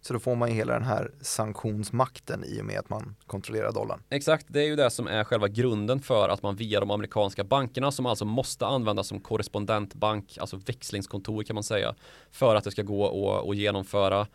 Så 0.00 0.12
då 0.12 0.18
får 0.18 0.34
man 0.34 0.48
ju 0.48 0.54
hela 0.54 0.72
den 0.72 0.82
här 0.82 1.10
sanktionsmakten 1.20 2.44
i 2.44 2.60
och 2.60 2.64
med 2.64 2.78
att 2.78 2.90
man 2.90 3.16
kontrollerar 3.26 3.72
dollarn. 3.72 4.02
Exakt, 4.10 4.46
det 4.48 4.60
är 4.60 4.66
ju 4.66 4.76
det 4.76 4.90
som 4.90 5.06
är 5.06 5.24
själva 5.24 5.48
grunden 5.48 6.00
för 6.00 6.28
att 6.28 6.42
man 6.42 6.56
via 6.56 6.80
de 6.80 6.90
amerikanska 6.90 7.44
bankerna 7.44 7.90
som 7.90 8.06
alltså 8.06 8.24
måste 8.24 8.66
användas 8.66 9.08
som 9.08 9.20
korrespondentbank, 9.20 10.38
alltså 10.40 10.56
växlingskontor 10.56 11.42
kan 11.42 11.54
man 11.54 11.64
säga, 11.64 11.94
för 12.30 12.56
att 12.56 12.64
det 12.64 12.70
ska 12.70 12.82
gå 12.82 13.06
att, 13.06 13.48
att 13.48 13.56
genomföra 13.56 14.26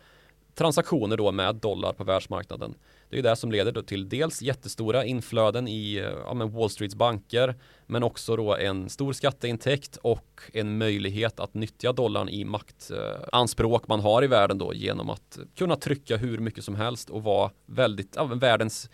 transaktioner 0.54 1.16
då 1.16 1.32
med 1.32 1.54
dollar 1.54 1.92
på 1.92 2.04
världsmarknaden. 2.04 2.74
Det 3.08 3.14
är 3.14 3.16
ju 3.16 3.22
det 3.22 3.36
som 3.36 3.52
leder 3.52 3.72
då 3.72 3.82
till 3.82 4.08
dels 4.08 4.42
jättestora 4.42 5.04
inflöden 5.04 5.68
i 5.68 5.94
ja, 6.24 6.34
men 6.34 6.50
Wall 6.50 6.70
Streets 6.70 6.94
banker 6.94 7.54
men 7.86 8.02
också 8.02 8.36
då 8.36 8.56
en 8.56 8.88
stor 8.88 9.12
skatteintäkt 9.12 9.96
och 9.96 10.42
en 10.52 10.78
möjlighet 10.78 11.40
att 11.40 11.54
nyttja 11.54 11.92
dollarn 11.92 12.28
i 12.28 12.44
maktanspråk 12.44 13.88
man 13.88 14.00
har 14.00 14.24
i 14.24 14.26
världen 14.26 14.58
då 14.58 14.74
genom 14.74 15.10
att 15.10 15.38
kunna 15.54 15.76
trycka 15.76 16.16
hur 16.16 16.38
mycket 16.38 16.64
som 16.64 16.74
helst 16.74 17.10
och 17.10 17.22
vara 17.22 17.50
väldigt, 17.66 18.12
ja, 18.16 18.24
världens 18.24 18.90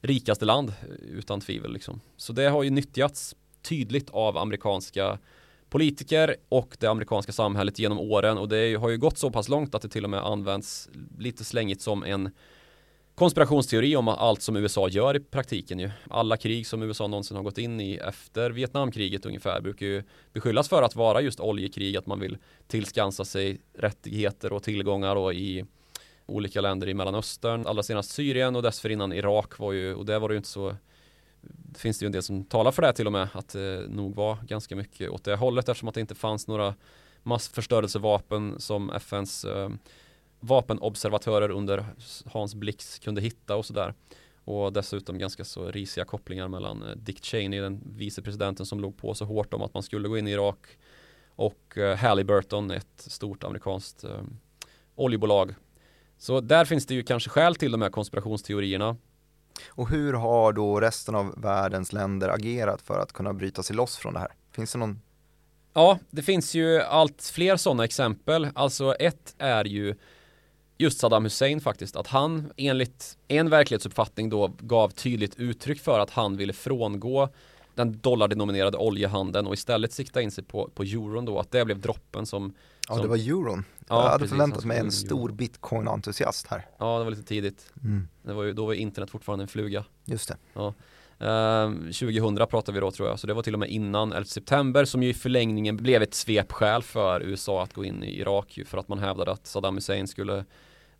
rikaste 0.00 0.44
land 0.44 0.72
utan 1.08 1.40
tvivel 1.40 1.72
liksom. 1.72 2.00
Så 2.16 2.32
det 2.32 2.48
har 2.48 2.62
ju 2.62 2.70
nyttjats 2.70 3.36
tydligt 3.62 4.10
av 4.10 4.38
amerikanska 4.38 5.18
politiker 5.68 6.36
och 6.48 6.76
det 6.80 6.86
amerikanska 6.86 7.32
samhället 7.32 7.78
genom 7.78 7.98
åren 7.98 8.38
och 8.38 8.48
det 8.48 8.74
har 8.74 8.90
ju 8.90 8.98
gått 8.98 9.18
så 9.18 9.30
pass 9.30 9.48
långt 9.48 9.74
att 9.74 9.82
det 9.82 9.88
till 9.88 10.04
och 10.04 10.10
med 10.10 10.20
används 10.20 10.88
lite 11.18 11.44
slängigt 11.44 11.82
som 11.82 12.04
en 12.04 12.30
konspirationsteori 13.14 13.96
om 13.96 14.08
allt 14.08 14.42
som 14.42 14.56
USA 14.56 14.88
gör 14.88 15.16
i 15.16 15.20
praktiken 15.20 15.78
ju. 15.78 15.90
Alla 16.10 16.36
krig 16.36 16.66
som 16.66 16.82
USA 16.82 17.06
någonsin 17.06 17.36
har 17.36 17.44
gått 17.44 17.58
in 17.58 17.80
i 17.80 17.94
efter 17.94 18.50
Vietnamkriget 18.50 19.26
ungefär 19.26 19.60
brukar 19.60 19.86
ju 19.86 20.02
beskyllas 20.32 20.68
för 20.68 20.82
att 20.82 20.96
vara 20.96 21.20
just 21.20 21.40
oljekrig, 21.40 21.96
att 21.96 22.06
man 22.06 22.20
vill 22.20 22.38
tillskansa 22.66 23.24
sig 23.24 23.60
rättigheter 23.74 24.52
och 24.52 24.62
tillgångar 24.62 25.14
då 25.14 25.32
i 25.32 25.64
olika 26.26 26.60
länder 26.60 26.88
i 26.88 26.94
Mellanöstern. 26.94 27.66
Allra 27.66 27.82
senast 27.82 28.10
Syrien 28.10 28.56
och 28.56 28.62
dessförinnan 28.62 29.12
Irak 29.12 29.58
var 29.58 29.72
ju, 29.72 29.94
och 29.94 30.06
det 30.06 30.18
var 30.18 30.28
det 30.28 30.32
ju 30.32 30.36
inte 30.36 30.48
så 30.48 30.76
det 31.42 31.80
finns 31.80 31.98
det 31.98 32.04
ju 32.04 32.06
en 32.06 32.12
del 32.12 32.22
som 32.22 32.44
talar 32.44 32.72
för 32.72 32.82
det 32.82 32.92
till 32.92 33.06
och 33.06 33.12
med 33.12 33.28
att 33.32 33.48
det 33.48 33.86
nog 33.88 34.14
var 34.14 34.38
ganska 34.46 34.76
mycket 34.76 35.10
åt 35.10 35.24
det 35.24 35.36
hållet 35.36 35.68
eftersom 35.68 35.88
att 35.88 35.94
det 35.94 36.00
inte 36.00 36.14
fanns 36.14 36.48
några 36.48 36.74
massförstörelsevapen 37.22 38.60
som 38.60 38.90
FNs 38.90 39.44
eh, 39.44 39.70
vapenobservatörer 40.42 41.50
under 41.50 41.84
Hans 42.26 42.54
Blix 42.54 42.98
kunde 42.98 43.20
hitta 43.20 43.56
och 43.56 43.66
sådär. 43.66 43.94
Och 44.44 44.72
dessutom 44.72 45.18
ganska 45.18 45.44
så 45.44 45.70
risiga 45.70 46.04
kopplingar 46.04 46.48
mellan 46.48 46.82
eh, 46.82 46.96
Dick 46.96 47.24
Cheney, 47.24 47.60
den 47.60 47.82
vicepresidenten 47.96 48.66
som 48.66 48.80
låg 48.80 48.96
på 48.96 49.14
så 49.14 49.24
hårt 49.24 49.54
om 49.54 49.62
att 49.62 49.74
man 49.74 49.82
skulle 49.82 50.08
gå 50.08 50.18
in 50.18 50.28
i 50.28 50.30
Irak 50.30 50.66
och 51.28 51.78
eh, 51.78 51.96
Halliburton, 51.96 52.70
ett 52.70 52.86
stort 52.96 53.44
amerikanskt 53.44 54.04
eh, 54.04 54.20
oljebolag. 54.94 55.54
Så 56.18 56.40
där 56.40 56.64
finns 56.64 56.86
det 56.86 56.94
ju 56.94 57.02
kanske 57.02 57.30
skäl 57.30 57.54
till 57.54 57.72
de 57.72 57.82
här 57.82 57.90
konspirationsteorierna. 57.90 58.96
Och 59.68 59.88
hur 59.88 60.12
har 60.12 60.52
då 60.52 60.80
resten 60.80 61.14
av 61.14 61.40
världens 61.40 61.92
länder 61.92 62.28
agerat 62.28 62.82
för 62.82 62.98
att 62.98 63.12
kunna 63.12 63.32
bryta 63.32 63.62
sig 63.62 63.76
loss 63.76 63.96
från 63.96 64.14
det 64.14 64.20
här? 64.20 64.32
Finns 64.52 64.72
det 64.72 64.78
någon 64.78 65.00
Ja, 65.74 65.98
det 66.10 66.22
finns 66.22 66.54
ju 66.54 66.80
allt 66.80 67.30
fler 67.34 67.56
sådana 67.56 67.84
exempel. 67.84 68.48
Alltså 68.54 68.94
ett 68.94 69.34
är 69.38 69.64
ju 69.64 69.94
just 70.82 70.98
Saddam 70.98 71.24
Hussein 71.24 71.60
faktiskt, 71.60 71.96
att 71.96 72.06
han 72.06 72.52
enligt 72.56 73.18
en 73.28 73.50
verklighetsuppfattning 73.50 74.28
då 74.28 74.52
gav 74.58 74.88
tydligt 74.88 75.34
uttryck 75.38 75.80
för 75.80 76.00
att 76.00 76.10
han 76.10 76.36
ville 76.36 76.52
frångå 76.52 77.28
den 77.74 77.98
dollardenominerade 77.98 78.78
oljehandeln 78.78 79.46
och 79.46 79.54
istället 79.54 79.92
sikta 79.92 80.22
in 80.22 80.30
sig 80.30 80.44
på, 80.44 80.70
på 80.74 80.82
euron 80.82 81.24
då, 81.24 81.38
att 81.38 81.50
det 81.50 81.64
blev 81.64 81.80
droppen 81.80 82.26
som 82.26 82.54
Ja, 82.88 82.94
som, 82.94 83.02
det 83.02 83.08
var 83.08 83.16
euron. 83.16 83.64
Ja, 83.78 84.02
jag 84.02 84.02
hade 84.02 84.18
precis, 84.18 84.30
förväntat 84.30 84.64
mig 84.64 84.78
en 84.78 84.92
stor 84.92 85.28
bitcoin-entusiast 85.28 86.46
här. 86.48 86.66
Ja, 86.78 86.98
det 86.98 87.04
var 87.04 87.10
lite 87.10 87.22
tidigt. 87.22 87.72
Mm. 87.82 88.08
Det 88.22 88.32
var 88.32 88.42
ju, 88.42 88.52
då 88.52 88.66
var 88.66 88.74
internet 88.74 89.10
fortfarande 89.10 89.44
en 89.44 89.48
fluga. 89.48 89.84
Just 90.04 90.28
det. 90.28 90.36
Ja. 90.52 90.74
Ehm, 91.18 91.92
2000 91.92 92.36
pratar 92.36 92.72
vi 92.72 92.80
då 92.80 92.90
tror 92.90 93.08
jag, 93.08 93.18
så 93.18 93.26
det 93.26 93.34
var 93.34 93.42
till 93.42 93.54
och 93.54 93.60
med 93.60 93.68
innan 93.68 94.12
11 94.12 94.24
september 94.24 94.84
som 94.84 95.02
ju 95.02 95.08
i 95.08 95.14
förlängningen 95.14 95.76
blev 95.76 96.02
ett 96.02 96.14
svepskäl 96.14 96.82
för 96.82 97.20
USA 97.20 97.62
att 97.62 97.72
gå 97.72 97.84
in 97.84 98.04
i 98.04 98.20
Irak 98.20 98.56
ju 98.58 98.64
för 98.64 98.78
att 98.78 98.88
man 98.88 98.98
hävdade 98.98 99.32
att 99.32 99.46
Saddam 99.46 99.74
Hussein 99.74 100.08
skulle 100.08 100.44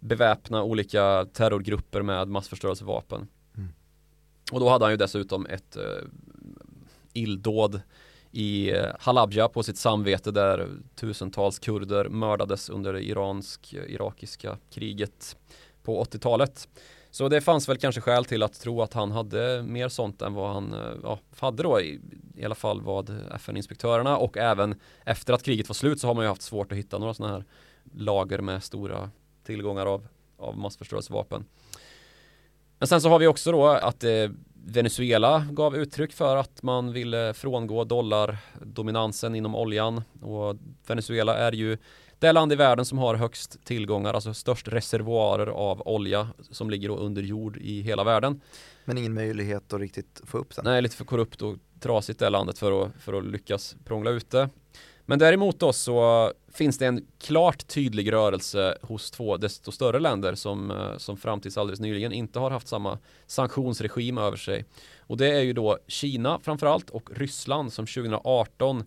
beväpna 0.03 0.63
olika 0.63 1.27
terrorgrupper 1.33 2.03
med 2.03 2.29
massförstörelsevapen. 2.29 3.29
Mm. 3.57 3.73
Och 4.53 4.61
då 4.61 4.69
hade 4.69 4.85
han 4.85 4.93
ju 4.93 4.97
dessutom 4.97 5.47
ett 5.47 5.77
eh, 5.77 5.83
illdåd 7.13 7.81
i 8.31 8.71
eh, 8.71 8.87
Halabja 8.99 9.49
på 9.49 9.63
sitt 9.63 9.77
samvete 9.77 10.31
där 10.31 10.69
tusentals 10.95 11.59
kurder 11.59 12.09
mördades 12.09 12.71
under 12.71 12.93
det 12.93 13.03
iransk-irakiska 13.03 14.59
kriget 14.71 15.37
på 15.83 16.05
80-talet. 16.05 16.69
Så 17.11 17.29
det 17.29 17.41
fanns 17.41 17.69
väl 17.69 17.77
kanske 17.77 18.01
skäl 18.01 18.25
till 18.25 18.43
att 18.43 18.61
tro 18.61 18.83
att 18.83 18.93
han 18.93 19.11
hade 19.11 19.63
mer 19.63 19.89
sånt 19.89 20.23
än 20.23 20.35
vad 20.35 20.53
han 20.53 20.73
eh, 20.73 20.81
ja, 21.03 21.19
hade 21.39 21.63
då 21.63 21.81
i, 21.81 22.01
i 22.37 22.45
alla 22.45 22.55
fall 22.55 22.81
vad 22.81 23.11
FN-inspektörerna 23.35 24.17
och 24.17 24.37
även 24.37 24.75
efter 25.05 25.33
att 25.33 25.43
kriget 25.43 25.69
var 25.69 25.75
slut 25.75 26.01
så 26.01 26.07
har 26.07 26.15
man 26.15 26.25
ju 26.25 26.29
haft 26.29 26.43
svårt 26.43 26.73
att 26.73 26.79
hitta 26.79 26.99
några 26.99 27.15
sådana 27.15 27.35
här 27.35 27.45
lager 27.95 28.39
med 28.39 28.63
stora 28.63 29.11
tillgångar 29.45 29.87
av, 29.87 30.07
av 30.37 30.59
massförstörelsevapen. 30.59 31.45
Men 32.79 32.87
sen 32.87 33.01
så 33.01 33.09
har 33.09 33.19
vi 33.19 33.27
också 33.27 33.53
då 33.53 33.67
att 33.67 34.05
eh, 34.05 34.31
Venezuela 34.65 35.47
gav 35.51 35.77
uttryck 35.77 36.13
för 36.13 36.37
att 36.37 36.63
man 36.63 36.93
ville 36.93 37.35
frångå 37.35 37.85
dollardominansen 37.85 39.35
inom 39.35 39.55
oljan 39.55 40.03
och 40.23 40.57
Venezuela 40.87 41.37
är 41.37 41.53
ju 41.53 41.79
det 42.19 42.33
land 42.33 42.53
i 42.53 42.57
världen 42.57 42.85
som 42.85 42.99
har 42.99 43.15
högst 43.15 43.65
tillgångar, 43.65 44.15
alltså 44.15 44.35
störst 44.35 44.69
reservoarer 44.69 45.47
av 45.47 45.83
olja 45.89 46.29
som 46.51 46.71
ligger 46.71 46.89
under 46.89 47.23
jord 47.23 47.57
i 47.57 47.81
hela 47.81 48.05
världen. 48.05 48.41
Men 48.85 48.99
ingen 48.99 49.15
möjlighet 49.15 49.73
att 49.73 49.81
riktigt 49.81 50.21
få 50.27 50.39
upp 50.39 50.57
den. 50.57 50.65
Nej, 50.65 50.83
lite 50.83 50.97
för 50.97 51.05
korrupt 51.05 51.43
och 51.43 51.57
trasigt 51.81 52.19
det 52.19 52.31
landet 52.31 52.59
för 52.59 52.83
att, 52.83 52.93
för 53.01 53.13
att 53.13 53.25
lyckas 53.25 53.77
prångla 53.85 54.11
ut 54.11 54.31
det. 54.31 54.49
Men 55.07 55.19
däremot 55.19 55.59
då 55.59 55.73
så 55.73 56.33
finns 56.55 56.79
det 56.79 56.87
en 56.87 57.07
klart 57.19 57.67
tydlig 57.67 58.13
rörelse 58.13 58.79
hos 58.83 59.11
två 59.11 59.37
desto 59.37 59.73
större 59.73 59.99
länder 59.99 60.35
som, 60.35 60.71
eh, 60.71 60.97
som 60.97 61.17
fram 61.17 61.41
tills 61.41 61.59
alldeles 61.59 61.81
nyligen 61.81 62.13
inte 62.13 62.39
har 62.39 62.51
haft 62.51 62.69
samma 62.69 62.99
sanktionsregim 63.27 64.19
över 64.19 64.37
sig. 64.37 64.65
Och 65.01 65.17
det 65.17 65.31
är 65.31 65.41
ju 65.43 65.53
då 65.53 65.79
Kina 65.87 66.39
framförallt 66.43 66.91
och 66.91 67.11
Ryssland 67.17 67.73
som 67.73 67.87
2018 67.87 68.85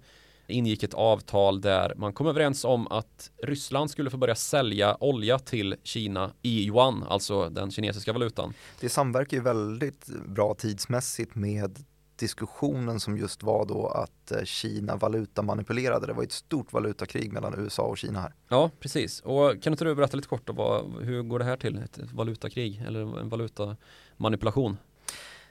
ingick 0.47 0.83
ett 0.83 0.93
avtal 0.93 1.61
där 1.61 1.93
man 1.95 2.13
kom 2.13 2.27
överens 2.27 2.65
om 2.65 2.87
att 2.87 3.31
Ryssland 3.43 3.91
skulle 3.91 4.09
få 4.09 4.17
börja 4.17 4.35
sälja 4.35 4.97
olja 4.99 5.39
till 5.39 5.75
Kina 5.83 6.31
i 6.41 6.65
yuan, 6.65 7.03
alltså 7.09 7.49
den 7.49 7.71
kinesiska 7.71 8.13
valutan. 8.13 8.53
Det 8.79 8.89
samverkar 8.89 9.37
ju 9.37 9.43
väldigt 9.43 10.07
bra 10.27 10.53
tidsmässigt 10.53 11.35
med 11.35 11.79
diskussionen 12.17 12.99
som 12.99 13.17
just 13.17 13.43
var 13.43 13.65
då 13.65 13.87
att 13.87 14.31
eh, 14.31 14.43
Kina 14.43 14.95
valutamanipulerade. 14.95 16.07
Det 16.07 16.13
var 16.13 16.23
ett 16.23 16.31
stort 16.31 16.73
valutakrig 16.73 17.33
mellan 17.33 17.53
USA 17.59 17.83
och 17.83 17.97
Kina 17.97 18.19
här. 18.21 18.33
Ja, 18.49 18.71
precis. 18.79 19.21
Och 19.21 19.63
kan 19.63 19.73
inte 19.73 19.85
du 19.85 19.95
berätta 19.95 20.17
lite 20.17 20.29
kort 20.29 20.49
om 20.49 20.55
vad, 20.55 21.03
hur 21.03 21.23
går 21.23 21.39
det 21.39 21.45
här 21.45 21.57
till? 21.57 21.77
Ett 21.77 21.99
valutakrig 22.13 22.83
eller 22.87 23.19
en 23.19 23.29
valutamanipulation? 23.29 24.77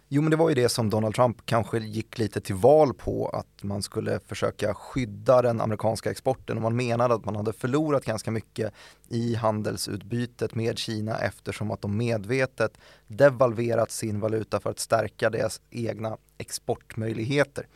Jo 0.09 0.22
men 0.22 0.30
det 0.30 0.36
var 0.36 0.48
ju 0.48 0.55
det 0.55 0.68
som 0.68 0.90
Donald 0.90 1.14
Trump 1.14 1.46
kanske 1.46 1.78
gick 1.78 2.18
lite 2.18 2.40
till 2.40 2.55
val 2.55 2.94
på 2.94 3.28
att 3.28 3.62
man 3.62 3.82
skulle 3.82 4.20
försöka 4.20 4.74
skydda 4.74 5.42
den 5.42 5.61
amerikanska 5.61 6.11
exporten 6.11 6.57
och 6.57 6.62
man 6.62 6.76
menade 6.76 7.14
att 7.14 7.24
man 7.24 7.36
hade 7.36 7.52
förlorat 7.52 8.05
ganska 8.05 8.30
mycket 8.30 8.72
i 9.09 9.34
handelsutbytet 9.34 10.55
med 10.55 10.78
Kina 10.78 11.18
eftersom 11.18 11.70
att 11.70 11.82
de 11.82 11.96
medvetet 11.96 12.78
devalverat 13.07 13.90
sin 13.90 14.20
valuta 14.20 14.61
för 14.61 14.70
att 14.70 14.78
stärka 14.78 15.30
deras 15.30 15.61
egna 15.70 16.16
exportmöjligheter. 16.38 17.66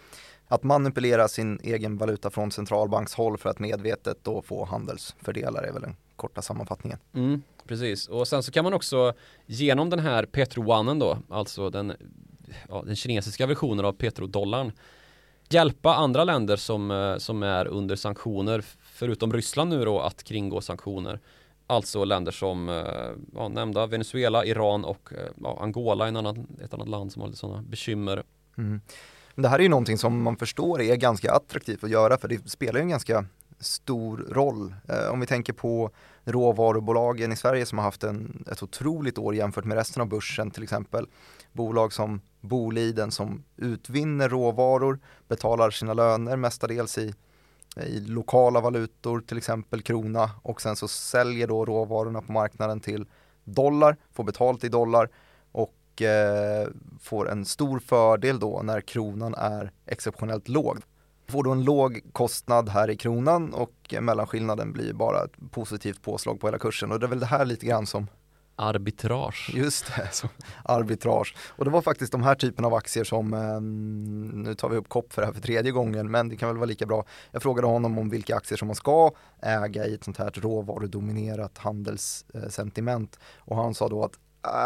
Att 0.48 0.62
manipulera 0.62 1.28
sin 1.28 1.60
egen 1.62 1.98
valuta 1.98 2.30
från 2.30 2.50
centralbankshåll 2.50 3.38
för 3.38 3.50
att 3.50 3.58
medvetet 3.58 4.18
då 4.22 4.42
få 4.42 4.64
handelsfördelar 4.64 5.62
är 5.62 5.72
väl 5.72 5.82
den 5.82 5.96
korta 6.16 6.42
sammanfattningen. 6.42 6.98
Mm, 7.14 7.42
precis, 7.68 8.08
och 8.08 8.28
sen 8.28 8.42
så 8.42 8.52
kan 8.52 8.64
man 8.64 8.74
också 8.74 9.12
genom 9.46 9.90
den 9.90 9.98
här 9.98 10.24
petrowanen 10.24 10.98
då, 10.98 11.18
alltså 11.28 11.70
den, 11.70 11.92
ja, 12.68 12.82
den 12.86 12.96
kinesiska 12.96 13.46
versionen 13.46 13.84
av 13.84 13.92
petrodollarn, 13.92 14.72
hjälpa 15.48 15.94
andra 15.94 16.24
länder 16.24 16.56
som, 16.56 16.90
eh, 16.90 17.16
som 17.16 17.42
är 17.42 17.66
under 17.66 17.96
sanktioner, 17.96 18.64
förutom 18.80 19.32
Ryssland 19.32 19.70
nu 19.70 19.84
då, 19.84 20.00
att 20.00 20.24
kringgå 20.24 20.60
sanktioner. 20.60 21.20
Alltså 21.66 22.04
länder 22.04 22.32
som 22.32 22.68
eh, 22.68 22.84
ja, 23.34 23.48
nämnda 23.48 23.86
Venezuela, 23.86 24.44
Iran 24.44 24.84
och 24.84 25.12
eh, 25.12 25.32
ja, 25.42 25.58
Angola, 25.60 26.08
en 26.08 26.16
annan, 26.16 26.46
ett 26.64 26.74
annat 26.74 26.88
land 26.88 27.12
som 27.12 27.22
har 27.22 27.28
lite 27.28 27.38
sådana 27.38 27.62
bekymmer. 27.62 28.22
Mm. 28.58 28.80
Men 29.34 29.42
det 29.42 29.48
här 29.48 29.58
är 29.58 29.62
ju 29.62 29.68
någonting 29.68 29.98
som 29.98 30.22
man 30.22 30.36
förstår 30.36 30.82
är 30.82 30.96
ganska 30.96 31.32
attraktivt 31.32 31.84
att 31.84 31.90
göra 31.90 32.18
för 32.18 32.28
det 32.28 32.50
spelar 32.50 32.80
ju 32.80 32.82
en 32.82 32.88
ganska 32.88 33.24
stor 33.60 34.26
roll. 34.30 34.74
Eh, 34.88 35.12
om 35.12 35.20
vi 35.20 35.26
tänker 35.26 35.52
på 35.52 35.90
råvarubolagen 36.28 37.32
i 37.32 37.36
Sverige 37.36 37.66
som 37.66 37.78
har 37.78 37.84
haft 37.84 38.04
en, 38.04 38.44
ett 38.52 38.62
otroligt 38.62 39.18
år 39.18 39.34
jämfört 39.34 39.64
med 39.64 39.76
resten 39.76 40.02
av 40.02 40.08
börsen 40.08 40.50
till 40.50 40.62
exempel. 40.62 41.06
Bolag 41.52 41.92
som 41.92 42.20
Boliden 42.40 43.10
som 43.10 43.44
utvinner 43.56 44.28
råvaror, 44.28 44.98
betalar 45.28 45.70
sina 45.70 45.94
löner 45.94 46.36
mestadels 46.36 46.98
i, 46.98 47.14
i 47.76 48.00
lokala 48.00 48.60
valutor, 48.60 49.20
till 49.20 49.38
exempel 49.38 49.82
krona 49.82 50.30
och 50.42 50.62
sen 50.62 50.76
så 50.76 50.88
säljer 50.88 51.46
då 51.46 51.64
råvarorna 51.64 52.22
på 52.22 52.32
marknaden 52.32 52.80
till 52.80 53.06
dollar, 53.44 53.96
får 54.12 54.24
betalt 54.24 54.64
i 54.64 54.68
dollar 54.68 55.08
och 55.52 56.02
eh, 56.02 56.68
får 57.00 57.30
en 57.30 57.44
stor 57.44 57.78
fördel 57.78 58.38
då 58.38 58.60
när 58.62 58.80
kronan 58.80 59.34
är 59.34 59.72
exceptionellt 59.86 60.48
låg. 60.48 60.78
Får 61.28 61.44
då 61.44 61.52
en 61.52 61.64
låg 61.64 62.00
kostnad 62.12 62.68
här 62.68 62.90
i 62.90 62.96
kronan 62.96 63.54
och 63.54 63.94
mellanskillnaden 64.00 64.72
blir 64.72 64.92
bara 64.92 65.24
ett 65.24 65.50
positivt 65.50 66.02
påslag 66.02 66.40
på 66.40 66.46
hela 66.46 66.58
kursen 66.58 66.92
och 66.92 67.00
det 67.00 67.06
är 67.06 67.08
väl 67.08 67.20
det 67.20 67.26
här 67.26 67.44
lite 67.44 67.66
grann 67.66 67.86
som 67.86 68.06
Arbitrage. 68.60 69.50
Just 69.54 69.96
det, 69.96 70.08
som 70.12 70.28
arbitrage. 70.64 71.36
Och 71.48 71.64
det 71.64 71.70
var 71.70 71.82
faktiskt 71.82 72.12
de 72.12 72.22
här 72.22 72.34
typen 72.34 72.64
av 72.64 72.74
aktier 72.74 73.04
som, 73.04 73.34
eh, 73.34 73.60
nu 74.42 74.54
tar 74.54 74.68
vi 74.68 74.76
upp 74.76 74.88
kopp 74.88 75.12
för 75.12 75.22
det 75.22 75.26
här 75.26 75.32
för 75.32 75.40
tredje 75.40 75.72
gången, 75.72 76.10
men 76.10 76.28
det 76.28 76.36
kan 76.36 76.48
väl 76.48 76.56
vara 76.56 76.66
lika 76.66 76.86
bra. 76.86 77.04
Jag 77.30 77.42
frågade 77.42 77.66
honom 77.66 77.98
om 77.98 78.10
vilka 78.10 78.36
aktier 78.36 78.58
som 78.58 78.68
man 78.68 78.74
ska 78.74 79.10
äga 79.42 79.86
i 79.86 79.94
ett 79.94 80.04
sånt 80.04 80.18
här 80.18 80.30
råvarudominerat 80.34 81.58
handelssentiment 81.58 83.18
och 83.38 83.56
han 83.56 83.74
sa 83.74 83.88
då 83.88 84.04
att 84.04 84.18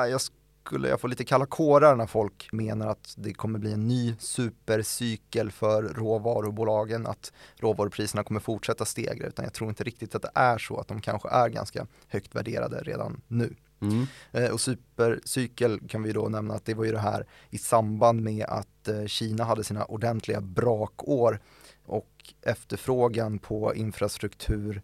äh, 0.05 0.11
jag 0.11 0.21
skulle 0.65 0.89
jag 0.89 1.01
få 1.01 1.07
lite 1.07 1.25
kalla 1.25 1.47
kårar 1.47 1.97
när 1.97 2.07
folk 2.07 2.49
menar 2.53 2.87
att 2.87 3.15
det 3.17 3.35
kommer 3.35 3.59
bli 3.59 3.73
en 3.73 3.89
ny 3.89 4.15
supercykel 4.19 5.51
för 5.51 5.83
råvarubolagen, 5.83 7.07
att 7.07 7.33
råvarupriserna 7.57 8.25
kommer 8.25 8.41
fortsätta 8.41 8.85
stegra, 8.85 9.27
utan 9.27 9.45
jag 9.45 9.55
tror 9.55 9.69
inte 9.69 9.85
riktigt 9.85 10.15
att 10.15 10.23
det 10.23 10.31
är 10.35 10.59
så, 10.59 10.81
att 10.81 10.89
de 10.89 11.01
kanske 11.01 11.29
är 11.29 11.49
ganska 11.49 11.87
högt 12.09 12.35
värderade 12.35 12.83
redan 12.83 13.21
nu. 13.29 13.55
Mm. 13.81 14.07
Eh, 14.33 14.51
och 14.51 14.61
supercykel 14.61 15.89
kan 15.89 16.03
vi 16.03 16.13
då 16.13 16.29
nämna 16.29 16.55
att 16.55 16.65
det 16.65 16.75
var 16.75 16.85
ju 16.85 16.93
det 16.93 16.99
här 16.99 17.27
i 17.51 17.59
samband 17.59 18.23
med 18.23 18.47
att 18.49 18.89
eh, 18.89 19.07
Kina 19.07 19.45
hade 19.45 19.65
sina 19.65 19.85
ordentliga 19.85 20.41
brakår 20.41 21.41
och 21.85 22.35
efterfrågan 22.43 23.39
på 23.39 23.75
infrastruktur 23.75 24.83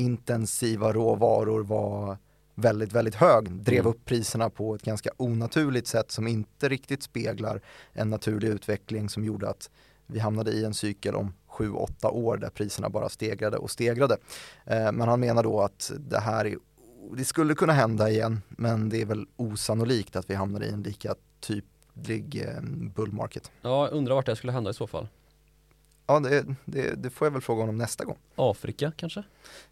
intensiva 0.00 0.92
råvaror 0.92 1.62
var 1.62 2.18
väldigt, 2.60 2.92
väldigt 2.92 3.14
hög, 3.14 3.50
drev 3.50 3.78
mm. 3.78 3.90
upp 3.90 4.04
priserna 4.04 4.50
på 4.50 4.74
ett 4.74 4.82
ganska 4.82 5.10
onaturligt 5.16 5.86
sätt 5.86 6.10
som 6.10 6.26
inte 6.26 6.68
riktigt 6.68 7.02
speglar 7.02 7.60
en 7.92 8.10
naturlig 8.10 8.48
utveckling 8.48 9.08
som 9.08 9.24
gjorde 9.24 9.48
att 9.48 9.70
vi 10.06 10.18
hamnade 10.18 10.50
i 10.50 10.64
en 10.64 10.74
cykel 10.74 11.14
om 11.14 11.32
7-8 11.48 12.06
år 12.06 12.36
där 12.36 12.50
priserna 12.50 12.88
bara 12.88 13.08
stegrade 13.08 13.56
och 13.56 13.70
stegrade. 13.70 14.16
Eh, 14.64 14.92
men 14.92 15.00
han 15.00 15.20
menar 15.20 15.42
då 15.42 15.60
att 15.60 15.92
det 15.98 16.20
här 16.20 16.46
är, 16.46 16.56
det 17.16 17.24
skulle 17.24 17.54
kunna 17.54 17.72
hända 17.72 18.10
igen 18.10 18.42
men 18.48 18.88
det 18.88 19.00
är 19.00 19.06
väl 19.06 19.26
osannolikt 19.36 20.16
att 20.16 20.30
vi 20.30 20.34
hamnar 20.34 20.62
i 20.62 20.68
en 20.68 20.82
lika 20.82 21.14
tydlig 21.40 22.46
eh, 22.46 22.62
bullmarket. 22.94 23.50
Ja, 23.62 23.88
undrar 23.88 24.14
vart 24.14 24.26
det 24.26 24.36
skulle 24.36 24.52
hända 24.52 24.70
i 24.70 24.74
så 24.74 24.86
fall. 24.86 25.08
Ja, 26.10 26.20
det, 26.20 26.44
det, 26.64 27.02
det, 27.02 27.10
får 27.10 27.26
jag 27.26 27.32
väl 27.32 27.42
fråga 27.42 27.62
honom 27.62 27.78
nästa 27.78 28.04
gång. 28.04 28.18
Afrika 28.36 28.92
kanske? 28.96 29.22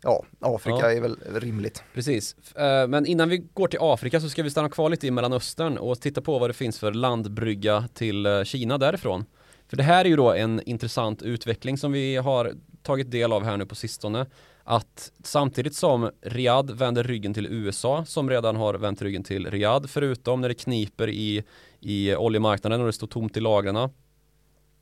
Ja, 0.02 0.24
Afrika 0.40 0.78
ja. 0.80 0.92
är 0.92 1.00
väl 1.00 1.18
rimligt. 1.34 1.82
Precis, 1.94 2.36
eh, 2.54 2.88
men 2.88 3.06
innan 3.06 3.28
vi 3.28 3.38
går 3.38 3.68
till 3.68 3.78
Afrika 3.82 4.20
så 4.20 4.28
ska 4.28 4.42
vi 4.42 4.50
stanna 4.50 4.68
kvar 4.68 4.90
lite 4.90 5.06
i 5.06 5.10
Mellanöstern 5.10 5.78
och 5.78 6.00
titta 6.00 6.20
på 6.20 6.38
vad 6.38 6.50
det 6.50 6.54
finns 6.54 6.78
för 6.78 6.92
landbrygga 6.92 7.88
till 7.94 8.26
eh, 8.26 8.42
Kina 8.42 8.78
därifrån. 8.78 9.24
För 9.68 9.76
det 9.76 9.82
här 9.82 10.04
är 10.04 10.08
ju 10.08 10.16
då 10.16 10.32
en 10.32 10.62
intressant 10.66 11.22
utveckling 11.22 11.78
som 11.78 11.92
vi 11.92 12.16
har 12.16 12.52
tagit 12.82 13.10
del 13.10 13.32
av 13.32 13.44
här 13.44 13.56
nu 13.56 13.66
på 13.66 13.74
sistone. 13.74 14.26
Att 14.64 15.12
samtidigt 15.22 15.74
som 15.74 16.10
Riyadh 16.22 16.72
vänder 16.72 17.04
ryggen 17.04 17.34
till 17.34 17.46
USA 17.46 18.04
som 18.04 18.30
redan 18.30 18.56
har 18.56 18.74
vänt 18.74 19.02
ryggen 19.02 19.24
till 19.24 19.50
Riyadh 19.50 19.86
förutom 19.86 20.40
när 20.40 20.48
det 20.48 20.54
kniper 20.54 21.08
i, 21.08 21.44
i 21.80 22.14
oljemarknaden 22.14 22.80
och 22.80 22.86
det 22.86 22.92
står 22.92 23.06
tomt 23.06 23.36
i 23.36 23.40
lagren 23.40 23.76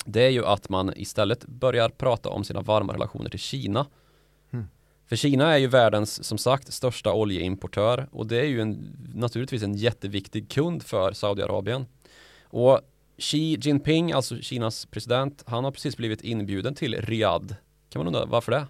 det 0.06 0.22
är 0.22 0.30
ju 0.30 0.46
att 0.46 0.68
man 0.68 0.92
istället 0.96 1.46
börjar 1.46 1.88
prata 1.88 2.28
om 2.28 2.44
sina 2.44 2.60
varma 2.60 2.92
relationer 2.92 3.30
till 3.30 3.38
Kina. 3.38 3.86
Mm. 4.52 4.66
För 5.06 5.16
Kina 5.16 5.54
är 5.54 5.58
ju 5.58 5.66
världens, 5.66 6.24
som 6.24 6.38
sagt, 6.38 6.72
största 6.72 7.12
oljeimportör 7.12 8.08
och 8.12 8.26
det 8.26 8.40
är 8.40 8.44
ju 8.44 8.60
en, 8.60 8.96
naturligtvis 9.14 9.62
en 9.62 9.74
jätteviktig 9.74 10.50
kund 10.50 10.82
för 10.82 11.12
Saudiarabien. 11.12 11.86
Och 12.42 12.80
Xi 13.18 13.58
Jinping, 13.60 14.12
alltså 14.12 14.38
Kinas 14.38 14.86
president, 14.86 15.42
han 15.46 15.64
har 15.64 15.70
precis 15.70 15.96
blivit 15.96 16.20
inbjuden 16.20 16.74
till 16.74 16.94
Riyadh. 16.94 17.54
Kan 17.88 18.00
man 18.00 18.06
undra 18.06 18.26
varför 18.26 18.52
det? 18.52 18.66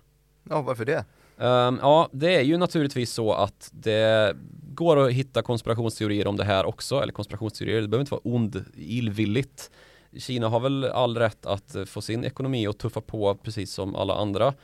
Ja, 0.51 0.63
varför 0.63 0.85
det? 0.85 1.05
Um, 1.37 1.79
ja, 1.83 2.09
det 2.13 2.37
är 2.37 2.43
ju 2.43 2.57
naturligtvis 2.57 3.13
så 3.13 3.33
att 3.33 3.71
det 3.73 4.37
går 4.75 5.07
att 5.07 5.13
hitta 5.13 5.43
konspirationsteorier 5.43 6.27
om 6.27 6.37
det 6.37 6.45
här 6.45 6.67
också, 6.67 7.03
eller 7.03 7.13
konspirationsteorier, 7.13 7.83
det 7.83 7.89
behöver 7.89 8.03
inte 8.03 8.15
vara 8.15 8.21
ond, 8.25 8.65
illvilligt. 8.75 9.71
Kina 10.21 10.49
har 10.49 10.61
väl 10.61 10.85
all 10.85 11.19
rätt 11.19 11.47
att 11.47 11.75
eh, 11.75 11.85
få 11.85 12.01
sin 12.01 12.25
ekonomi 12.25 12.67
att 12.67 12.79
tuffa 12.79 13.01
på 13.01 13.35
precis 13.35 13.73
som 13.73 13.97
alla 13.97 14.15
andra. 14.15 14.55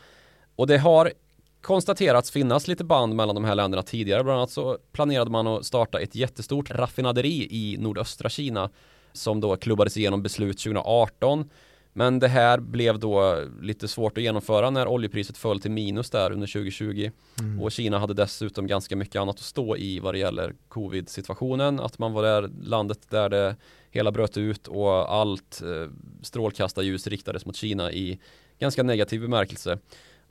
Och 0.56 0.66
det 0.66 0.78
har 0.78 1.12
konstaterats 1.60 2.30
finnas 2.30 2.68
lite 2.68 2.84
band 2.84 3.14
mellan 3.14 3.34
de 3.34 3.44
här 3.44 3.54
länderna 3.54 3.82
tidigare. 3.82 4.24
Bland 4.24 4.38
annat 4.38 4.50
så 4.50 4.78
planerade 4.92 5.30
man 5.30 5.46
att 5.46 5.64
starta 5.64 6.00
ett 6.00 6.14
jättestort 6.14 6.70
raffinaderi 6.70 7.48
i 7.50 7.76
nordöstra 7.80 8.28
Kina 8.28 8.70
som 9.12 9.40
då 9.40 9.56
klubbades 9.56 9.96
igenom 9.96 10.22
beslut 10.22 10.58
2018. 10.58 11.50
Men 11.92 12.18
det 12.18 12.28
här 12.28 12.60
blev 12.60 12.98
då 12.98 13.44
lite 13.60 13.88
svårt 13.88 14.18
att 14.18 14.24
genomföra 14.24 14.70
när 14.70 14.86
oljepriset 14.88 15.38
föll 15.38 15.60
till 15.60 15.70
minus 15.70 16.10
där 16.10 16.32
under 16.32 16.46
2020. 16.46 17.10
Mm. 17.38 17.60
Och 17.60 17.72
Kina 17.72 17.98
hade 17.98 18.14
dessutom 18.14 18.66
ganska 18.66 18.96
mycket 18.96 19.20
annat 19.20 19.34
att 19.34 19.40
stå 19.40 19.76
i 19.76 20.00
vad 20.00 20.14
det 20.14 20.18
gäller 20.18 20.54
covid-situationen. 20.68 21.80
Att 21.80 21.98
man 21.98 22.12
var 22.12 22.22
där 22.22 22.50
landet 22.62 22.98
där 23.10 23.28
det 23.28 23.56
hela 23.92 24.12
bröt 24.12 24.36
ut 24.36 24.68
och 24.68 25.14
allt 25.14 25.62
eh, 25.62 25.90
strålkastarljus 26.22 27.06
riktades 27.06 27.46
mot 27.46 27.56
Kina 27.56 27.92
i 27.92 28.18
ganska 28.58 28.82
negativ 28.82 29.20
bemärkelse. 29.20 29.78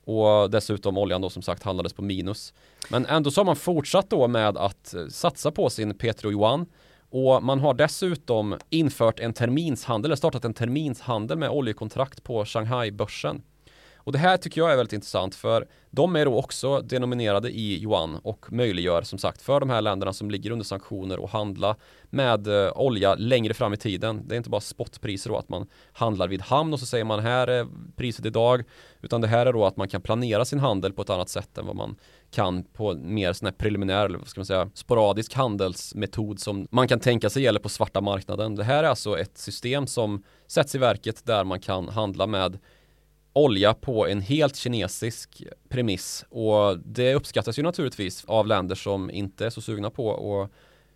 Och 0.04 0.50
dessutom 0.50 0.98
oljan 0.98 1.20
då 1.20 1.30
som 1.30 1.42
sagt 1.42 1.62
handlades 1.62 1.92
på 1.92 2.02
minus. 2.02 2.54
Men 2.90 3.06
ändå 3.06 3.30
så 3.30 3.40
har 3.40 3.46
man 3.46 3.56
fortsatt 3.56 4.10
då 4.10 4.28
med 4.28 4.56
att 4.56 4.94
eh, 4.94 5.06
satsa 5.06 5.50
på 5.50 5.70
sin 5.70 5.94
Petro 5.94 6.30
Yuan 6.30 6.66
och 7.10 7.42
man 7.42 7.60
har 7.60 7.74
dessutom 7.74 8.58
infört 8.70 9.20
en 9.20 9.32
terminshandel, 9.32 10.08
eller 10.08 10.16
startat 10.16 10.44
en 10.44 10.54
terminshandel 10.54 11.38
med 11.38 11.50
oljekontrakt 11.50 12.22
på 12.24 12.44
Shanghai-börsen. 12.44 13.42
Och 14.04 14.12
det 14.12 14.18
här 14.18 14.36
tycker 14.36 14.60
jag 14.60 14.72
är 14.72 14.76
väldigt 14.76 14.92
intressant 14.92 15.34
för 15.34 15.66
de 15.90 16.16
är 16.16 16.24
då 16.24 16.38
också 16.38 16.80
denominerade 16.80 17.50
i 17.50 17.82
yuan 17.82 18.16
och 18.22 18.52
möjliggör 18.52 19.02
som 19.02 19.18
sagt 19.18 19.42
för 19.42 19.60
de 19.60 19.70
här 19.70 19.80
länderna 19.80 20.12
som 20.12 20.30
ligger 20.30 20.50
under 20.50 20.64
sanktioner 20.64 21.24
att 21.24 21.30
handla 21.30 21.76
med 22.10 22.46
eh, 22.46 22.72
olja 22.74 23.14
längre 23.14 23.54
fram 23.54 23.72
i 23.72 23.76
tiden. 23.76 24.22
Det 24.28 24.34
är 24.34 24.36
inte 24.36 24.50
bara 24.50 24.60
spotpriser 24.60 25.30
då 25.30 25.36
att 25.36 25.48
man 25.48 25.66
handlar 25.92 26.28
vid 26.28 26.42
hamn 26.42 26.72
och 26.72 26.80
så 26.80 26.86
säger 26.86 27.04
man 27.04 27.20
här 27.20 27.46
är 27.46 27.66
priset 27.96 28.26
idag 28.26 28.64
utan 29.02 29.20
det 29.20 29.28
här 29.28 29.46
är 29.46 29.52
då 29.52 29.64
att 29.64 29.76
man 29.76 29.88
kan 29.88 30.00
planera 30.00 30.44
sin 30.44 30.58
handel 30.58 30.92
på 30.92 31.02
ett 31.02 31.10
annat 31.10 31.28
sätt 31.28 31.58
än 31.58 31.66
vad 31.66 31.76
man 31.76 31.96
kan 32.30 32.64
på 32.64 32.94
mer 32.94 33.32
sån 33.32 33.46
här 33.46 33.52
preliminär, 33.52 34.04
eller 34.04 34.18
vad 34.18 34.28
ska 34.28 34.40
man 34.40 34.46
säga, 34.46 34.70
sporadisk 34.74 35.34
handelsmetod 35.34 36.40
som 36.40 36.66
man 36.70 36.88
kan 36.88 37.00
tänka 37.00 37.30
sig 37.30 37.42
gäller 37.42 37.60
på 37.60 37.68
svarta 37.68 38.00
marknaden. 38.00 38.54
Det 38.54 38.64
här 38.64 38.84
är 38.84 38.88
alltså 38.88 39.18
ett 39.18 39.38
system 39.38 39.86
som 39.86 40.22
sätts 40.46 40.74
i 40.74 40.78
verket 40.78 41.26
där 41.26 41.44
man 41.44 41.60
kan 41.60 41.88
handla 41.88 42.26
med 42.26 42.58
olja 43.32 43.74
på 43.74 44.06
en 44.06 44.20
helt 44.20 44.56
kinesisk 44.56 45.44
premiss 45.68 46.24
och 46.28 46.78
det 46.78 47.14
uppskattas 47.14 47.58
ju 47.58 47.62
naturligtvis 47.62 48.24
av 48.24 48.46
länder 48.46 48.74
som 48.74 49.10
inte 49.10 49.46
är 49.46 49.50
så 49.50 49.60
sugna 49.60 49.90
på 49.90 50.42
att 50.42 50.50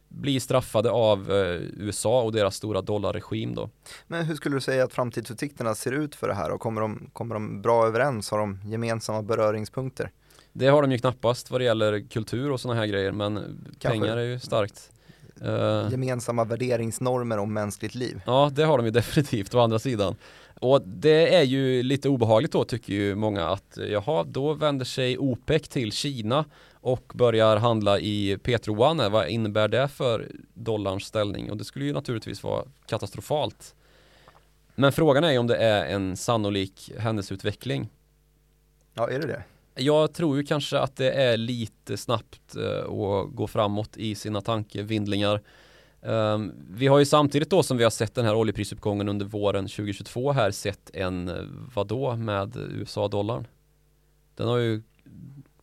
bli 0.09 0.41
straffade 0.41 0.91
av 0.91 1.33
eh, 1.33 1.61
USA 1.77 2.23
och 2.23 2.33
deras 2.33 2.57
stora 2.57 2.81
dollarregim 2.81 3.55
då. 3.55 3.71
Men 4.07 4.25
hur 4.25 4.35
skulle 4.35 4.57
du 4.57 4.61
säga 4.61 4.85
att 4.85 4.93
framtidsutsikterna 4.93 5.75
ser 5.75 5.93
ut 5.93 6.15
för 6.15 6.29
det 6.29 6.35
här 6.35 6.51
och 6.51 6.61
kommer 6.61 6.81
de, 6.81 7.11
kommer 7.13 7.35
de 7.35 7.63
bra 7.63 7.87
överens? 7.87 8.31
Har 8.31 8.39
de 8.39 8.61
gemensamma 8.65 9.23
beröringspunkter? 9.23 10.11
Det 10.53 10.67
har 10.67 10.83
de 10.83 10.93
ju 10.93 10.99
knappast 10.99 11.51
vad 11.51 11.61
det 11.61 11.65
gäller 11.65 12.01
kultur 12.09 12.53
och 12.53 12.61
sådana 12.61 12.81
här 12.81 12.87
grejer 12.87 13.13
men 13.13 13.35
Kanske. 13.79 14.01
pengar 14.01 14.17
är 14.17 14.25
ju 14.25 14.41
starkt. 14.41 14.91
Uh, 15.43 15.91
gemensamma 15.91 16.45
värderingsnormer 16.45 17.39
om 17.39 17.53
mänskligt 17.53 17.95
liv. 17.95 18.23
Ja, 18.27 18.51
det 18.55 18.65
har 18.65 18.79
de 18.79 18.87
ju 18.87 18.91
definitivt 19.01 19.55
å 19.55 19.61
andra 19.61 19.79
sidan. 19.79 20.17
Och 20.61 20.83
det 20.83 21.35
är 21.35 21.43
ju 21.43 21.83
lite 21.83 22.09
obehagligt 22.09 22.53
då 22.53 22.65
tycker 22.65 22.93
ju 22.93 23.15
många 23.15 23.49
att 23.49 23.79
jaha, 23.91 24.25
då 24.25 24.53
vänder 24.53 24.85
sig 24.85 25.19
OPEC 25.19 25.69
till 25.69 25.93
Kina 25.93 26.45
och 26.73 27.13
börjar 27.15 27.57
handla 27.57 27.99
i 27.99 28.39
Petroane. 28.43 29.09
Vad 29.09 29.29
innebär 29.29 29.69
det 29.69 29.89
för 29.89 30.31
dollarns 30.55 31.05
ställning? 31.05 31.51
Och 31.51 31.57
det 31.57 31.65
skulle 31.65 31.85
ju 31.85 31.93
naturligtvis 31.93 32.43
vara 32.43 32.65
katastrofalt. 32.87 33.75
Men 34.75 34.93
frågan 34.93 35.25
är 35.25 35.33
ju 35.33 35.39
om 35.39 35.47
det 35.47 35.57
är 35.57 35.87
en 35.87 36.17
sannolik 36.17 36.93
händelseutveckling. 36.99 37.89
Ja, 38.95 39.11
är 39.11 39.19
det 39.19 39.27
det? 39.27 39.43
Jag 39.83 40.13
tror 40.13 40.37
ju 40.37 40.45
kanske 40.45 40.79
att 40.79 40.97
det 40.97 41.11
är 41.11 41.37
lite 41.37 41.97
snabbt 41.97 42.57
uh, 42.57 42.79
att 42.79 43.35
gå 43.35 43.47
framåt 43.47 43.97
i 43.97 44.15
sina 44.15 44.41
tankevindlingar. 44.41 45.43
Um, 46.07 46.53
vi 46.71 46.87
har 46.87 46.99
ju 46.99 47.05
samtidigt 47.05 47.51
då 47.51 47.63
som 47.63 47.77
vi 47.77 47.85
har 47.85 47.91
sett 47.91 48.15
den 48.15 48.25
här 48.25 48.35
oljeprisuppgången 48.35 49.09
under 49.09 49.27
våren 49.27 49.65
2022 49.65 50.33
här 50.33 50.51
sett 50.51 50.91
en 50.95 51.29
eh, 51.29 51.35
vadå 51.75 52.17
med 52.17 52.57
USA-dollarn? 52.57 53.47
Den 54.35 54.49
har 54.49 54.57
ju 54.57 54.83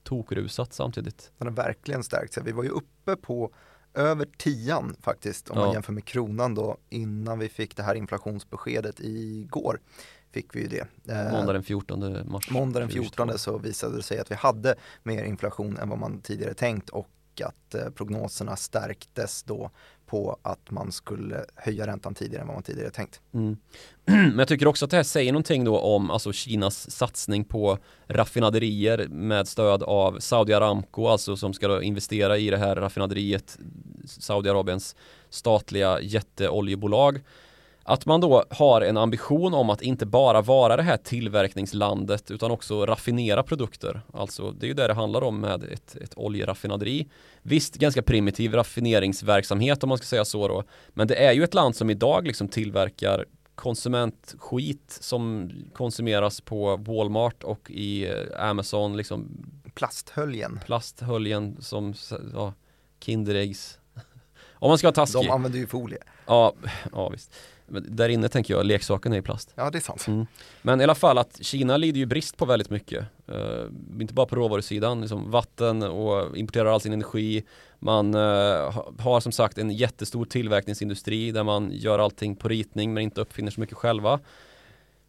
tokrusat 0.04 0.74
samtidigt. 0.74 1.32
Den 1.38 1.48
har 1.48 1.56
verkligen 1.56 2.04
stärkt 2.04 2.34
sig. 2.34 2.44
Vi 2.44 2.52
var 2.52 2.64
ju 2.64 2.70
uppe 2.70 3.16
på 3.16 3.54
över 3.94 4.28
tian 4.38 4.96
faktiskt 5.02 5.50
om 5.50 5.58
ja. 5.58 5.66
man 5.66 5.74
jämför 5.74 5.94
med 5.94 6.06
kronan 6.06 6.56
då 6.56 6.78
innan 6.90 7.40
vi 7.40 7.50
fick 7.50 7.76
det 7.76 7.84
här 7.84 7.96
inflationsbeskedet 7.96 9.00
igår 9.00 9.80
fick 10.32 10.56
vi 10.56 10.62
ju 10.62 10.68
det. 10.68 10.88
Eh, 11.14 11.32
måndag 11.32 11.54
den 11.54 11.64
14 11.64 12.32
mars. 12.32 12.50
Måndag 12.50 12.80
den 12.80 12.90
14 12.90 13.38
så 13.38 13.58
visade 13.58 13.96
det 13.96 14.04
sig 14.04 14.20
att 14.20 14.32
vi 14.32 14.36
hade 14.36 14.76
mer 15.04 15.24
inflation 15.24 15.78
än 15.78 15.90
vad 15.90 16.00
man 16.00 16.22
tidigare 16.22 16.54
tänkt 16.54 16.90
och 16.90 17.10
att 17.42 17.76
eh, 17.76 17.90
prognoserna 17.90 18.56
stärktes 18.56 19.44
då 19.44 19.72
på 20.14 20.38
att 20.42 20.72
man 20.72 20.92
skulle 20.92 21.46
höja 21.56 21.88
räntan 21.88 22.16
tidigare 22.16 22.42
än 22.42 22.48
vad 22.48 22.56
man 22.56 22.64
tidigare 22.64 22.90
tänkt. 22.90 23.22
Mm. 23.34 23.58
Men 24.06 24.40
jag 24.40 24.48
tycker 24.48 24.68
också 24.68 24.86
att 24.86 24.92
det 24.92 24.98
här 24.98 25.04
säger 25.04 25.32
någonting 25.32 25.64
då 25.64 25.80
om 25.80 26.12
alltså 26.12 26.34
Kinas 26.34 26.92
satsning 26.92 27.44
på 27.44 27.78
raffinaderier 28.08 29.08
med 29.08 29.48
stöd 29.48 29.84
av 29.84 30.20
Saudi 30.20 30.54
Aramco, 30.54 31.08
alltså 31.08 31.38
som 31.38 31.54
ska 31.54 31.82
investera 31.82 32.38
i 32.38 32.50
det 32.50 32.58
här 32.58 32.76
raffinaderiet, 32.76 33.58
Saudiarabiens 34.06 34.96
statliga 35.30 36.02
jätteoljebolag 36.02 37.22
att 37.84 38.06
man 38.06 38.22
då 38.22 38.44
har 38.50 38.82
en 38.82 38.98
ambition 38.98 39.54
om 39.54 39.70
att 39.70 39.82
inte 39.82 40.06
bara 40.06 40.42
vara 40.42 40.78
det 40.78 40.84
här 40.84 40.98
tillverkningslandet 40.98 42.32
utan 42.32 42.52
också 42.52 42.86
raffinera 42.86 43.44
produkter. 43.44 44.02
Alltså 44.14 44.52
det 44.52 44.66
är 44.66 44.68
ju 44.68 44.74
det 44.74 44.88
det 44.88 44.94
handlar 44.94 45.24
om 45.24 45.40
med 45.40 45.64
ett, 45.64 45.96
ett 45.96 46.14
oljeraffinaderi. 46.16 47.08
Visst, 47.42 47.76
ganska 47.76 48.02
primitiv 48.02 48.54
raffineringsverksamhet 48.54 49.84
om 49.84 49.90
man 49.90 49.98
ska 49.98 50.06
säga 50.06 50.26
så 50.26 50.48
då. 50.48 50.64
Men 50.90 51.08
det 51.08 51.16
är 51.16 51.32
ju 51.32 51.44
ett 51.44 51.54
land 51.54 51.76
som 51.76 51.90
idag 51.90 52.28
liksom 52.28 52.48
tillverkar 52.48 53.26
konsumentskit 53.56 54.98
som 55.02 55.52
konsumeras 55.74 56.42
på 56.42 56.78
Walmart 56.78 57.44
och 57.44 57.72
i 57.72 58.08
eh, 58.08 58.50
Amazon 58.50 58.98
liksom 58.98 59.46
Plasthöljen 59.74 60.60
Plasthöljen 60.66 61.58
som 61.62 61.94
ja, 62.34 62.54
Kinderäggs 63.00 63.80
Om 64.54 64.70
man 64.70 64.78
ska 64.78 64.88
vara 64.88 64.96
taskig 64.96 65.22
De 65.22 65.30
använder 65.30 65.60
ju 65.60 65.68
folie. 65.68 65.98
Ja, 66.26 66.54
ja 66.94 67.10
visst 67.10 67.36
Där 67.80 68.10
inne 68.10 68.30
tänker 68.30 68.54
jag 68.54 68.66
leksaken 68.66 69.14
är 69.14 69.18
i 69.18 69.22
plast 69.22 69.54
Ja, 69.56 69.70
det 69.70 69.78
är 69.78 69.82
sant. 69.82 70.08
Mm. 70.08 70.26
Men 70.62 70.82
i 70.82 70.84
alla 70.84 70.96
fall 70.96 71.18
att 71.18 71.44
Kina 71.44 71.78
lider 71.78 72.00
ju 72.00 72.06
brist 72.06 72.38
på 72.38 72.46
väldigt 72.46 72.70
mycket. 72.70 73.06
Uh, 73.32 74.02
inte 74.02 74.14
bara 74.14 74.26
på 74.26 74.36
råvarusidan, 74.36 75.02
liksom 75.02 75.32
vatten 75.32 75.84
och 75.84 76.38
importerar 76.38 76.66
all 76.66 76.82
sin 76.82 76.94
energi. 76.94 77.44
Man 77.80 78.16
uh, 78.16 78.22
har 79.00 79.20
som 79.20 79.32
sagt 79.32 79.58
en 79.58 79.72
jättestor 79.72 80.26
tillverkningsindustri 80.26 81.32
där 81.32 81.44
man 81.44 81.72
gör 81.74 82.00
allting 82.00 82.36
på 82.36 82.48
ritning 82.48 82.94
men 82.94 83.04
inte 83.04 83.22
uppfinner 83.22 83.52
så 83.52 83.60
mycket 83.60 83.78
själva. 83.78 84.20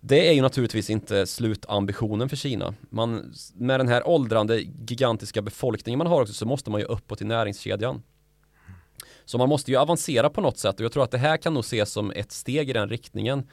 Det 0.07 0.29
är 0.29 0.33
ju 0.33 0.43
naturligtvis 0.43 0.91
inte 0.91 1.27
slutambitionen 1.27 2.29
för 2.29 2.37
Kina. 2.37 2.75
Man, 2.91 3.35
med 3.55 3.81
den 3.81 3.89
här 3.89 4.09
åldrande 4.09 4.61
gigantiska 4.61 5.43
befolkningen 5.43 5.99
man 5.99 6.07
har 6.07 6.23
också 6.23 6.35
så 6.35 6.47
måste 6.47 6.71
man 6.71 6.81
ju 6.81 6.87
uppåt 6.87 7.23
i 7.23 7.25
näringskedjan. 7.25 8.03
Så 9.25 9.39
man 9.39 9.49
måste 9.49 9.71
ju 9.71 9.77
avancera 9.77 10.31
på 10.31 10.41
något 10.41 10.59
sätt 10.59 10.81
och 10.81 10.85
jag 10.85 10.93
tror 10.93 11.05
att 11.05 11.11
det 11.11 11.19
här 11.19 11.37
kan 11.37 11.55
nog 11.55 11.65
ses 11.65 11.93
som 11.93 12.11
ett 12.11 12.33
steg 12.33 12.71
i 12.71 12.73
den 12.73 12.89
riktningen. 12.89 13.49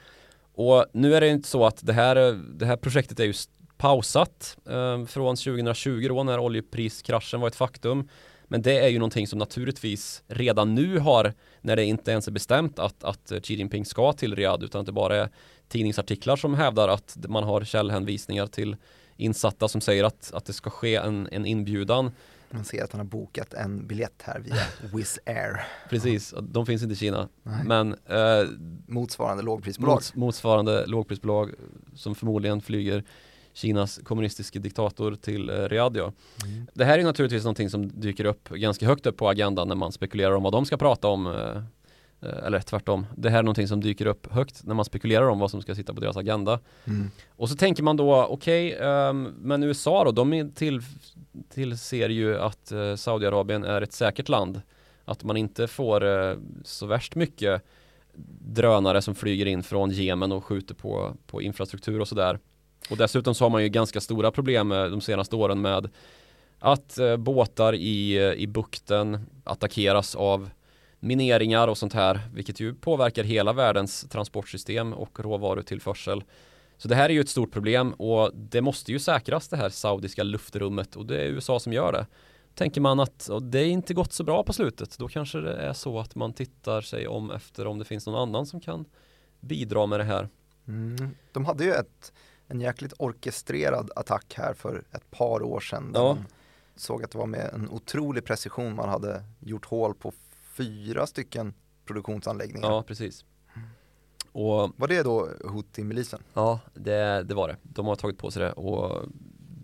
Och 0.54 0.86
nu 0.92 1.16
är 1.16 1.22
det 1.22 1.30
inte 1.30 1.48
så 1.48 1.66
att 1.66 1.86
det 1.86 1.94
här, 1.94 2.16
det 2.60 2.66
här 2.66 2.78
projektet 2.78 3.20
är 3.20 3.24
ju 3.24 3.34
pausat 3.78 4.58
eh, 4.70 5.06
från 5.06 5.36
2020 5.36 6.06
då 6.08 6.24
när 6.24 6.40
oljepriskraschen 6.40 7.42
var 7.42 7.48
ett 7.48 7.56
faktum. 7.56 8.10
Men 8.48 8.62
det 8.62 8.80
är 8.80 8.88
ju 8.88 9.00
någonting 9.00 9.28
som 9.28 9.40
naturligtvis 9.40 10.24
redan 10.28 10.76
nu 10.76 11.00
har, 11.00 11.34
när 11.62 11.76
det 11.76 11.86
inte 11.86 12.12
ens 12.12 12.28
är 12.28 12.32
bestämt 12.32 12.80
att, 12.80 13.04
att 13.04 13.32
Xi 13.44 13.54
Jinping 13.54 13.86
ska 13.86 14.14
till 14.14 14.36
Riyadh 14.36 14.64
utan 14.64 14.82
att 14.82 14.86
det 14.86 14.92
bara 14.92 15.16
är 15.16 15.30
tidningsartiklar 15.68 16.36
som 16.36 16.54
hävdar 16.54 16.90
att 16.90 17.18
man 17.28 17.44
har 17.44 17.64
källhänvisningar 17.64 18.48
till 18.48 18.76
insatta 19.18 19.68
som 19.68 19.82
säger 19.82 20.04
att, 20.04 20.32
att 20.34 20.46
det 20.46 20.54
ska 20.54 20.70
ske 20.70 20.96
en, 20.96 21.30
en 21.32 21.46
inbjudan. 21.46 22.12
Man 22.52 22.64
ser 22.64 22.84
att 22.84 22.92
han 22.92 23.00
har 23.00 23.06
bokat 23.06 23.54
en 23.54 23.88
biljett 23.88 24.22
här 24.24 24.40
via 24.40 24.56
Wizz 24.94 25.20
Air. 25.26 25.64
Precis, 25.90 26.34
de 26.42 26.66
finns 26.66 26.84
inte 26.84 26.94
i 26.94 26.96
Kina. 26.96 27.30
Nej. 27.44 27.64
Men 27.66 27.96
eh, 28.06 28.50
motsvarande 28.88 29.44
lågprisbolag. 29.44 29.94
Mots, 29.94 30.16
motsvarande 30.16 30.86
lågprisbolag 30.86 31.52
som 31.96 32.16
förmodligen 32.16 32.62
flyger 32.62 33.04
Kinas 33.54 34.00
kommunistiska 34.04 34.60
diktator 34.60 35.16
till 35.16 35.50
eh, 35.50 35.56
Riyadh. 35.56 35.98
Ja. 35.98 36.14
Mm. 36.46 36.68
Det 36.74 36.86
här 36.86 37.00
är 37.00 37.04
naturligtvis 37.04 37.44
någonting 37.44 37.70
som 37.70 38.02
dyker 38.02 38.26
upp 38.26 38.50
ganska 38.50 38.86
högt 38.86 39.06
upp 39.06 39.18
på 39.18 39.30
agendan 39.30 39.68
när 39.68 39.76
man 39.76 39.92
spekulerar 39.92 40.32
om 40.32 40.44
vad 40.44 40.54
de 40.54 40.66
ska 40.66 40.78
prata 40.78 41.08
om. 41.08 41.28
Eh, 41.28 41.32
Eh, 41.34 41.62
eller 42.22 42.60
tvärtom, 42.60 43.06
det 43.16 43.30
här 43.30 43.40
är 43.40 43.44
någonting 43.44 43.68
som 43.68 43.82
dyker 43.82 44.06
upp 44.06 44.32
högt 44.32 44.64
när 44.64 44.76
man 44.76 44.86
spekulerar 44.86 45.30
om 45.30 45.40
vad 45.40 45.52
som 45.52 45.62
ska 45.62 45.76
sitta 45.76 45.94
på 45.94 46.00
deras 46.00 46.18
agenda. 46.18 46.60
Mm. 46.86 47.12
Och 47.30 47.50
så 47.50 47.56
tänker 47.56 47.84
man 47.84 47.98
då, 47.98 48.26
okej, 48.26 48.76
okay, 48.76 48.88
um, 48.88 49.26
ehm, 49.26 49.34
men 49.42 49.64
USA 49.64 50.04
då, 50.04 50.12
de 50.12 50.52
till, 50.56 50.82
tillser 51.54 52.10
ju 52.10 52.40
att 52.40 52.72
uh, 52.72 52.96
Saudiarabien 52.96 53.64
är 53.64 53.82
ett 53.82 53.94
säkert 53.94 54.30
land. 54.30 54.62
Att 55.06 55.24
man 55.24 55.38
inte 55.38 55.68
får 55.68 56.04
uh, 56.04 56.38
så 56.64 56.86
värst 56.86 57.16
mycket 57.16 57.62
drönare 58.40 59.02
som 59.02 59.16
flyger 59.16 59.46
in 59.46 59.64
från 59.64 59.90
Jemen 59.90 60.32
och 60.32 60.46
skjuter 60.46 60.76
på, 60.76 61.14
på 61.28 61.42
infrastruktur 61.42 62.00
och 62.00 62.08
sådär. 62.08 62.40
Och 62.90 62.98
dessutom 62.98 63.34
så 63.34 63.46
har 63.46 63.50
man 63.50 63.64
ju 63.64 63.70
ganska 63.70 64.02
stora 64.02 64.32
problem 64.32 64.70
de 64.70 65.02
senaste 65.02 65.36
åren 65.36 65.62
med 65.62 65.90
att 66.60 66.98
uh, 67.00 67.18
båtar 67.18 67.76
i, 67.76 68.32
i 68.38 68.48
bukten 68.48 69.20
attackeras 69.44 70.16
av 70.16 70.50
mineringar 71.04 71.68
och 71.68 71.78
sånt 71.78 71.94
här, 71.94 72.20
vilket 72.34 72.60
ju 72.60 72.74
påverkar 72.74 73.24
hela 73.24 73.54
världens 73.54 74.02
transportsystem 74.10 74.94
och 74.94 75.20
råvarutillförsel. 75.20 76.24
Så 76.78 76.88
det 76.88 76.96
här 76.96 77.10
är 77.10 77.14
ju 77.14 77.22
ett 77.22 77.30
stort 77.30 77.52
problem 77.52 77.94
och 77.94 78.32
det 78.36 78.62
måste 78.62 78.92
ju 78.92 79.00
säkras 79.00 79.48
det 79.48 79.58
här 79.58 79.70
saudiska 79.70 80.24
luftrummet 80.24 80.96
och 80.96 81.06
det 81.06 81.22
är 81.22 81.26
USA 81.26 81.60
som 81.60 81.74
gör 81.74 81.92
det. 81.94 82.06
Tänker 82.56 82.82
man 82.82 83.00
att 83.00 83.30
det 83.42 83.60
är 83.60 83.66
inte 83.66 83.94
gått 83.94 84.14
så 84.14 84.24
bra 84.24 84.44
på 84.44 84.54
slutet, 84.54 84.98
då 84.98 85.08
kanske 85.08 85.42
det 85.42 85.54
är 85.54 85.74
så 85.74 86.00
att 86.00 86.16
man 86.16 86.34
tittar 86.34 86.82
sig 86.82 87.08
om 87.08 87.32
efter 87.32 87.68
om 87.68 87.80
det 87.80 87.86
finns 87.86 88.06
någon 88.06 88.30
annan 88.30 88.46
som 88.46 88.60
kan 88.60 88.86
bidra 89.40 89.86
med 89.86 90.00
det 90.00 90.04
här. 90.04 90.30
Mm. 90.68 91.16
De 91.32 91.46
hade 91.46 91.64
ju 91.64 91.72
ett, 91.72 92.14
en 92.48 92.62
jäkligt 92.62 92.94
orkestrerad 92.98 93.92
attack 93.96 94.34
här 94.38 94.54
för 94.54 94.84
ett 94.92 95.12
par 95.12 95.44
år 95.44 95.60
sedan. 95.60 95.92
Ja. 95.94 96.18
såg 96.76 97.04
att 97.04 97.12
det 97.12 97.18
var 97.18 97.26
med 97.26 97.50
en 97.54 97.70
otrolig 97.70 98.26
precision 98.26 98.76
man 98.76 98.90
hade 98.90 99.24
gjort 99.40 99.66
hål 99.66 99.96
på 99.96 100.14
fyra 100.54 101.08
stycken 101.08 101.54
produktionsanläggningar. 101.86 102.70
Ja, 102.70 102.84
precis. 102.84 103.26
Och, 104.32 104.72
var 104.76 104.88
det 104.88 105.04
då 105.04 105.30
Houthi-milisen? 105.44 106.24
Ja, 106.34 106.60
det, 106.74 107.24
det 107.24 107.34
var 107.34 107.48
det. 107.48 107.58
De 107.64 107.86
har 107.86 107.96
tagit 107.96 108.18
på 108.18 108.32
sig 108.32 108.44
det 108.44 108.52
och 108.52 109.08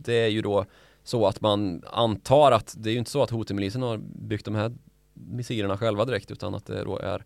det 0.02 0.14
är 0.14 0.28
ju 0.28 0.42
då 0.42 0.66
så 1.04 1.28
att 1.28 1.42
man 1.42 1.84
antar 1.88 2.52
att 2.52 2.76
det 2.78 2.90
är 2.90 2.92
ju 2.92 3.00
inte 3.00 3.12
så 3.12 3.24
att 3.24 3.32
Houthi-milisen 3.32 3.82
har 3.82 3.98
byggt 3.98 4.46
de 4.46 4.56
här 4.56 4.76
missilerna 5.14 5.78
själva 5.78 6.06
direkt 6.06 6.32
utan 6.32 6.56
att 6.56 6.66
det 6.66 6.84
då 6.84 6.98
är 6.98 7.26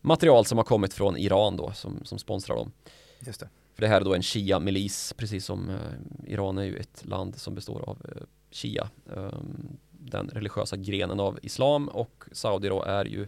material 0.00 0.44
som 0.44 0.58
har 0.58 0.64
kommit 0.64 0.94
från 0.94 1.16
Iran 1.16 1.56
då 1.56 1.72
som, 1.72 2.04
som 2.04 2.18
sponsrar 2.18 2.56
dem. 2.56 2.72
Just 3.20 3.40
det. 3.40 3.48
För 3.74 3.82
det 3.82 3.88
här 3.88 4.00
är 4.00 4.04
då 4.04 4.14
en 4.14 4.22
Shia-milis 4.22 5.14
precis 5.16 5.44
som 5.44 5.70
eh, 5.70 6.32
Iran 6.32 6.58
är 6.58 6.64
ju 6.64 6.76
ett 6.76 7.04
land 7.04 7.36
som 7.36 7.54
består 7.54 7.88
av 7.88 7.98
eh, 8.04 8.22
Shia. 8.50 8.90
Um, 9.04 9.78
den 10.10 10.28
religiösa 10.28 10.76
grenen 10.76 11.20
av 11.20 11.38
islam 11.42 11.88
och 11.88 12.24
Saudi 12.32 12.68
då 12.68 12.82
är 12.82 13.04
ju 13.04 13.26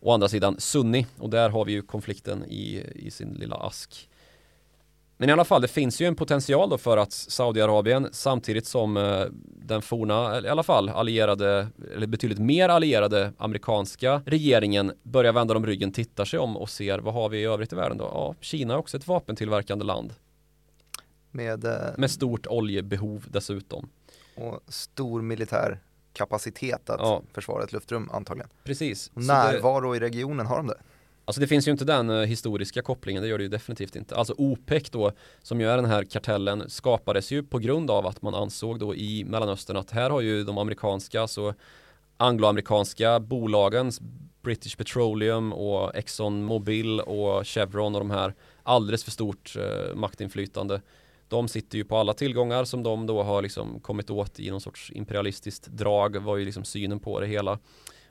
å 0.00 0.12
andra 0.12 0.28
sidan 0.28 0.60
sunni 0.60 1.06
och 1.18 1.30
där 1.30 1.50
har 1.50 1.64
vi 1.64 1.72
ju 1.72 1.82
konflikten 1.82 2.44
i, 2.44 2.84
i 2.94 3.10
sin 3.10 3.28
lilla 3.28 3.56
ask. 3.56 4.08
Men 5.16 5.28
i 5.28 5.32
alla 5.32 5.44
fall, 5.44 5.62
det 5.62 5.68
finns 5.68 6.00
ju 6.00 6.06
en 6.06 6.16
potential 6.16 6.70
då 6.70 6.78
för 6.78 6.96
att 6.96 7.12
Saudiarabien 7.12 8.08
samtidigt 8.12 8.66
som 8.66 8.96
eh, 8.96 9.24
den 9.46 9.82
forna, 9.82 10.40
i 10.40 10.48
alla 10.48 10.62
fall 10.62 10.88
allierade, 10.88 11.68
eller 11.94 12.06
betydligt 12.06 12.38
mer 12.38 12.68
allierade 12.68 13.32
amerikanska 13.38 14.22
regeringen 14.26 14.92
börjar 15.02 15.32
vända 15.32 15.54
dem 15.54 15.66
ryggen, 15.66 15.92
tittar 15.92 16.24
sig 16.24 16.38
om 16.38 16.56
och 16.56 16.70
ser 16.70 16.98
vad 16.98 17.14
har 17.14 17.28
vi 17.28 17.38
i 17.38 17.44
övrigt 17.44 17.72
i 17.72 17.76
världen 17.76 17.98
då? 17.98 18.04
Ja, 18.04 18.34
Kina 18.40 18.74
är 18.74 18.78
också 18.78 18.96
ett 18.96 19.06
vapentillverkande 19.06 19.84
land. 19.84 20.14
Med, 21.30 21.64
eh, 21.64 21.72
med 21.96 22.10
stort 22.10 22.46
oljebehov 22.46 23.26
dessutom. 23.28 23.88
Och 24.36 24.60
stor 24.68 25.22
militär 25.22 25.78
kapacitet 26.14 26.90
att 26.90 27.00
ja. 27.00 27.22
försvara 27.32 27.64
ett 27.64 27.72
luftrum 27.72 28.10
antagligen. 28.12 28.50
Precis. 28.64 29.10
Närvaro 29.14 29.90
det... 29.90 29.96
i 29.96 30.00
regionen, 30.00 30.46
har 30.46 30.56
de 30.56 30.66
det? 30.66 30.78
Alltså 31.24 31.40
det 31.40 31.46
finns 31.46 31.68
ju 31.68 31.72
inte 31.72 31.84
den 31.84 32.10
uh, 32.10 32.24
historiska 32.24 32.82
kopplingen, 32.82 33.22
det 33.22 33.28
gör 33.28 33.38
det 33.38 33.44
ju 33.44 33.48
definitivt 33.48 33.96
inte. 33.96 34.16
Alltså 34.16 34.34
OPEC 34.38 34.90
då, 34.90 35.12
som 35.42 35.60
ju 35.60 35.68
är 35.68 35.76
den 35.76 35.84
här 35.84 36.04
kartellen, 36.04 36.70
skapades 36.70 37.30
ju 37.30 37.42
på 37.42 37.58
grund 37.58 37.90
av 37.90 38.06
att 38.06 38.22
man 38.22 38.34
ansåg 38.34 38.78
då 38.78 38.94
i 38.94 39.24
Mellanöstern 39.24 39.76
att 39.76 39.90
här 39.90 40.10
har 40.10 40.20
ju 40.20 40.44
de 40.44 40.58
amerikanska, 40.58 41.20
alltså 41.20 41.54
angloamerikanska 42.16 43.20
bolagen, 43.20 43.92
British 44.42 44.76
Petroleum 44.76 45.52
och 45.52 45.96
Exxon 45.96 46.44
Mobil 46.44 47.00
och 47.00 47.46
Chevron 47.46 47.94
och 47.94 48.00
de 48.00 48.10
här 48.10 48.34
alldeles 48.62 49.04
för 49.04 49.10
stort 49.10 49.56
uh, 49.58 49.94
maktinflytande 49.94 50.80
de 51.28 51.48
sitter 51.48 51.78
ju 51.78 51.84
på 51.84 51.96
alla 51.96 52.14
tillgångar 52.14 52.64
som 52.64 52.82
de 52.82 53.06
då 53.06 53.22
har 53.22 53.42
liksom 53.42 53.80
kommit 53.80 54.10
åt 54.10 54.40
i 54.40 54.50
någon 54.50 54.60
sorts 54.60 54.92
imperialistiskt 54.94 55.66
drag 55.66 56.16
var 56.16 56.36
ju 56.36 56.44
liksom 56.44 56.64
synen 56.64 57.00
på 57.00 57.20
det 57.20 57.26
hela. 57.26 57.58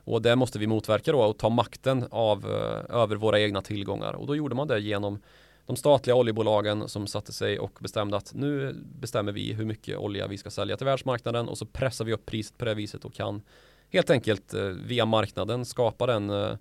Och 0.04 0.22
det 0.22 0.36
måste 0.36 0.60
vi 0.60 0.68
motverka 0.68 1.12
då 1.12 1.22
och 1.22 1.38
ta 1.38 1.50
makten 1.50 2.08
av, 2.12 2.46
eh, 2.46 2.96
över 2.96 3.16
våra 3.16 3.40
egna 3.40 3.62
tillgångar. 3.62 4.14
Och 4.14 4.28
då 4.28 4.36
gjorde 4.36 4.56
man 4.56 4.68
det 4.68 4.80
genom 4.80 5.20
de 5.66 5.76
statliga 5.76 6.16
oljebolagen 6.16 6.90
som 6.90 7.08
satte 7.08 7.34
sig 7.34 7.60
och 7.60 7.78
bestämde 7.80 8.18
att 8.18 8.34
nu 8.34 8.76
bestämmer 9.00 9.32
vi 9.32 9.54
hur 9.54 9.66
mycket 9.66 9.98
olja 9.98 10.28
vi 10.28 10.38
ska 10.38 10.50
sälja 10.50 10.78
till 10.78 10.86
världsmarknaden 10.86 11.48
och 11.48 11.58
så 11.58 11.66
pressar 11.66 12.06
vi 12.06 12.14
upp 12.14 12.26
priset 12.26 12.58
på 12.58 12.66
det 12.66 12.74
viset 12.74 13.06
och 13.06 13.14
kan 13.14 13.42
helt 13.90 14.10
enkelt 14.10 14.54
eh, 14.54 14.62
via 14.64 15.06
marknaden 15.06 15.66
skapa 15.66 16.06
den 16.08 16.30
eh, 16.30 16.56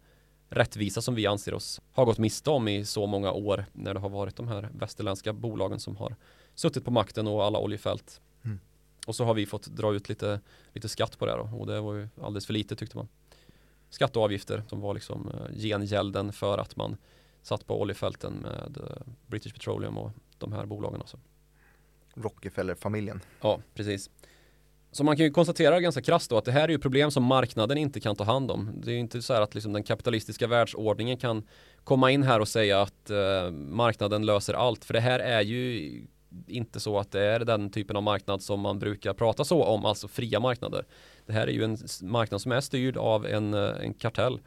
rättvisa 0.48 1.03
som 1.03 1.14
vi 1.14 1.26
anser 1.26 1.55
oss 1.55 1.80
ha 1.92 2.05
gått 2.05 2.18
miste 2.18 2.50
om 2.50 2.68
i 2.68 2.84
så 2.84 3.07
många 3.07 3.32
år 3.32 3.64
när 3.72 3.94
det 3.94 4.00
har 4.00 4.09
varit 4.09 4.36
de 4.36 4.48
här 4.48 4.68
västerländska 4.72 5.32
bolagen 5.32 5.80
som 5.80 5.96
har 5.96 6.16
suttit 6.62 6.84
på 6.84 6.90
makten 6.90 7.26
och 7.26 7.44
alla 7.44 7.58
oljefält. 7.58 8.20
Mm. 8.44 8.60
Och 9.06 9.14
så 9.14 9.24
har 9.24 9.34
vi 9.34 9.46
fått 9.46 9.66
dra 9.66 9.94
ut 9.94 10.08
lite, 10.08 10.40
lite 10.72 10.88
skatt 10.88 11.18
på 11.18 11.26
det 11.26 11.32
då 11.32 11.50
och 11.58 11.66
det 11.66 11.80
var 11.80 11.94
ju 11.94 12.08
alldeles 12.22 12.46
för 12.46 12.52
lite 12.52 12.76
tyckte 12.76 12.96
man. 12.96 13.08
Skatt 13.90 14.16
och 14.16 14.22
avgifter 14.22 14.62
som 14.68 14.80
var 14.80 14.94
liksom 14.94 15.28
eh, 15.28 15.56
gengälden 15.56 16.32
för 16.32 16.58
att 16.58 16.76
man 16.76 16.96
satt 17.42 17.66
på 17.66 17.80
oljefälten 17.80 18.32
med 18.32 18.76
eh, 18.76 19.02
British 19.26 19.52
Petroleum 19.52 19.98
och 19.98 20.10
de 20.38 20.52
här 20.52 20.66
bolagen 20.66 21.00
också. 21.00 21.18
Rockefeller-familjen. 22.14 23.20
Ja, 23.40 23.60
precis. 23.74 24.10
Så 24.92 25.04
man 25.04 25.16
kan 25.16 25.24
ju 25.24 25.30
konstatera 25.30 25.80
ganska 25.80 26.02
krasst 26.02 26.30
då 26.30 26.38
att 26.38 26.44
det 26.44 26.52
här 26.52 26.64
är 26.64 26.68
ju 26.68 26.78
problem 26.78 27.10
som 27.10 27.24
marknaden 27.24 27.78
inte 27.78 28.00
kan 28.00 28.16
ta 28.16 28.24
hand 28.24 28.50
om. 28.50 28.70
Det 28.74 28.90
är 28.90 28.94
ju 28.94 29.00
inte 29.00 29.22
så 29.22 29.34
här 29.34 29.40
att 29.40 29.54
liksom 29.54 29.72
den 29.72 29.82
kapitalistiska 29.82 30.46
världsordningen 30.46 31.16
kan 31.16 31.42
komma 31.84 32.10
in 32.10 32.22
här 32.22 32.40
och 32.40 32.48
säga 32.48 32.82
att 32.82 33.10
eh, 33.10 33.50
marknaden 33.50 34.26
löser 34.26 34.54
allt. 34.54 34.84
För 34.84 34.94
det 34.94 35.00
här 35.00 35.18
är 35.18 35.40
ju 35.40 36.06
inte 36.46 36.80
så 36.80 36.98
att 36.98 37.10
det 37.10 37.20
är 37.20 37.40
den 37.40 37.70
typen 37.70 37.96
av 37.96 38.02
marknad 38.02 38.42
som 38.42 38.60
man 38.60 38.78
brukar 38.78 39.14
prata 39.14 39.44
så 39.44 39.64
om, 39.64 39.84
alltså 39.84 40.08
fria 40.08 40.40
marknader. 40.40 40.84
Det 41.26 41.32
här 41.32 41.46
är 41.46 41.52
ju 41.52 41.64
en 41.64 41.78
marknad 42.02 42.40
som 42.40 42.52
är 42.52 42.60
styrd 42.60 42.96
av 42.96 43.26
en, 43.26 43.54
eh, 43.54 43.70
en 43.80 43.94
kartell 43.94 44.40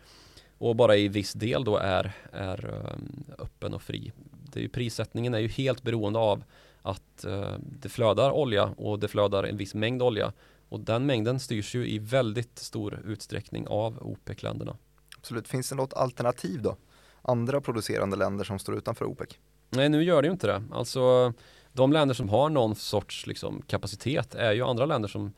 och 0.57 0.75
bara 0.75 0.95
i 0.95 1.07
viss 1.07 1.33
del 1.33 1.63
då 1.63 1.77
är, 1.77 2.11
är 2.31 2.65
um, 2.93 3.23
öppen 3.39 3.73
och 3.73 3.81
fri. 3.81 4.11
Det 4.53 4.59
är 4.59 4.61
ju, 4.61 4.69
prissättningen 4.69 5.33
är 5.33 5.39
ju 5.39 5.47
helt 5.47 5.83
beroende 5.83 6.19
av 6.19 6.43
att 6.81 7.25
uh, 7.27 7.55
det 7.59 7.89
flödar 7.89 8.31
olja 8.31 8.73
och 8.77 8.99
det 8.99 9.07
flödar 9.07 9.43
en 9.43 9.57
viss 9.57 9.75
mängd 9.75 10.01
olja 10.01 10.33
Och 10.69 10.79
den 10.79 11.05
mängden 11.05 11.39
styrs 11.39 11.75
ju 11.75 11.87
i 11.87 11.99
väldigt 11.99 12.59
stor 12.59 13.01
utsträckning 13.05 13.67
av 13.67 13.97
OPEC-länderna. 14.01 14.77
Absolut, 15.17 15.47
finns 15.47 15.69
det 15.69 15.75
något 15.75 15.93
alternativ 15.93 16.61
då? 16.61 16.75
Andra 17.21 17.61
producerande 17.61 18.15
länder 18.15 18.45
som 18.45 18.59
står 18.59 18.77
utanför 18.77 19.05
OPEC? 19.05 19.29
Nej, 19.69 19.89
nu 19.89 20.03
gör 20.03 20.21
det 20.21 20.25
ju 20.25 20.31
inte 20.31 20.47
det. 20.47 20.63
Alltså 20.71 21.33
de 21.75 21.93
länder 21.93 22.15
som 22.15 22.29
har 22.29 22.49
någon 22.49 22.75
sorts 22.75 23.27
liksom, 23.27 23.61
kapacitet 23.67 24.35
är 24.35 24.53
ju 24.53 24.61
andra 24.61 24.85
länder 24.85 25.09
som, 25.09 25.33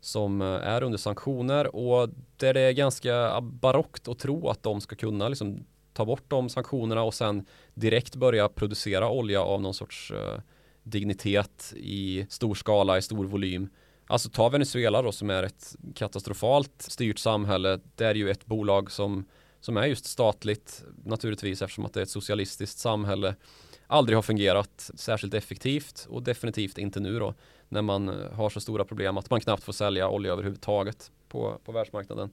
som 0.00 0.40
eh, 0.40 0.46
är 0.46 0.82
under 0.82 0.98
sanktioner 0.98 1.76
och 1.76 2.08
där 2.36 2.54
det 2.54 2.60
är 2.60 2.72
ganska 2.72 3.16
ah, 3.16 3.40
barockt 3.40 4.08
att 4.08 4.18
tro 4.18 4.48
att 4.48 4.62
de 4.62 4.80
ska 4.80 4.96
kunna 4.96 5.28
liksom, 5.28 5.64
ta 5.92 6.04
bort 6.04 6.24
de 6.28 6.48
sanktionerna 6.48 7.02
och 7.02 7.14
sen 7.14 7.46
direkt 7.74 8.16
börja 8.16 8.48
producera 8.48 9.10
olja 9.10 9.42
av 9.42 9.62
någon 9.62 9.74
sorts 9.74 10.10
uh, 10.10 10.40
dignitet 10.82 11.72
i 11.76 12.26
stor 12.30 12.54
skala, 12.54 12.98
i 12.98 13.02
stor 13.02 13.24
volym. 13.24 13.68
Alltså 14.06 14.28
ta 14.28 14.48
Venezuela 14.48 15.02
då 15.02 15.12
som 15.12 15.30
är 15.30 15.42
ett 15.42 15.76
katastrofalt 15.94 16.82
styrt 16.82 17.18
samhälle. 17.18 17.80
Det 17.94 18.04
är 18.04 18.14
ju 18.14 18.30
ett 18.30 18.46
bolag 18.46 18.90
som, 18.90 19.24
som 19.60 19.76
är 19.76 19.86
just 19.86 20.04
statligt 20.04 20.84
naturligtvis 21.04 21.62
eftersom 21.62 21.86
att 21.86 21.92
det 21.92 22.00
är 22.00 22.02
ett 22.02 22.10
socialistiskt 22.10 22.78
samhälle. 22.78 23.34
Aldrig 23.92 24.16
har 24.16 24.22
fungerat 24.22 24.90
särskilt 24.94 25.34
effektivt 25.34 26.06
och 26.10 26.22
definitivt 26.22 26.78
inte 26.78 27.00
nu 27.00 27.18
då 27.18 27.34
när 27.68 27.82
man 27.82 28.08
har 28.32 28.50
så 28.50 28.60
stora 28.60 28.84
problem 28.84 29.18
att 29.18 29.30
man 29.30 29.40
knappt 29.40 29.64
får 29.64 29.72
sälja 29.72 30.08
olja 30.08 30.32
överhuvudtaget 30.32 31.10
på, 31.28 31.60
på 31.64 31.72
världsmarknaden. 31.72 32.30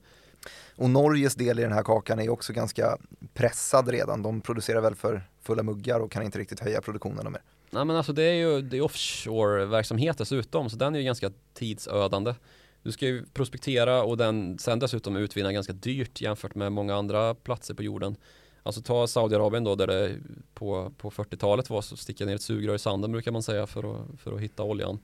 Och 0.76 0.90
Norges 0.90 1.34
del 1.34 1.58
i 1.58 1.62
den 1.62 1.72
här 1.72 1.82
kakan 1.82 2.20
är 2.20 2.28
också 2.28 2.52
ganska 2.52 2.98
pressad 3.34 3.88
redan. 3.88 4.22
De 4.22 4.40
producerar 4.40 4.80
väl 4.80 4.94
för 4.94 5.22
fulla 5.42 5.62
muggar 5.62 6.00
och 6.00 6.12
kan 6.12 6.22
inte 6.22 6.38
riktigt 6.38 6.60
höja 6.60 6.80
produktionen 6.80 7.32
mer. 7.32 7.42
Nej 7.70 7.84
men 7.84 7.96
alltså 7.96 8.12
det 8.12 8.22
är 8.22 8.34
ju 8.34 8.62
det 8.62 8.76
är 8.76 8.82
offshore-verksamhet 8.82 10.18
dessutom 10.18 10.70
så 10.70 10.76
den 10.76 10.94
är 10.94 10.98
ju 10.98 11.04
ganska 11.04 11.30
tidsödande. 11.54 12.34
Du 12.82 12.92
ska 12.92 13.06
ju 13.06 13.26
prospektera 13.26 14.02
och 14.02 14.16
den 14.16 14.58
sen 14.58 14.78
dessutom 14.78 15.16
utvinna 15.16 15.52
ganska 15.52 15.72
dyrt 15.72 16.20
jämfört 16.20 16.54
med 16.54 16.72
många 16.72 16.96
andra 16.96 17.34
platser 17.34 17.74
på 17.74 17.82
jorden. 17.82 18.16
Alltså 18.62 18.82
ta 18.82 19.06
Saudiarabien 19.06 19.64
då 19.64 19.74
där 19.74 19.86
det 19.86 20.16
på, 20.54 20.92
på 20.96 21.10
40-talet 21.10 21.70
var 21.70 21.82
så 21.82 21.96
sticka 21.96 22.24
ner 22.24 22.34
ett 22.34 22.42
sugrör 22.42 22.74
i 22.74 22.78
sanden 22.78 23.12
brukar 23.12 23.32
man 23.32 23.42
säga 23.42 23.66
för 23.66 23.94
att, 23.94 24.20
för 24.20 24.32
att 24.32 24.40
hitta 24.40 24.62
oljan. 24.62 24.98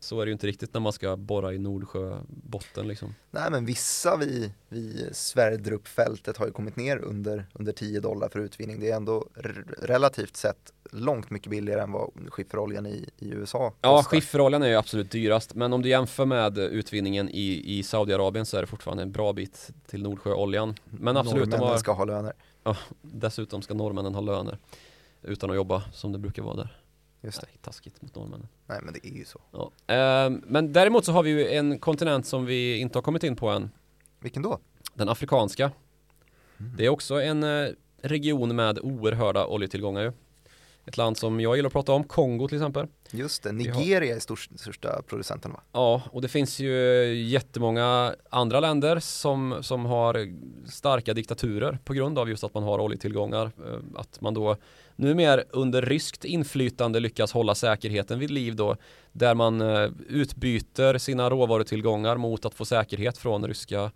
Så 0.00 0.20
är 0.20 0.26
det 0.26 0.28
ju 0.28 0.32
inte 0.32 0.46
riktigt 0.46 0.74
när 0.74 0.80
man 0.80 0.92
ska 0.92 1.16
borra 1.16 1.52
i 1.52 1.58
Nordsjöbotten 1.58 2.88
liksom. 2.88 3.14
Nej 3.30 3.50
men 3.50 3.64
vissa 3.64 4.16
vid, 4.16 4.52
vid 4.68 5.08
Sverdrup-fältet 5.12 6.36
har 6.36 6.46
ju 6.46 6.52
kommit 6.52 6.76
ner 6.76 6.98
under, 6.98 7.46
under 7.52 7.72
10 7.72 8.00
dollar 8.00 8.28
för 8.28 8.38
utvinning. 8.38 8.80
Det 8.80 8.90
är 8.90 8.96
ändå 8.96 9.26
relativt 9.78 10.36
sett 10.36 10.72
långt 10.90 11.30
mycket 11.30 11.50
billigare 11.50 11.80
än 11.80 11.92
vad 11.92 12.10
skifferoljan 12.28 12.86
i, 12.86 13.10
i 13.18 13.28
USA 13.28 13.70
kostar. 13.70 13.88
Ja, 13.88 14.02
skifferoljan 14.02 14.62
är 14.62 14.68
ju 14.68 14.74
absolut 14.74 15.10
dyrast. 15.10 15.54
Men 15.54 15.72
om 15.72 15.82
du 15.82 15.88
jämför 15.88 16.24
med 16.24 16.58
utvinningen 16.58 17.28
i, 17.28 17.78
i 17.78 17.82
Saudiarabien 17.82 18.46
så 18.46 18.56
är 18.56 18.60
det 18.60 18.66
fortfarande 18.66 19.02
en 19.02 19.12
bra 19.12 19.32
bit 19.32 19.70
till 19.86 20.02
Nordsjöoljan. 20.02 20.74
Men 20.84 21.16
absolut, 21.16 21.40
Norrmännen 21.40 21.60
de 21.60 21.66
har... 21.66 21.78
ska 21.78 21.92
ha 21.92 22.04
löner. 22.04 22.32
Ja, 22.64 22.76
dessutom 23.02 23.62
ska 23.62 23.74
norrmännen 23.74 24.14
ha 24.14 24.20
löner 24.20 24.58
utan 25.22 25.50
att 25.50 25.56
jobba 25.56 25.82
som 25.92 26.12
det 26.12 26.18
brukar 26.18 26.42
vara 26.42 26.56
där. 26.56 26.78
Just 27.20 27.40
det. 27.40 27.46
Nej, 27.50 27.58
taskigt 27.62 28.02
mot 28.02 28.14
norrmännen. 28.14 28.48
Nej, 28.66 28.78
men 28.82 28.94
det 28.94 29.06
är 29.06 29.18
ju 29.18 29.24
så. 29.24 29.40
Ja. 29.50 29.94
Eh, 29.94 30.30
men 30.30 30.72
däremot 30.72 31.04
så 31.04 31.12
har 31.12 31.22
vi 31.22 31.30
ju 31.30 31.48
en 31.48 31.78
kontinent 31.78 32.26
som 32.26 32.44
vi 32.46 32.78
inte 32.78 32.98
har 32.98 33.02
kommit 33.02 33.24
in 33.24 33.36
på 33.36 33.48
än. 33.48 33.70
Vilken 34.20 34.42
då? 34.42 34.58
Den 34.94 35.08
afrikanska. 35.08 35.70
Mm. 36.58 36.76
Det 36.76 36.84
är 36.84 36.88
också 36.88 37.22
en 37.22 37.42
eh, 37.42 37.68
region 38.02 38.56
med 38.56 38.78
oerhörda 38.78 39.46
oljetillgångar 39.46 40.02
ju. 40.02 40.12
Ett 40.86 40.96
land 40.96 41.16
som 41.16 41.40
jag 41.40 41.56
gillar 41.56 41.66
att 41.66 41.72
prata 41.72 41.92
om, 41.92 42.04
Kongo 42.04 42.48
till 42.48 42.56
exempel. 42.56 42.86
Just 43.10 43.42
det, 43.42 43.52
Nigeria 43.52 44.16
är 44.16 44.20
största, 44.20 44.56
största 44.56 45.02
producenten 45.02 45.52
va? 45.52 45.60
Ja, 45.72 46.02
och 46.10 46.22
det 46.22 46.28
finns 46.28 46.60
ju 46.60 46.74
jättemånga 47.14 48.14
andra 48.30 48.60
länder 48.60 48.98
som, 48.98 49.58
som 49.60 49.84
har 49.84 50.34
starka 50.70 51.14
diktaturer 51.14 51.78
på 51.84 51.92
grund 51.92 52.18
av 52.18 52.28
just 52.28 52.44
att 52.44 52.54
man 52.54 52.62
har 52.62 52.78
oljetillgångar. 52.78 53.44
Eh, 53.44 54.00
att 54.00 54.20
man 54.20 54.34
då 54.34 54.56
numera 54.96 55.42
under 55.50 55.82
ryskt 55.82 56.24
inflytande 56.24 57.00
lyckas 57.00 57.32
hålla 57.32 57.54
säkerheten 57.54 58.18
vid 58.18 58.30
liv 58.30 58.56
då 58.56 58.76
där 59.12 59.34
man 59.34 59.60
eh, 59.60 59.90
utbyter 60.08 60.98
sina 60.98 61.30
råvarutillgångar 61.30 62.16
mot 62.16 62.44
att 62.44 62.54
få 62.54 62.64
säkerhet 62.64 63.18
från 63.18 63.46
ryska 63.46 63.90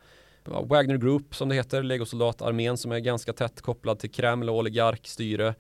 Wagner 0.45 0.97
Group 0.97 1.35
som 1.35 1.49
det 1.49 1.55
heter, 1.55 1.83
legosoldatarmén 1.83 2.77
som 2.77 2.93
är 2.93 2.99
ganska 2.99 3.33
tätt 3.33 3.61
kopplad 3.61 3.99
till 3.99 4.11
Kreml 4.11 4.51
och 4.51 4.57
oligarkstyre 4.57 5.55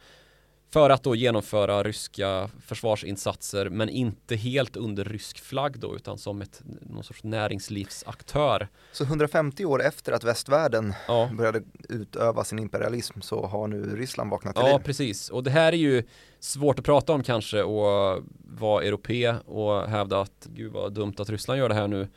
för 0.70 0.90
att 0.90 1.02
då 1.02 1.14
genomföra 1.14 1.82
ryska 1.82 2.50
försvarsinsatser 2.66 3.68
men 3.68 3.88
inte 3.88 4.36
helt 4.36 4.76
under 4.76 5.04
rysk 5.04 5.40
flagg 5.40 5.78
då 5.78 5.96
utan 5.96 6.18
som 6.18 6.42
ett, 6.42 6.62
någon 6.80 7.04
sorts 7.04 7.24
näringslivsaktör. 7.24 8.68
Så 8.92 9.04
150 9.04 9.64
år 9.64 9.82
efter 9.82 10.12
att 10.12 10.24
västvärlden 10.24 10.94
ja. 11.08 11.30
började 11.32 11.62
utöva 11.88 12.44
sin 12.44 12.58
imperialism 12.58 13.20
så 13.20 13.46
har 13.46 13.68
nu 13.68 13.96
Ryssland 13.96 14.30
vaknat 14.30 14.54
till 14.54 14.64
Ja 14.66 14.76
liv. 14.76 14.84
precis 14.84 15.30
och 15.30 15.42
det 15.42 15.50
här 15.50 15.72
är 15.72 15.76
ju 15.76 16.02
svårt 16.40 16.78
att 16.78 16.84
prata 16.84 17.12
om 17.12 17.22
kanske 17.22 17.62
och 17.62 18.22
vara 18.58 18.84
europé 18.84 19.34
och 19.46 19.88
hävda 19.88 20.20
att 20.20 20.46
gud 20.54 20.72
vad 20.72 20.92
dumt 20.92 21.14
att 21.18 21.30
Ryssland 21.30 21.58
gör 21.58 21.68
det 21.68 21.74
här 21.74 21.88
nu 21.88 22.08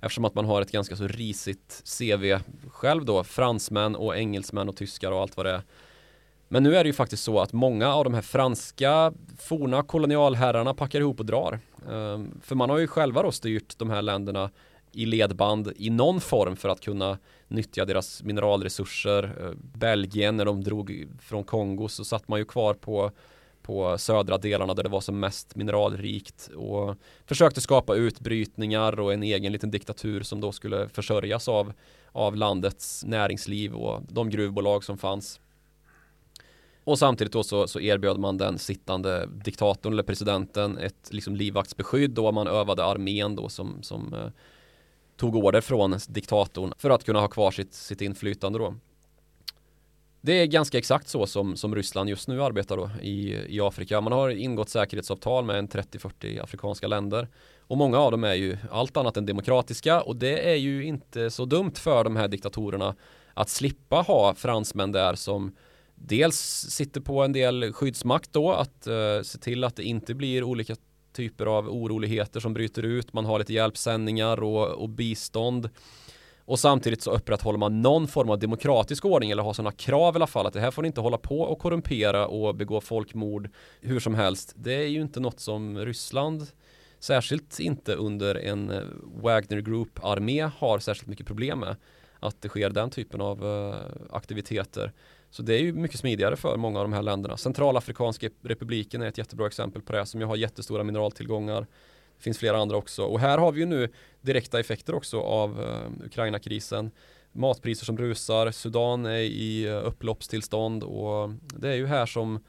eftersom 0.00 0.24
att 0.24 0.34
man 0.34 0.44
har 0.44 0.62
ett 0.62 0.72
ganska 0.72 0.96
så 0.96 1.06
risigt 1.06 1.82
CV 1.98 2.38
själv 2.70 3.04
då 3.04 3.24
fransmän 3.24 3.96
och 3.96 4.16
engelsmän 4.16 4.68
och 4.68 4.76
tyskar 4.76 5.12
och 5.12 5.20
allt 5.20 5.36
vad 5.36 5.46
det 5.46 5.52
är 5.52 5.62
men 6.48 6.62
nu 6.62 6.76
är 6.76 6.84
det 6.84 6.88
ju 6.88 6.92
faktiskt 6.92 7.24
så 7.24 7.40
att 7.40 7.52
många 7.52 7.94
av 7.94 8.04
de 8.04 8.14
här 8.14 8.22
franska 8.22 9.12
forna 9.38 9.82
kolonialherrarna 9.82 10.74
packar 10.74 11.00
ihop 11.00 11.20
och 11.20 11.26
drar. 11.26 11.60
Ehm, 11.90 12.40
för 12.42 12.54
man 12.54 12.70
har 12.70 12.78
ju 12.78 12.86
själva 12.86 13.22
då 13.22 13.32
styrt 13.32 13.78
de 13.78 13.90
här 13.90 14.02
länderna 14.02 14.50
i 14.92 15.06
ledband 15.06 15.72
i 15.76 15.90
någon 15.90 16.20
form 16.20 16.56
för 16.56 16.68
att 16.68 16.80
kunna 16.80 17.18
nyttja 17.48 17.84
deras 17.84 18.22
mineralresurser. 18.22 19.22
Ehm, 19.24 19.58
Belgien 19.74 20.36
när 20.36 20.44
de 20.44 20.64
drog 20.64 21.06
från 21.20 21.44
Kongo 21.44 21.88
så 21.88 22.04
satt 22.04 22.28
man 22.28 22.38
ju 22.38 22.44
kvar 22.44 22.74
på 22.74 23.10
på 23.62 23.98
södra 23.98 24.38
delarna 24.38 24.74
där 24.74 24.82
det 24.82 24.88
var 24.88 25.00
som 25.00 25.20
mest 25.20 25.56
mineralrikt 25.56 26.50
och 26.56 26.96
försökte 27.26 27.60
skapa 27.60 27.94
utbrytningar 27.94 29.00
och 29.00 29.12
en 29.12 29.22
egen 29.22 29.52
liten 29.52 29.70
diktatur 29.70 30.22
som 30.22 30.40
då 30.40 30.52
skulle 30.52 30.88
försörjas 30.88 31.48
av, 31.48 31.72
av 32.12 32.36
landets 32.36 33.04
näringsliv 33.04 33.74
och 33.74 34.02
de 34.08 34.30
gruvbolag 34.30 34.84
som 34.84 34.98
fanns. 34.98 35.40
Och 36.88 36.98
samtidigt 36.98 37.32
då 37.32 37.42
så, 37.42 37.66
så 37.66 37.80
erbjöd 37.80 38.18
man 38.18 38.36
den 38.36 38.58
sittande 38.58 39.28
diktatorn 39.44 39.92
eller 39.92 40.02
presidenten 40.02 40.78
ett 40.78 41.08
liksom 41.10 41.36
livvaktsbeskydd 41.36 42.18
och 42.18 42.34
man 42.34 42.46
övade 42.46 42.84
armén 42.84 43.36
då 43.36 43.48
som, 43.48 43.82
som 43.82 44.14
eh, 44.14 44.30
tog 45.16 45.36
order 45.36 45.60
från 45.60 45.98
diktatorn 46.08 46.72
för 46.78 46.90
att 46.90 47.04
kunna 47.04 47.20
ha 47.20 47.28
kvar 47.28 47.50
sitt, 47.50 47.74
sitt 47.74 48.00
inflytande 48.00 48.58
då. 48.58 48.74
Det 50.20 50.32
är 50.32 50.46
ganska 50.46 50.78
exakt 50.78 51.08
så 51.08 51.26
som, 51.26 51.56
som 51.56 51.74
Ryssland 51.74 52.10
just 52.10 52.28
nu 52.28 52.42
arbetar 52.42 52.76
då 52.76 52.90
i, 53.02 53.34
i 53.56 53.60
Afrika. 53.60 54.00
Man 54.00 54.12
har 54.12 54.28
ingått 54.28 54.68
säkerhetsavtal 54.68 55.44
med 55.44 55.58
en 55.58 55.68
30-40 55.68 56.42
afrikanska 56.42 56.88
länder 56.88 57.28
och 57.60 57.76
många 57.76 57.98
av 57.98 58.10
dem 58.10 58.24
är 58.24 58.34
ju 58.34 58.56
allt 58.70 58.96
annat 58.96 59.16
än 59.16 59.26
demokratiska 59.26 60.00
och 60.00 60.16
det 60.16 60.50
är 60.50 60.56
ju 60.56 60.84
inte 60.84 61.30
så 61.30 61.44
dumt 61.44 61.74
för 61.74 62.04
de 62.04 62.16
här 62.16 62.28
diktatorerna 62.28 62.94
att 63.34 63.48
slippa 63.48 63.96
ha 63.96 64.34
fransmän 64.34 64.92
där 64.92 65.14
som 65.14 65.54
dels 66.00 66.36
sitter 66.70 67.00
på 67.00 67.22
en 67.22 67.32
del 67.32 67.72
skyddsmakt 67.72 68.32
då 68.32 68.52
att 68.52 68.86
eh, 68.86 69.22
se 69.22 69.38
till 69.38 69.64
att 69.64 69.76
det 69.76 69.82
inte 69.82 70.14
blir 70.14 70.44
olika 70.44 70.76
typer 71.12 71.46
av 71.46 71.68
oroligheter 71.68 72.40
som 72.40 72.54
bryter 72.54 72.82
ut. 72.82 73.12
Man 73.12 73.24
har 73.24 73.38
lite 73.38 73.52
hjälpsändningar 73.52 74.42
och, 74.42 74.68
och 74.68 74.88
bistånd. 74.88 75.70
Och 76.44 76.58
samtidigt 76.58 77.02
så 77.02 77.10
upprätthåller 77.10 77.58
man 77.58 77.82
någon 77.82 78.08
form 78.08 78.30
av 78.30 78.38
demokratisk 78.38 79.04
ordning 79.04 79.30
eller 79.30 79.42
har 79.42 79.52
sådana 79.52 79.72
krav 79.72 80.14
i 80.14 80.16
alla 80.16 80.26
fall 80.26 80.46
att 80.46 80.52
det 80.52 80.60
här 80.60 80.70
får 80.70 80.86
inte 80.86 81.00
hålla 81.00 81.18
på 81.18 81.40
och 81.40 81.58
korrumpera 81.58 82.26
och 82.26 82.54
begå 82.54 82.80
folkmord 82.80 83.50
hur 83.80 84.00
som 84.00 84.14
helst. 84.14 84.52
Det 84.56 84.74
är 84.74 84.86
ju 84.86 85.00
inte 85.00 85.20
något 85.20 85.40
som 85.40 85.78
Ryssland 85.78 86.46
särskilt 87.00 87.60
inte 87.60 87.94
under 87.94 88.34
en 88.34 88.70
eh, 88.70 88.82
Wagner 89.02 89.60
Group-armé 89.60 90.50
har 90.58 90.78
särskilt 90.78 91.08
mycket 91.08 91.26
problem 91.26 91.58
med. 91.58 91.76
Att 92.20 92.42
det 92.42 92.48
sker 92.48 92.70
den 92.70 92.90
typen 92.90 93.20
av 93.20 93.46
eh, 93.46 93.76
aktiviteter. 94.10 94.92
Så 95.30 95.42
det 95.42 95.54
är 95.54 95.60
ju 95.60 95.72
mycket 95.72 96.00
smidigare 96.00 96.36
för 96.36 96.56
många 96.56 96.78
av 96.78 96.84
de 96.84 96.92
här 96.92 97.02
länderna. 97.02 97.36
Centralafrikanska 97.36 98.28
republiken 98.42 99.02
är 99.02 99.06
ett 99.06 99.18
jättebra 99.18 99.46
exempel 99.46 99.82
på 99.82 99.92
det 99.92 100.06
som 100.06 100.20
ju 100.20 100.26
har 100.26 100.36
jättestora 100.36 100.84
mineraltillgångar. 100.84 101.60
Det 102.16 102.22
finns 102.22 102.38
flera 102.38 102.58
andra 102.58 102.76
också 102.76 103.04
och 103.04 103.20
här 103.20 103.38
har 103.38 103.52
vi 103.52 103.60
ju 103.60 103.66
nu 103.66 103.88
direkta 104.20 104.60
effekter 104.60 104.94
också 104.94 105.20
av 105.20 105.62
eh, 105.62 106.06
Ukraina-krisen. 106.06 106.90
Matpriser 107.32 107.84
som 107.84 107.98
rusar, 107.98 108.50
Sudan 108.50 109.06
är 109.06 109.18
i 109.18 109.66
eh, 109.66 109.86
upploppstillstånd 109.86 110.82
och 110.82 111.30
det 111.56 111.68
är 111.68 111.74
ju 111.74 111.86
här 111.86 112.06
som 112.06 112.40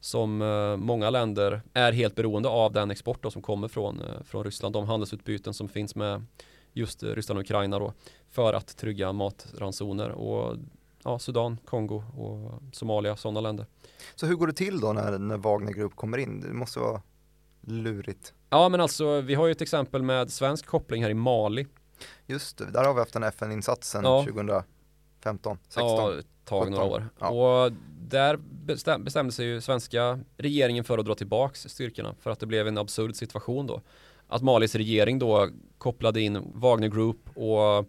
som 0.00 0.42
eh, 0.42 0.76
många 0.76 1.10
länder 1.10 1.62
är 1.72 1.92
helt 1.92 2.14
beroende 2.14 2.48
av 2.48 2.72
den 2.72 2.90
export 2.90 3.22
då, 3.22 3.30
som 3.30 3.42
kommer 3.42 3.68
från, 3.68 4.00
eh, 4.00 4.22
från 4.24 4.44
Ryssland. 4.44 4.72
De 4.72 4.86
handelsutbyten 4.86 5.54
som 5.54 5.68
finns 5.68 5.94
med 5.94 6.24
just 6.72 7.02
Ryssland 7.02 7.38
och 7.38 7.44
Ukraina 7.44 7.78
då 7.78 7.92
för 8.30 8.52
att 8.52 8.76
trygga 8.76 9.12
matransoner 9.12 10.10
och 10.10 10.56
ja, 11.06 11.18
Sudan, 11.18 11.58
Kongo 11.64 12.04
och 12.16 12.62
Somalia, 12.72 13.16
sådana 13.16 13.40
länder. 13.40 13.66
Så 14.14 14.26
hur 14.26 14.34
går 14.34 14.46
det 14.46 14.52
till 14.52 14.80
då 14.80 14.92
när, 14.92 15.18
när 15.18 15.36
Wagner 15.36 15.72
Group 15.72 15.96
kommer 15.96 16.18
in? 16.18 16.40
Det 16.40 16.52
måste 16.52 16.78
vara 16.78 17.02
lurigt. 17.60 18.34
Ja, 18.50 18.68
men 18.68 18.80
alltså 18.80 19.20
vi 19.20 19.34
har 19.34 19.46
ju 19.46 19.52
ett 19.52 19.60
exempel 19.60 20.02
med 20.02 20.30
svensk 20.30 20.66
koppling 20.66 21.02
här 21.02 21.10
i 21.10 21.14
Mali. 21.14 21.66
Just 22.26 22.58
det, 22.58 22.70
där 22.70 22.84
har 22.84 22.94
vi 22.94 23.00
haft 23.00 23.16
en 23.16 23.22
FN-insats 23.22 23.90
sedan 23.90 24.04
Ja. 24.04 24.24
2015, 24.24 25.58
16. 25.68 25.84
Ja, 25.84 26.22
tag, 26.44 26.70
några 26.70 26.84
17. 26.84 26.92
år. 26.92 27.08
Ja. 27.18 27.28
Och 27.28 27.72
där 28.08 28.36
bestäm, 28.36 29.04
bestämde 29.04 29.32
sig 29.32 29.46
ju 29.46 29.60
svenska 29.60 30.20
regeringen 30.36 30.84
för 30.84 30.98
att 30.98 31.06
dra 31.06 31.14
tillbaks 31.14 31.60
styrkorna 31.68 32.14
för 32.20 32.30
att 32.30 32.40
det 32.40 32.46
blev 32.46 32.68
en 32.68 32.78
absurd 32.78 33.16
situation 33.16 33.66
då. 33.66 33.80
Att 34.28 34.42
Malis 34.42 34.74
regering 34.74 35.18
då 35.18 35.48
kopplade 35.78 36.20
in 36.20 36.52
Wagner 36.54 36.88
Group 36.88 37.36
och 37.36 37.86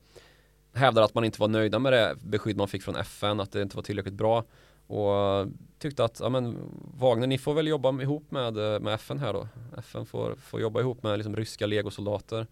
hävdade 0.78 1.06
att 1.06 1.16
man 1.16 1.24
inte 1.24 1.42
var 1.42 1.48
nöjda 1.48 1.80
med 1.80 1.94
det 1.94 2.16
beskydd 2.24 2.58
man 2.58 2.68
fick 2.68 2.84
från 2.84 2.96
FN, 2.96 3.40
att 3.40 3.52
det 3.52 3.62
inte 3.62 3.76
var 3.76 3.84
tillräckligt 3.84 4.14
bra 4.14 4.44
och 4.88 5.48
tyckte 5.80 6.04
att 6.04 6.20
ja, 6.20 6.30
men, 6.30 6.58
Wagner, 6.98 7.28
ni 7.28 7.38
får 7.38 7.54
väl 7.54 7.68
jobba 7.68 8.02
ihop 8.02 8.32
med, 8.32 8.58
eh, 8.58 8.80
med 8.80 8.94
FN 8.94 9.20
här 9.20 9.34
då. 9.34 9.48
FN 9.78 10.06
får, 10.06 10.36
får 10.36 10.62
jobba 10.62 10.80
ihop 10.80 11.04
med 11.04 11.18
liksom, 11.18 11.36
ryska 11.36 11.66
legosoldater 11.66 12.48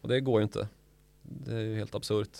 och 0.00 0.08
det 0.08 0.20
går 0.20 0.40
ju 0.40 0.42
inte. 0.42 0.68
Det 1.22 1.54
är 1.54 1.60
ju 1.60 1.76
helt 1.76 1.94
absurt. 1.94 2.38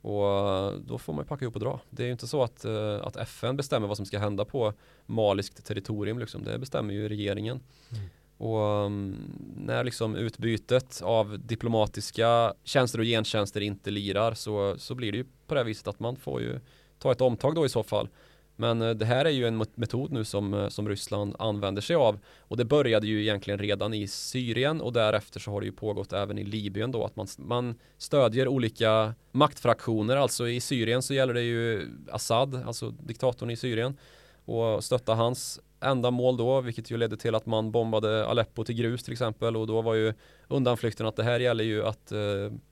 Och 0.00 0.26
eh, 0.26 0.72
då 0.86 0.98
får 0.98 1.12
man 1.12 1.24
ju 1.24 1.28
packa 1.28 1.44
ihop 1.44 1.54
och 1.54 1.60
dra. 1.60 1.80
Det 1.90 2.02
är 2.02 2.06
ju 2.06 2.12
inte 2.12 2.26
så 2.26 2.42
att, 2.42 2.64
eh, 2.64 2.96
att 3.02 3.16
FN 3.16 3.56
bestämmer 3.56 3.88
vad 3.88 3.96
som 3.96 4.06
ska 4.06 4.18
hända 4.18 4.44
på 4.44 4.72
maliskt 5.06 5.66
territorium. 5.66 6.18
Liksom. 6.18 6.44
Det 6.44 6.58
bestämmer 6.58 6.94
ju 6.94 7.08
regeringen. 7.08 7.60
Mm. 7.90 8.08
Och 8.38 8.86
mm, 8.86 9.16
när 9.56 9.84
liksom 9.84 10.16
utbytet 10.16 11.02
av 11.02 11.38
diplomatiska 11.46 12.54
tjänster 12.64 12.98
och 12.98 13.04
gentjänster 13.04 13.60
inte 13.60 13.90
lirar 13.90 14.34
så, 14.34 14.74
så 14.78 14.94
blir 14.94 15.12
det 15.12 15.18
ju 15.18 15.24
på 15.24 15.54
det 15.54 15.60
här 15.60 15.64
viset 15.64 15.88
att 15.88 16.00
man 16.00 16.16
får 16.16 16.40
ju 16.40 16.60
ta 16.98 17.12
ett 17.12 17.20
omtag 17.20 17.54
då 17.54 17.66
i 17.66 17.68
så 17.68 17.82
fall. 17.82 18.08
Men 18.56 18.82
eh, 18.82 18.90
det 18.90 19.04
här 19.04 19.24
är 19.24 19.30
ju 19.30 19.46
en 19.46 19.66
metod 19.74 20.12
nu 20.12 20.24
som, 20.24 20.54
eh, 20.54 20.68
som 20.68 20.88
Ryssland 20.88 21.36
använder 21.38 21.82
sig 21.82 21.96
av 21.96 22.18
och 22.38 22.56
det 22.56 22.64
började 22.64 23.06
ju 23.06 23.22
egentligen 23.22 23.58
redan 23.58 23.94
i 23.94 24.08
Syrien 24.08 24.80
och 24.80 24.92
därefter 24.92 25.40
så 25.40 25.50
har 25.50 25.60
det 25.60 25.66
ju 25.66 25.72
pågått 25.72 26.12
även 26.12 26.38
i 26.38 26.44
Libyen 26.44 26.92
då 26.92 27.04
att 27.04 27.16
man, 27.16 27.26
man 27.38 27.74
stödjer 27.98 28.48
olika 28.48 29.14
maktfraktioner. 29.32 30.16
Alltså 30.16 30.48
i 30.48 30.60
Syrien 30.60 31.02
så 31.02 31.14
gäller 31.14 31.34
det 31.34 31.42
ju 31.42 31.88
Assad, 32.10 32.62
alltså 32.66 32.90
diktatorn 32.90 33.50
i 33.50 33.56
Syrien 33.56 33.96
och 34.44 34.84
stötta 34.84 35.14
hans 35.14 35.60
ändamål 35.80 36.36
då, 36.36 36.60
vilket 36.60 36.90
ju 36.90 36.96
ledde 36.96 37.16
till 37.16 37.34
att 37.34 37.46
man 37.46 37.70
bombade 37.70 38.26
Aleppo 38.26 38.64
till 38.64 38.74
grus 38.74 39.02
till 39.02 39.12
exempel 39.12 39.56
och 39.56 39.66
då 39.66 39.82
var 39.82 39.94
ju 39.94 40.14
undanflykten 40.48 41.06
att 41.06 41.16
det 41.16 41.22
här 41.22 41.40
gäller 41.40 41.64
ju 41.64 41.86
att 41.86 42.12
eh, 42.12 42.18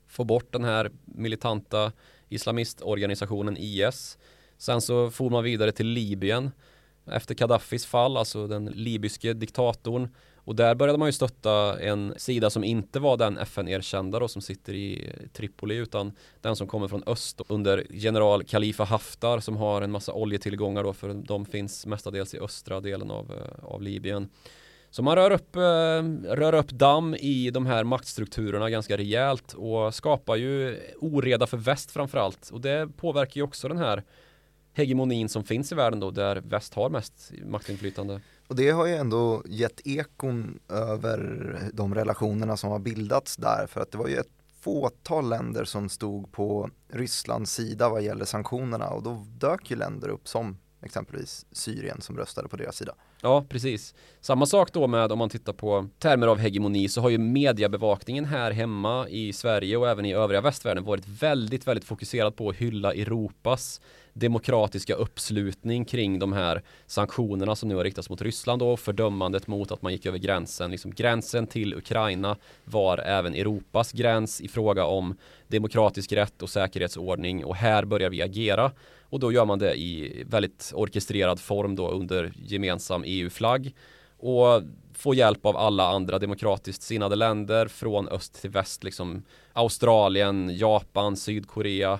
få 0.07 0.23
bort 0.23 0.51
den 0.51 0.63
här 0.63 0.91
militanta 1.05 1.91
islamistorganisationen 2.29 3.57
IS. 3.57 4.17
Sen 4.57 4.81
så 4.81 5.11
for 5.11 5.29
man 5.29 5.43
vidare 5.43 5.71
till 5.71 5.87
Libyen 5.87 6.51
efter 7.05 7.35
Gaddafis 7.35 7.85
fall, 7.85 8.17
alltså 8.17 8.47
den 8.47 8.65
libyske 8.65 9.33
diktatorn. 9.33 10.09
Och 10.47 10.55
där 10.55 10.75
började 10.75 10.99
man 10.99 11.07
ju 11.07 11.11
stötta 11.11 11.79
en 11.79 12.13
sida 12.17 12.49
som 12.49 12.63
inte 12.63 12.99
var 12.99 13.17
den 13.17 13.37
FN-erkända 13.37 14.19
då 14.19 14.27
som 14.27 14.41
sitter 14.41 14.73
i 14.73 15.07
eh, 15.07 15.27
Tripoli 15.27 15.75
utan 15.75 16.11
den 16.41 16.55
som 16.55 16.67
kommer 16.67 16.87
från 16.87 17.03
öst 17.07 17.41
under 17.47 17.85
general 17.89 18.43
Khalifa 18.43 18.83
Haftar 18.83 19.39
som 19.39 19.57
har 19.57 19.81
en 19.81 19.91
massa 19.91 20.13
oljetillgångar 20.13 20.83
då 20.83 20.93
för 20.93 21.13
de 21.13 21.45
finns 21.45 21.85
mestadels 21.85 22.33
i 22.33 22.39
östra 22.39 22.79
delen 22.79 23.11
av, 23.11 23.31
eh, 23.31 23.65
av 23.65 23.81
Libyen. 23.81 24.29
Så 24.89 25.03
man 25.03 25.15
rör 25.15 25.31
upp, 25.31 25.55
eh, 25.55 26.31
rör 26.35 26.53
upp 26.53 26.69
damm 26.69 27.15
i 27.15 27.49
de 27.49 27.65
här 27.65 27.83
maktstrukturerna 27.83 28.69
ganska 28.69 28.97
rejält 28.97 29.53
och 29.53 29.95
skapar 29.95 30.35
ju 30.35 30.79
oreda 30.99 31.47
för 31.47 31.57
väst 31.57 31.91
framförallt. 31.91 32.49
Och 32.49 32.61
det 32.61 32.89
påverkar 32.97 33.35
ju 33.35 33.43
också 33.43 33.67
den 33.67 33.77
här 33.77 34.03
hegemonin 34.73 35.29
som 35.29 35.43
finns 35.43 35.71
i 35.71 35.75
världen 35.75 35.99
då 35.99 36.11
där 36.11 36.35
väst 36.35 36.73
har 36.73 36.89
mest 36.89 37.31
maktinflytande. 37.45 38.21
Och 38.47 38.55
det 38.55 38.69
har 38.69 38.85
ju 38.85 38.95
ändå 38.95 39.43
gett 39.45 39.87
ekon 39.87 40.59
över 40.69 41.59
de 41.73 41.95
relationerna 41.95 42.57
som 42.57 42.69
har 42.69 42.79
bildats 42.79 43.37
där 43.37 43.67
för 43.67 43.81
att 43.81 43.91
det 43.91 43.97
var 43.97 44.07
ju 44.07 44.15
ett 44.15 44.31
fåtal 44.59 45.29
länder 45.29 45.65
som 45.65 45.89
stod 45.89 46.31
på 46.31 46.69
Rysslands 46.89 47.53
sida 47.53 47.89
vad 47.89 48.01
gäller 48.01 48.25
sanktionerna 48.25 48.89
och 48.89 49.03
då 49.03 49.25
dök 49.37 49.71
ju 49.71 49.75
länder 49.75 50.09
upp 50.09 50.27
som 50.27 50.57
exempelvis 50.81 51.45
Syrien 51.51 52.01
som 52.01 52.17
röstade 52.17 52.47
på 52.47 52.57
deras 52.57 52.75
sida. 52.75 52.93
Ja, 53.21 53.45
precis. 53.49 53.95
Samma 54.21 54.45
sak 54.45 54.73
då 54.73 54.87
med 54.87 55.11
om 55.11 55.19
man 55.19 55.29
tittar 55.29 55.53
på 55.53 55.87
termer 55.99 56.27
av 56.27 56.37
hegemoni 56.37 56.89
så 56.89 57.01
har 57.01 57.09
ju 57.09 57.17
mediebevakningen 57.17 58.25
här 58.25 58.51
hemma 58.51 59.09
i 59.09 59.33
Sverige 59.33 59.77
och 59.77 59.89
även 59.89 60.05
i 60.05 60.13
övriga 60.13 60.41
västvärlden 60.41 60.83
varit 60.83 61.07
väldigt, 61.07 61.67
väldigt 61.67 61.85
fokuserad 61.85 62.35
på 62.35 62.49
att 62.49 62.55
hylla 62.55 62.93
Europas 62.93 63.81
demokratiska 64.19 64.95
uppslutning 64.95 65.85
kring 65.85 66.19
de 66.19 66.33
här 66.33 66.61
sanktionerna 66.85 67.55
som 67.55 67.69
nu 67.69 67.75
har 67.75 67.83
riktats 67.83 68.09
mot 68.09 68.21
Ryssland 68.21 68.61
och 68.61 68.79
fördömandet 68.79 69.47
mot 69.47 69.71
att 69.71 69.81
man 69.81 69.91
gick 69.91 70.05
över 70.05 70.17
gränsen. 70.17 70.71
Liksom 70.71 70.91
gränsen 70.91 71.47
till 71.47 71.73
Ukraina 71.73 72.37
var 72.63 72.97
även 72.97 73.33
Europas 73.33 73.91
gräns 73.91 74.41
i 74.41 74.47
fråga 74.47 74.85
om 74.85 75.15
demokratisk 75.47 76.11
rätt 76.11 76.41
och 76.41 76.49
säkerhetsordning 76.49 77.45
och 77.45 77.55
här 77.55 77.85
börjar 77.85 78.09
vi 78.09 78.21
agera. 78.21 78.71
Och 79.09 79.19
då 79.19 79.31
gör 79.31 79.45
man 79.45 79.59
det 79.59 79.73
i 79.75 80.23
väldigt 80.29 80.71
orkestrerad 80.75 81.39
form 81.39 81.75
då 81.75 81.89
under 81.89 82.33
gemensam 82.35 83.03
EU-flagg 83.05 83.75
och 84.17 84.61
får 84.93 85.15
hjälp 85.15 85.45
av 85.45 85.57
alla 85.57 85.87
andra 85.87 86.19
demokratiskt 86.19 86.81
sinnade 86.81 87.15
länder 87.15 87.67
från 87.67 88.07
öst 88.07 88.41
till 88.41 88.49
väst, 88.49 88.83
liksom 88.83 89.23
Australien, 89.53 90.57
Japan, 90.57 91.17
Sydkorea, 91.17 91.99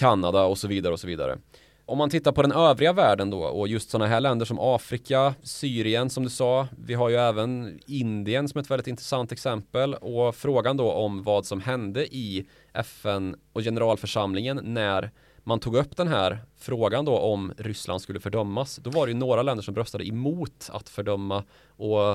Kanada 0.00 0.44
och 0.44 0.58
så 0.58 0.68
vidare 0.68 0.92
och 0.92 1.00
så 1.00 1.06
vidare. 1.06 1.38
Om 1.86 1.98
man 1.98 2.10
tittar 2.10 2.32
på 2.32 2.42
den 2.42 2.52
övriga 2.52 2.92
världen 2.92 3.30
då 3.30 3.38
och 3.42 3.68
just 3.68 3.90
sådana 3.90 4.06
här 4.06 4.20
länder 4.20 4.46
som 4.46 4.58
Afrika, 4.60 5.34
Syrien 5.42 6.10
som 6.10 6.22
du 6.22 6.30
sa. 6.30 6.68
Vi 6.84 6.94
har 6.94 7.08
ju 7.08 7.16
även 7.16 7.80
Indien 7.86 8.48
som 8.48 8.60
ett 8.60 8.70
väldigt 8.70 8.86
intressant 8.86 9.32
exempel 9.32 9.94
och 9.94 10.34
frågan 10.34 10.76
då 10.76 10.92
om 10.92 11.22
vad 11.22 11.46
som 11.46 11.60
hände 11.60 12.06
i 12.16 12.46
FN 12.72 13.36
och 13.52 13.62
generalförsamlingen 13.62 14.60
när 14.62 15.10
man 15.44 15.60
tog 15.60 15.76
upp 15.76 15.96
den 15.96 16.08
här 16.08 16.38
frågan 16.58 17.04
då 17.04 17.18
om 17.18 17.52
Ryssland 17.58 18.02
skulle 18.02 18.20
fördömas. 18.20 18.76
Då 18.76 18.90
var 18.90 19.06
det 19.06 19.12
ju 19.12 19.18
några 19.18 19.42
länder 19.42 19.62
som 19.62 19.74
röstade 19.74 20.08
emot 20.08 20.70
att 20.72 20.88
fördöma 20.88 21.44
och, 21.76 22.10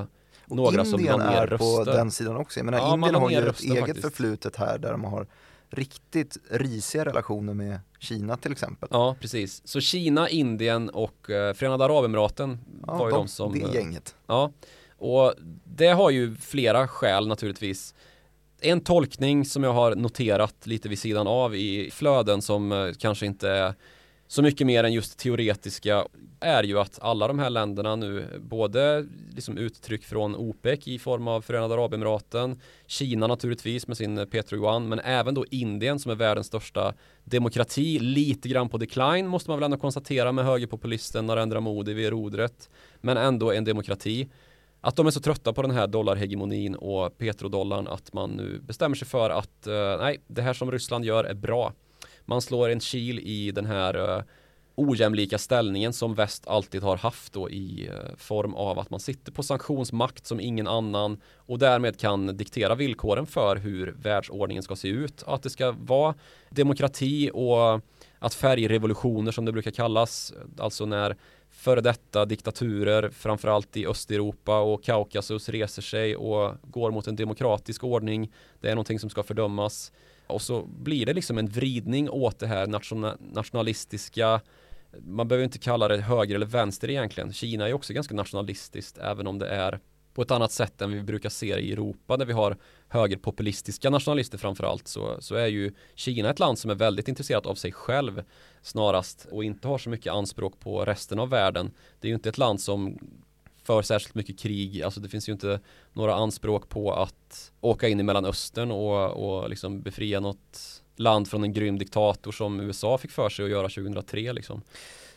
Och 0.48 0.56
några 0.56 0.86
som 0.86 1.00
Indien 1.00 1.20
ner 1.20 1.54
är 1.54 1.58
på 1.58 1.84
den 1.84 2.12
sidan 2.12 2.36
också. 2.36 2.60
Jag 2.60 2.66
menar 2.66 2.78
Ja, 2.78 2.94
Indien 2.94 3.14
la 3.14 3.20
har 3.20 3.30
ju 3.30 3.38
ett 3.38 3.60
eget 3.62 3.80
faktiskt. 3.80 4.02
förflutet 4.02 4.56
här 4.56 4.78
där 4.78 4.92
de 4.92 5.04
har 5.04 5.28
riktigt 5.70 6.38
risiga 6.50 7.06
relationer 7.06 7.54
med 7.54 7.80
Kina 8.00 8.38
till 8.38 8.52
exempel. 8.52 8.90
Ja, 8.92 9.16
precis. 9.20 9.62
Så 9.68 9.80
Kina, 9.82 10.30
Indien 10.30 10.90
och 10.90 11.30
eh, 11.30 11.54
Förenade 11.54 11.86
Arabemiraten 11.86 12.58
Ja, 12.88 12.98
var 12.98 13.10
ju 13.10 13.16
de, 13.16 13.28
som... 13.28 13.54
det 13.54 13.62
eh, 13.62 13.74
gänget. 13.74 14.16
Ja, 14.28 14.52
och 14.98 15.34
det 15.64 15.88
har 15.88 16.10
ju 16.10 16.36
flera 16.36 16.88
skäl 16.88 17.28
naturligtvis. 17.28 17.96
En 18.62 18.82
tolkning 18.82 19.46
som 19.46 19.64
jag 19.64 19.74
har 19.74 19.96
noterat 19.96 20.68
lite 20.68 20.90
vid 20.90 21.00
sidan 21.00 21.28
av 21.28 21.56
i 21.56 21.90
flöden 21.92 22.42
som 22.42 22.72
eh, 22.72 22.94
kanske 22.98 23.26
inte 23.26 23.50
är 23.50 23.74
så 24.28 24.42
mycket 24.42 24.68
mer 24.68 24.84
än 24.84 24.94
just 24.94 25.20
teoretiska 25.20 26.08
är 26.40 26.64
ju 26.64 26.80
att 26.80 27.00
alla 27.02 27.28
de 27.28 27.40
här 27.40 27.50
länderna 27.50 27.96
nu 27.96 28.26
både 28.40 29.06
liksom 29.36 29.58
uttryck 29.58 30.04
från 30.04 30.36
OPEC 30.36 30.88
i 30.88 31.00
form 31.00 31.28
av 31.28 31.42
Förenade 31.42 31.74
Arabemiraten, 31.74 32.60
Kina 32.88 33.28
naturligtvis 33.28 33.88
med 33.88 33.98
sin 33.98 34.28
Petro 34.32 34.58
Yuan, 34.58 34.90
men 34.90 35.00
även 35.00 35.34
då 35.34 35.46
Indien 35.52 36.00
som 36.00 36.12
är 36.12 36.16
världens 36.16 36.48
största 36.48 36.94
demokrati, 37.24 38.00
lite 38.00 38.50
grann 38.50 38.70
på 38.70 38.78
decline 38.78 39.28
måste 39.28 39.50
man 39.50 39.60
väl 39.60 39.66
ändå 39.66 39.78
konstatera 39.78 40.32
med 40.32 40.46
högerpopulisten 40.46 41.26
Narendra 41.26 41.60
Modi 41.60 41.94
vid 41.94 42.10
rodret, 42.10 42.70
men 43.02 43.18
ändå 43.18 43.52
en 43.52 43.64
demokrati. 43.64 44.30
Att 44.82 44.96
de 44.96 45.08
är 45.08 45.12
så 45.12 45.20
trötta 45.20 45.54
på 45.54 45.62
den 45.62 45.72
här 45.72 45.88
dollarhegemonin 45.88 46.76
och 46.76 47.18
petrodollarn 47.18 47.88
att 47.88 48.14
man 48.14 48.30
nu 48.30 48.60
bestämmer 48.60 48.96
sig 48.96 49.08
för 49.08 49.30
att 49.30 49.68
eh, 49.68 49.98
nej, 50.00 50.22
det 50.28 50.42
här 50.42 50.54
som 50.54 50.72
Ryssland 50.72 51.06
gör 51.06 51.24
är 51.24 51.34
bra. 51.34 51.74
Man 52.26 52.42
slår 52.42 52.70
en 52.70 52.80
kil 52.80 53.20
i 53.20 53.52
den 53.52 53.66
här 53.66 54.18
eh, 54.18 54.24
ojämlika 54.76 55.38
ställningen 55.38 55.94
som 55.94 56.14
väst 56.14 56.48
alltid 56.48 56.84
har 56.84 56.98
haft 56.98 57.34
då 57.34 57.50
i 57.50 57.88
eh, 57.88 58.16
form 58.18 58.54
av 58.54 58.80
att 58.80 58.90
man 58.90 59.00
sitter 59.00 59.32
på 59.32 59.44
sanktionsmakt 59.44 60.26
som 60.26 60.40
ingen 60.40 60.68
annan 60.68 61.22
och 61.36 61.60
därmed 61.60 62.00
kan 62.00 62.38
diktera 62.38 62.76
villkoren 62.76 63.26
för 63.26 63.56
hur 63.56 63.96
världsordningen 64.02 64.64
ska 64.64 64.76
se 64.76 64.88
ut. 64.88 65.24
Att 65.28 65.44
det 65.44 65.50
ska 65.50 65.72
vara 65.72 66.16
demokrati 66.50 67.32
och 67.34 67.82
att 68.20 68.34
färgrevolutioner 68.34 69.32
som 69.32 69.46
det 69.46 69.52
brukar 69.52 69.72
kallas, 69.72 70.34
alltså 70.58 70.86
när 70.86 71.16
före 71.50 71.82
detta 71.82 72.26
diktaturer, 72.26 73.10
framförallt 73.10 73.78
i 73.78 73.88
Östeuropa 73.88 74.60
och 74.60 74.84
Kaukasus 74.84 75.50
reser 75.50 75.82
sig 75.82 76.16
och 76.16 76.54
går 76.64 76.92
mot 76.92 77.08
en 77.08 77.16
demokratisk 77.16 77.84
ordning. 77.84 78.32
Det 78.62 78.70
är 78.70 78.76
någonting 78.76 79.00
som 79.00 79.10
ska 79.10 79.24
fördömas. 79.24 79.92
Och 80.28 80.42
så 80.42 80.66
blir 80.66 81.06
det 81.06 81.14
liksom 81.14 81.38
en 81.38 81.48
vridning 81.48 82.10
åt 82.10 82.40
det 82.40 82.48
här 82.48 82.68
nationalistiska 83.34 84.42
man 85.02 85.28
behöver 85.28 85.44
inte 85.44 85.60
kalla 85.60 85.88
det 85.88 85.98
höger 85.98 86.36
eller 86.36 86.46
vänster 86.46 86.90
egentligen. 86.90 87.34
Kina 87.34 87.70
är 87.70 87.74
också 87.74 87.94
ganska 87.94 88.16
nationalistiskt 88.16 88.98
även 88.98 89.28
om 89.28 89.40
det 89.40 89.48
är 89.48 89.80
på 90.14 90.22
ett 90.22 90.32
annat 90.32 90.52
sätt 90.52 90.82
än 90.82 90.92
vi 90.92 91.04
brukar 91.04 91.30
se 91.30 91.60
i 91.60 91.72
Europa 91.72 92.18
där 92.18 92.26
vi 92.26 92.34
har 92.34 92.58
högerpopulistiska 92.88 93.90
nationalister 93.90 94.38
framförallt 94.38 94.88
så, 94.88 95.18
så 95.20 95.36
är 95.36 95.48
ju 95.48 95.74
Kina 95.96 96.30
ett 96.30 96.40
land 96.40 96.60
som 96.60 96.72
är 96.72 96.76
väldigt 96.76 97.08
intresserat 97.08 97.46
av 97.46 97.56
sig 97.56 97.72
själv 97.72 98.24
snarast 98.62 99.28
och 99.32 99.44
inte 99.44 99.68
har 99.68 99.78
så 99.78 99.90
mycket 99.90 100.14
anspråk 100.14 100.60
på 100.60 100.86
resten 100.86 101.20
av 101.20 101.30
världen. 101.30 101.72
Det 102.00 102.08
är 102.08 102.10
ju 102.10 102.16
inte 102.16 102.30
ett 102.30 102.38
land 102.38 102.62
som 102.62 103.00
för 103.66 103.82
särskilt 103.82 104.16
mycket 104.16 104.40
krig. 104.40 104.82
Alltså 104.82 105.00
det 105.00 105.10
finns 105.10 105.30
ju 105.30 105.34
inte 105.34 105.60
några 105.94 106.16
anspråk 106.16 106.70
på 106.70 106.94
att 106.94 107.52
åka 107.62 107.88
in 107.88 108.00
i 108.00 108.04
Mellanöstern 108.04 108.72
och, 108.72 109.10
och 109.10 109.50
liksom 109.50 109.82
befria 109.82 110.20
något 110.20 110.82
land 110.96 111.28
från 111.28 111.44
en 111.44 111.54
grym 111.54 111.80
diktator 111.80 112.32
som 112.32 112.60
USA 112.60 112.98
fick 112.98 113.12
för 113.12 113.30
sig 113.30 113.46
att 113.46 113.52
göra 113.52 113.70
2003 113.70 114.34
liksom. 114.34 114.62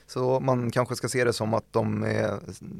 Så 0.08 0.40
man 0.40 0.70
kanske 0.70 0.96
ska 0.96 1.08
se 1.08 1.24
det 1.24 1.32
som 1.32 1.54
att 1.54 1.72
de 1.72 2.06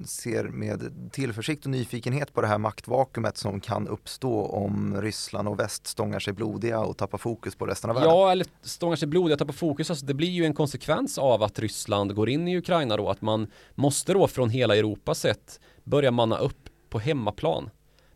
ser 0.07 0.45
med 0.45 1.11
tillförsikt 1.13 1.65
och 1.65 1.71
nyfikenhet 1.71 2.33
på 2.33 2.41
det 2.41 2.47
här 2.47 2.59
maktvakuumet 2.59 3.37
som 3.37 3.61
kan 3.61 3.89
uppstå 3.89 4.43
om 4.43 5.01
Ryssland 5.01 5.49
och 5.49 5.61
väst 5.61 5.87
stångar 5.87 6.21
sig 6.21 6.33
blodiga 6.33 6.81
och 6.81 6.97
tappar 6.97 7.19
fokus 7.19 7.57
på 7.57 7.67
resten 7.67 7.91
av 7.91 7.97
världen. 7.97 8.11
Ja, 8.11 8.33
eller 8.33 8.47
stångar 8.63 8.97
sig 8.97 9.09
blodiga 9.09 9.35
och 9.35 9.39
tappar 9.39 9.53
fokus. 9.53 9.91
Alltså, 9.91 10.07
det 10.07 10.15
blir 10.15 10.29
ju 10.29 10.45
en 10.45 10.55
konsekvens 10.55 11.19
av 11.19 11.43
att 11.43 11.59
Ryssland 11.59 12.15
går 12.15 12.29
in 12.29 12.49
i 12.49 12.57
Ukraina 12.57 12.97
då, 12.97 13.11
att 13.11 13.23
man 13.23 13.47
måste 13.75 14.13
då 14.13 14.29
från 14.29 14.51
hela 14.51 14.77
Europa 14.77 15.15
sett 15.15 15.61
börja 15.85 16.11
manna 16.11 16.39
upp 16.39 16.69
på 16.91 16.99
hemmaplan 16.99 17.71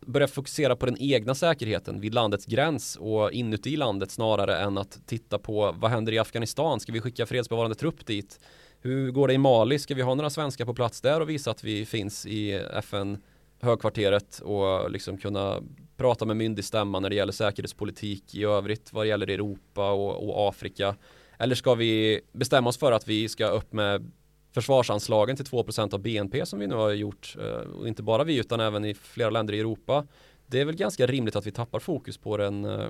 börja 0.07 0.29
fokusera 0.29 0.77
på 0.77 0.87
den 0.87 0.97
egna 0.99 1.35
säkerheten 1.35 2.01
vid 2.01 2.15
landets 2.15 2.47
gräns 2.47 2.97
och 2.97 3.33
inuti 3.33 3.77
landet 3.77 4.11
snarare 4.11 4.59
än 4.59 4.79
att 4.79 5.07
titta 5.07 5.39
på 5.39 5.75
vad 5.79 5.91
händer 5.91 6.13
i 6.13 6.19
Afghanistan? 6.19 6.81
Ska 6.81 6.93
vi 6.93 7.01
skicka 7.01 7.27
fredsbevarande 7.27 7.75
trupp 7.75 8.07
dit? 8.07 8.41
Hur 8.85 9.11
går 9.11 9.29
det 9.29 9.35
i 9.35 9.39
Mali? 9.39 9.79
Ska 9.79 9.95
vi 9.95 10.03
ha 10.03 10.15
några 10.15 10.31
svenskar 10.31 10.65
på 10.65 10.75
plats 10.75 11.01
där 11.01 11.21
och 11.21 11.29
visa 11.31 11.51
att 11.51 11.65
vi 11.65 11.87
finns 11.87 12.27
i 12.27 12.53
FN 12.53 13.19
högkvarteret 13.61 14.41
och 14.41 14.91
liksom 14.91 15.19
kunna 15.19 15.63
prata 15.97 16.25
med 16.25 16.37
myndig 16.37 16.65
stämma 16.65 17.01
när 17.01 17.11
det 17.11 17.15
gäller 17.15 17.33
säkerhetspolitik 17.33 18.35
i 18.35 18.45
övrigt 18.45 18.93
vad 18.93 19.05
det 19.05 19.09
gäller 19.09 19.31
Europa 19.31 19.91
och, 19.91 20.29
och 20.29 20.49
Afrika? 20.49 20.97
Eller 21.39 21.55
ska 21.55 21.75
vi 21.75 22.21
bestämma 22.33 22.69
oss 22.69 22.79
för 22.79 22.93
att 22.93 23.09
vi 23.09 23.29
ska 23.29 23.47
upp 23.47 23.73
med 23.73 24.11
försvarsanslagen 24.55 25.37
till 25.37 25.47
2% 25.47 25.95
av 25.95 26.01
BNP 26.01 26.47
som 26.47 26.59
vi 26.59 26.67
nu 26.67 26.75
har 26.75 26.91
gjort 26.91 27.37
eh, 27.41 27.71
och 27.71 27.89
inte 27.89 28.03
bara 28.03 28.25
vi 28.25 28.37
utan 28.37 28.61
även 28.61 28.85
i 28.85 28.95
flera 28.95 29.31
länder 29.31 29.55
i 29.55 29.61
Europa. 29.61 30.07
Det 30.47 30.61
är 30.61 30.65
väl 30.65 30.77
ganska 30.77 31.07
rimligt 31.07 31.37
att 31.37 31.47
vi 31.47 31.53
tappar 31.53 31.79
fokus 31.79 32.19
på 32.19 32.37
den 32.37 32.65
eh, 32.65 32.89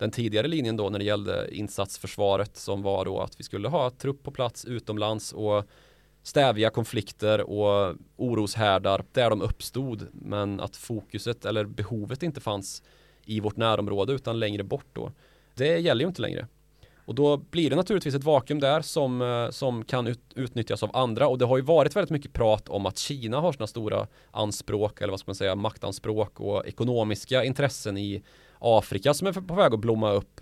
den 0.00 0.10
tidigare 0.10 0.48
linjen 0.48 0.76
då 0.76 0.90
när 0.90 0.98
det 0.98 1.04
gällde 1.04 1.56
insatsförsvaret 1.56 2.56
som 2.56 2.82
var 2.82 3.04
då 3.04 3.20
att 3.20 3.40
vi 3.40 3.44
skulle 3.44 3.68
ha 3.68 3.90
trupp 3.90 4.22
på 4.22 4.30
plats 4.30 4.64
utomlands 4.64 5.32
och 5.32 5.64
stävja 6.22 6.70
konflikter 6.70 7.40
och 7.40 7.96
oroshärdar 8.16 9.04
där 9.12 9.30
de 9.30 9.42
uppstod 9.42 10.06
men 10.12 10.60
att 10.60 10.76
fokuset 10.76 11.44
eller 11.44 11.64
behovet 11.64 12.22
inte 12.22 12.40
fanns 12.40 12.82
i 13.24 13.40
vårt 13.40 13.56
närområde 13.56 14.12
utan 14.12 14.38
längre 14.38 14.62
bort 14.62 14.86
då. 14.92 15.12
Det 15.54 15.78
gäller 15.78 16.04
ju 16.04 16.08
inte 16.08 16.22
längre. 16.22 16.46
Och 16.96 17.14
då 17.14 17.36
blir 17.36 17.70
det 17.70 17.76
naturligtvis 17.76 18.14
ett 18.14 18.24
vakuum 18.24 18.60
där 18.60 18.80
som, 18.80 19.22
eh, 19.22 19.50
som 19.50 19.84
kan 19.84 20.06
ut, 20.06 20.20
utnyttjas 20.34 20.82
av 20.82 20.96
andra 20.96 21.28
och 21.28 21.38
det 21.38 21.44
har 21.44 21.56
ju 21.56 21.62
varit 21.62 21.96
väldigt 21.96 22.10
mycket 22.10 22.32
prat 22.32 22.68
om 22.68 22.86
att 22.86 22.98
Kina 22.98 23.40
har 23.40 23.52
sina 23.52 23.66
stora 23.66 24.06
anspråk 24.30 25.00
eller 25.00 25.10
vad 25.10 25.20
ska 25.20 25.28
man 25.28 25.34
säga 25.34 25.54
maktanspråk 25.54 26.40
och 26.40 26.66
ekonomiska 26.66 27.44
intressen 27.44 27.98
i 27.98 28.22
Afrika 28.60 29.14
som 29.14 29.26
är 29.26 29.32
på 29.32 29.54
väg 29.54 29.74
att 29.74 29.80
blomma 29.80 30.12
upp. 30.12 30.40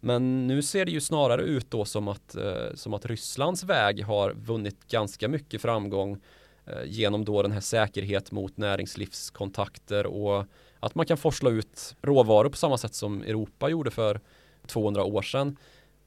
Men 0.00 0.46
nu 0.46 0.62
ser 0.62 0.84
det 0.84 0.90
ju 0.90 1.00
snarare 1.00 1.42
ut 1.42 1.70
då 1.70 1.84
som 1.84 2.08
att, 2.08 2.34
eh, 2.34 2.74
som 2.74 2.94
att 2.94 3.06
Rysslands 3.06 3.64
väg 3.64 4.04
har 4.04 4.32
vunnit 4.32 4.88
ganska 4.88 5.28
mycket 5.28 5.62
framgång 5.62 6.18
eh, 6.66 6.84
genom 6.84 7.24
då 7.24 7.42
den 7.42 7.52
här 7.52 7.60
säkerhet 7.60 8.32
mot 8.32 8.56
näringslivskontakter 8.56 10.06
och 10.06 10.44
att 10.80 10.94
man 10.94 11.06
kan 11.06 11.16
forsla 11.16 11.50
ut 11.50 11.94
råvaror 12.02 12.48
på 12.48 12.56
samma 12.56 12.78
sätt 12.78 12.94
som 12.94 13.22
Europa 13.22 13.68
gjorde 13.68 13.90
för 13.90 14.20
200 14.66 15.04
år 15.04 15.22
sedan. 15.22 15.56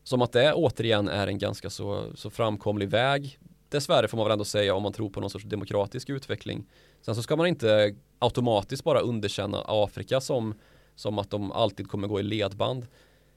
Som 0.03 0.22
att 0.22 0.32
det 0.32 0.53
återigen 0.53 1.07
är 1.07 1.28
en 1.28 1.38
ganska 1.38 1.70
så, 1.70 2.05
så 2.16 2.30
framkomlig 2.30 2.89
väg. 2.89 3.39
Dessvärre 3.70 4.07
får 4.07 4.18
man 4.18 4.26
väl 4.26 4.32
ändå 4.32 4.45
säga 4.45 4.76
om 4.76 4.84
man 4.84 4.93
tror 4.93 5.09
på 5.09 5.22
någon 5.22 5.30
sorts 5.30 5.45
demokratisk 5.45 6.09
utveckling. 6.09 6.66
Sen 7.01 7.16
så 7.16 7.24
ska 7.24 7.36
man 7.36 7.47
inte 7.47 7.95
automatiskt 8.20 8.84
bara 8.84 8.99
underkänna 8.99 9.64
Afrika 9.68 10.22
som 10.22 10.53
som 11.02 11.20
att 11.20 11.30
de 11.30 11.52
alltid 11.52 11.89
kommer 11.89 12.08
gå 12.08 12.20
i 12.20 12.24
ledband. 12.24 12.88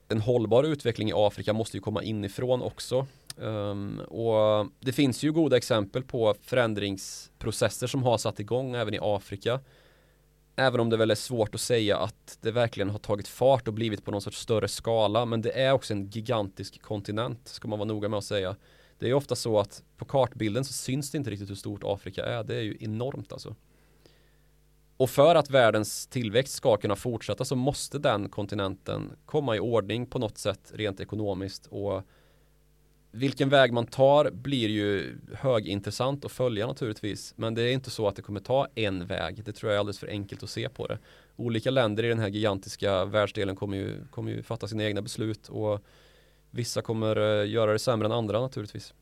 En 0.09 0.21
hållbar 0.21 0.65
utveckling 0.65 1.09
i 1.09 1.13
Afrika 1.17 1.53
måste 1.53 1.77
ju 1.77 1.81
komma 1.81 2.03
inifrån 2.03 2.63
också. 2.63 3.07
Um, 3.37 4.01
och 4.01 4.67
det 4.81 4.93
finns 4.93 5.23
ju 5.23 5.33
goda 5.33 5.57
exempel 5.57 6.03
på 6.03 6.35
förändringsprocesser 6.43 7.87
som 7.87 8.03
har 8.03 8.19
satt 8.19 8.41
igång 8.41 8.75
även 8.75 8.95
i 8.95 8.99
Afrika. 9.03 9.61
Även 10.57 10.81
om 10.81 10.91
det 10.91 10.97
väl 10.97 11.11
är 11.11 11.15
svårt 11.15 11.55
att 11.55 11.61
säga 11.61 11.99
att 11.99 12.39
det 12.41 12.51
verkligen 12.51 12.91
har 12.91 12.99
tagit 12.99 13.29
fart 13.29 13.69
och 13.69 13.75
blivit 13.75 14.05
på 14.05 14.11
någon 14.11 14.23
sorts 14.23 14.39
större 14.39 14.69
skala. 14.69 15.25
Men 15.25 15.43
det 15.43 15.61
är 15.61 15.73
också 15.73 15.93
en 15.95 16.11
gigantisk 16.11 16.83
kontinent, 16.83 17.49
ska 17.49 17.69
man 17.69 17.79
vara 17.79 17.89
noga 17.89 18.09
med 18.09 18.19
att 18.19 18.25
säga. 18.25 18.57
Det 18.99 19.11
är 19.11 19.15
ofta 19.15 19.37
så 19.37 19.59
att 19.59 19.83
på 19.97 20.05
kartbilden 20.05 20.65
så 20.65 20.73
syns 20.73 21.11
det 21.11 21.19
inte 21.19 21.31
riktigt 21.31 21.51
hur 21.51 21.55
stort 21.55 21.85
Afrika 21.85 22.25
är. 22.25 22.45
Det 22.45 22.55
är 22.55 22.63
ju 22.63 22.77
enormt 22.81 23.33
alltså. 23.33 23.55
Och 24.97 25.11
för 25.11 25.35
att 25.35 25.51
världens 25.51 26.07
tillväxt 26.07 26.55
ska 26.55 26.77
kunna 26.77 26.97
fortsätta 26.97 27.45
så 27.45 27.57
måste 27.57 27.99
den 27.99 28.29
kontinenten 28.29 29.13
komma 29.27 29.57
i 29.57 29.61
ordning 29.61 30.07
på 30.07 30.19
något 30.19 30.39
sätt 30.39 30.73
rent 30.75 31.01
ekonomiskt 31.01 31.67
och 31.67 32.03
vilken 33.11 33.49
väg 33.49 33.73
man 33.73 33.87
tar 33.87 34.31
blir 34.31 34.69
ju 34.69 35.19
högintressant 35.35 36.25
att 36.25 36.33
följa 36.33 36.67
naturligtvis. 36.67 37.35
Men 37.37 37.55
det 37.55 37.63
är 37.63 37.73
inte 37.73 37.91
så 37.91 38.09
att 38.09 38.17
det 38.17 38.23
kommer 38.23 38.41
ta 38.41 38.67
en 38.75 39.07
väg. 39.07 39.45
Det 39.45 39.53
tror 39.53 39.71
jag 39.71 39.77
är 39.77 39.81
alldeles 39.81 39.99
för 39.99 40.09
enkelt 40.09 40.43
att 40.43 40.51
se 40.51 40.69
på 40.69 40.87
det. 40.87 40.99
Olika 41.37 41.71
länder 41.71 42.05
i 42.05 42.09
den 42.09 42.19
här 42.19 42.29
gigantiska 42.29 43.05
världsdelen 43.05 43.57
kommer 43.57 43.77
ju, 43.77 44.07
kommer 44.11 44.31
ju 44.31 44.43
fatta 44.43 44.69
sina 44.69 44.85
egna 44.85 45.03
beslut 45.03 45.49
och 45.49 45.85
vissa 46.51 46.83
kommer 46.83 47.17
eh, 47.17 47.51
göra 47.51 47.73
det 47.73 47.79
sämre 47.79 48.07
än 48.07 48.13
andra 48.13 48.41
naturligtvis. 48.41 48.95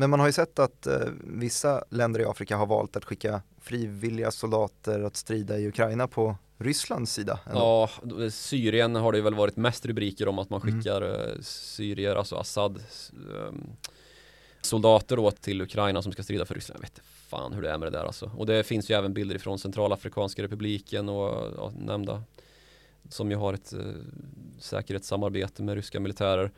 Men 0.00 0.10
man 0.10 0.20
har 0.20 0.26
ju 0.26 0.32
sett 0.32 0.58
att 0.58 0.86
eh, 0.86 0.98
vissa 1.24 1.84
länder 1.90 2.20
i 2.20 2.24
Afrika 2.24 2.56
har 2.56 2.66
valt 2.66 2.96
att 2.96 3.04
skicka 3.04 3.42
frivilliga 3.60 4.30
soldater 4.30 5.00
att 5.02 5.16
strida 5.16 5.58
i 5.58 5.68
Ukraina 5.68 6.08
på 6.08 6.36
Rysslands 6.58 7.12
sida? 7.12 7.40
Ändå. 7.46 7.88
Ja, 8.02 8.30
Syrien 8.30 8.94
har 8.94 9.12
det 9.12 9.20
väl 9.20 9.34
varit 9.34 9.56
mest 9.56 9.86
rubriker 9.86 10.28
om 10.28 10.38
att 10.38 10.50
man 10.50 10.60
mm. 10.62 10.74
skickar 10.74 11.02
mm. 11.02 11.42
syrier, 11.42 12.16
alltså 12.16 12.36
Assad 12.36 12.82
um, 13.48 13.66
soldater 14.60 15.16
då 15.16 15.30
till 15.30 15.62
Ukraina 15.62 16.02
som 16.02 16.12
ska 16.12 16.22
strida 16.22 16.44
för 16.44 16.54
Ryssland. 16.54 16.78
Jag 16.78 16.82
vet 16.82 17.00
fan 17.04 17.52
hur 17.52 17.62
det 17.62 17.70
är 17.70 17.78
med 17.78 17.92
det 17.92 17.98
där 17.98 18.04
alltså. 18.04 18.30
Och 18.36 18.46
det 18.46 18.62
finns 18.62 18.90
ju 18.90 18.94
även 18.94 19.14
bilder 19.14 19.36
ifrån 19.36 19.58
Centralafrikanska 19.58 20.42
republiken 20.42 21.08
och 21.08 21.52
ja, 21.56 21.72
nämnda 21.78 22.22
som 23.08 23.30
ju 23.30 23.36
har 23.36 23.54
ett 23.54 23.74
uh, 23.74 23.94
säkerhetssamarbete 24.58 25.62
med 25.62 25.74
ryska 25.74 26.00
militärer. 26.00 26.50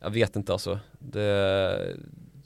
Jag 0.00 0.10
vet 0.10 0.36
inte 0.36 0.52
alltså. 0.52 0.78
Det 0.98 1.96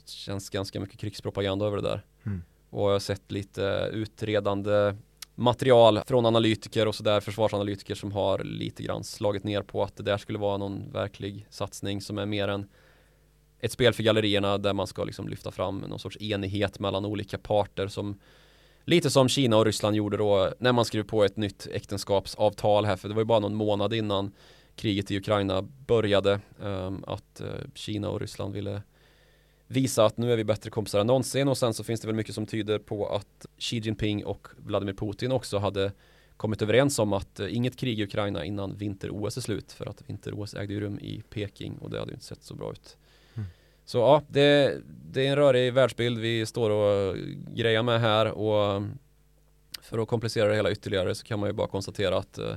känns 0.09 0.49
ganska 0.49 0.79
mycket 0.79 0.99
krigspropaganda 0.99 1.65
över 1.65 1.77
det 1.77 1.83
där. 1.83 2.05
Mm. 2.25 2.41
Och 2.69 2.87
jag 2.87 2.93
har 2.93 2.99
sett 2.99 3.31
lite 3.31 3.89
utredande 3.93 4.95
material 5.35 6.01
från 6.07 6.25
analytiker 6.25 6.87
och 6.87 6.95
sådär, 6.95 7.19
försvarsanalytiker 7.19 7.95
som 7.95 8.11
har 8.11 8.39
lite 8.43 8.83
grann 8.83 9.03
slagit 9.03 9.43
ner 9.43 9.61
på 9.61 9.83
att 9.83 9.95
det 9.97 10.03
där 10.03 10.17
skulle 10.17 10.39
vara 10.39 10.57
någon 10.57 10.91
verklig 10.91 11.47
satsning 11.49 12.01
som 12.01 12.17
är 12.17 12.25
mer 12.25 12.47
än 12.47 12.67
ett 13.59 13.71
spel 13.71 13.93
för 13.93 14.03
gallerierna 14.03 14.57
där 14.57 14.73
man 14.73 14.87
ska 14.87 15.03
liksom 15.03 15.27
lyfta 15.27 15.51
fram 15.51 15.79
någon 15.79 15.99
sorts 15.99 16.17
enighet 16.21 16.79
mellan 16.79 17.05
olika 17.05 17.37
parter 17.37 17.87
som 17.87 18.19
lite 18.83 19.09
som 19.09 19.29
Kina 19.29 19.57
och 19.57 19.65
Ryssland 19.65 19.95
gjorde 19.95 20.17
då 20.17 20.53
när 20.59 20.73
man 20.73 20.85
skrev 20.85 21.03
på 21.03 21.23
ett 21.23 21.37
nytt 21.37 21.67
äktenskapsavtal 21.71 22.85
här 22.85 22.95
för 22.95 23.07
det 23.07 23.13
var 23.13 23.21
ju 23.21 23.25
bara 23.25 23.39
någon 23.39 23.55
månad 23.55 23.93
innan 23.93 24.31
kriget 24.75 25.11
i 25.11 25.17
Ukraina 25.17 25.61
började 25.61 26.39
um, 26.59 27.03
att 27.07 27.41
uh, 27.41 27.47
Kina 27.73 28.09
och 28.09 28.21
Ryssland 28.21 28.53
ville 28.53 28.81
visa 29.67 30.05
att 30.05 30.17
nu 30.17 30.33
är 30.33 30.37
vi 30.37 30.43
bättre 30.43 30.69
kompisar 30.69 30.99
än 30.99 31.07
någonsin 31.07 31.47
och 31.47 31.57
sen 31.57 31.73
så 31.73 31.83
finns 31.83 32.01
det 32.01 32.07
väl 32.07 32.15
mycket 32.15 32.35
som 32.35 32.45
tyder 32.45 32.79
på 32.79 33.07
att 33.07 33.45
Xi 33.57 33.77
Jinping 33.77 34.25
och 34.25 34.47
Vladimir 34.57 34.93
Putin 34.93 35.31
också 35.31 35.57
hade 35.57 35.91
kommit 36.37 36.61
överens 36.61 36.99
om 36.99 37.13
att 37.13 37.39
eh, 37.39 37.55
inget 37.55 37.77
krig 37.77 37.99
i 37.99 38.03
Ukraina 38.03 38.45
innan 38.45 38.77
vinter-OS 38.77 39.37
är 39.37 39.41
slut 39.41 39.71
för 39.71 39.85
att 39.85 40.03
vinter-OS 40.07 40.53
ägde 40.53 40.73
ju 40.73 40.79
rum 40.79 40.99
i 40.99 41.23
Peking 41.29 41.77
och 41.77 41.89
det 41.89 41.99
hade 41.99 42.11
ju 42.11 42.15
inte 42.15 42.25
sett 42.25 42.43
så 42.43 42.55
bra 42.55 42.71
ut. 42.71 42.97
Mm. 43.33 43.47
Så 43.85 43.97
ja, 43.97 44.21
det, 44.27 44.77
det, 45.11 45.27
är 45.27 45.29
en 45.29 45.35
rörig 45.35 45.73
världsbild 45.73 46.19
vi 46.19 46.45
står 46.45 46.69
och 46.69 47.15
grejar 47.55 47.83
med 47.83 48.01
här 48.01 48.31
och 48.31 48.83
för 49.81 49.97
att 49.97 50.07
komplicera 50.07 50.49
det 50.49 50.55
hela 50.55 50.71
ytterligare 50.71 51.15
så 51.15 51.25
kan 51.25 51.39
man 51.39 51.49
ju 51.49 51.53
bara 51.53 51.67
konstatera 51.67 52.17
att 52.17 52.37
eh, 52.37 52.55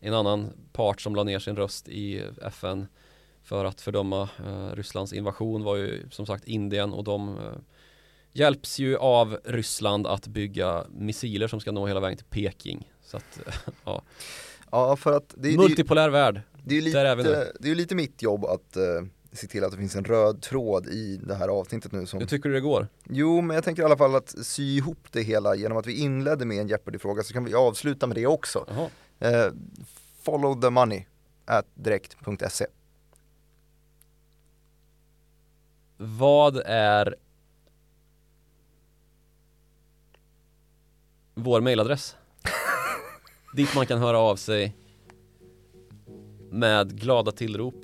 en 0.00 0.14
annan 0.14 0.50
part 0.72 1.00
som 1.00 1.14
la 1.14 1.24
ner 1.24 1.38
sin 1.38 1.56
röst 1.56 1.88
i 1.88 2.22
FN 2.42 2.86
för 3.48 3.64
att 3.64 3.80
fördöma 3.80 4.28
eh, 4.46 4.76
Rysslands 4.76 5.12
invasion 5.12 5.64
var 5.64 5.76
ju 5.76 6.10
som 6.10 6.26
sagt 6.26 6.44
Indien 6.44 6.92
och 6.92 7.04
de 7.04 7.38
eh, 7.38 7.44
hjälps 8.32 8.78
ju 8.78 8.96
av 8.96 9.38
Ryssland 9.44 10.06
att 10.06 10.26
bygga 10.26 10.84
missiler 10.90 11.48
som 11.48 11.60
ska 11.60 11.72
nå 11.72 11.86
hela 11.86 12.00
vägen 12.00 12.16
till 12.16 12.26
Peking. 12.26 12.92
Så 13.02 13.16
att, 13.16 13.40
ja. 13.84 14.02
ja, 14.70 14.96
för 14.96 15.16
att 15.16 15.34
det, 15.36 15.56
Multipolär 15.56 16.04
det, 16.04 16.10
värld. 16.10 16.40
Det 16.64 16.78
är, 16.78 16.82
lite, 16.82 17.52
det 17.60 17.70
är 17.70 17.74
lite 17.74 17.94
mitt 17.94 18.22
jobb 18.22 18.44
att 18.44 18.76
uh, 18.76 19.08
se 19.32 19.46
till 19.46 19.64
att 19.64 19.70
det 19.70 19.76
finns 19.76 19.96
en 19.96 20.04
röd 20.04 20.42
tråd 20.42 20.86
i 20.86 21.20
det 21.22 21.34
här 21.34 21.48
avsnittet 21.48 21.92
nu. 21.92 22.06
Som... 22.06 22.20
Hur 22.20 22.26
tycker 22.26 22.48
du 22.48 22.54
det 22.54 22.60
går? 22.60 22.88
Jo, 23.10 23.40
men 23.40 23.54
jag 23.54 23.64
tänker 23.64 23.82
i 23.82 23.84
alla 23.84 23.96
fall 23.96 24.14
att 24.14 24.46
sy 24.46 24.76
ihop 24.76 25.06
det 25.10 25.22
hela 25.22 25.54
genom 25.54 25.78
att 25.78 25.86
vi 25.86 26.00
inledde 26.00 26.44
med 26.44 26.60
en 26.60 26.68
Jeopardy-fråga 26.68 27.22
så 27.22 27.32
kan 27.32 27.44
vi 27.44 27.54
avsluta 27.54 28.06
med 28.06 28.16
det 28.16 28.26
också. 28.26 28.66
Uh, 29.24 29.54
follow 30.22 30.60
the 30.60 30.70
money 30.70 31.04
at 31.44 31.66
direkt.se 31.74 32.66
Vad 36.00 36.62
är 36.66 37.14
vår 41.34 41.60
mailadress. 41.60 42.16
dit 43.56 43.74
man 43.74 43.86
kan 43.86 43.98
höra 43.98 44.18
av 44.18 44.36
sig 44.36 44.76
med 46.50 47.00
glada 47.00 47.32
tillrop. 47.32 47.74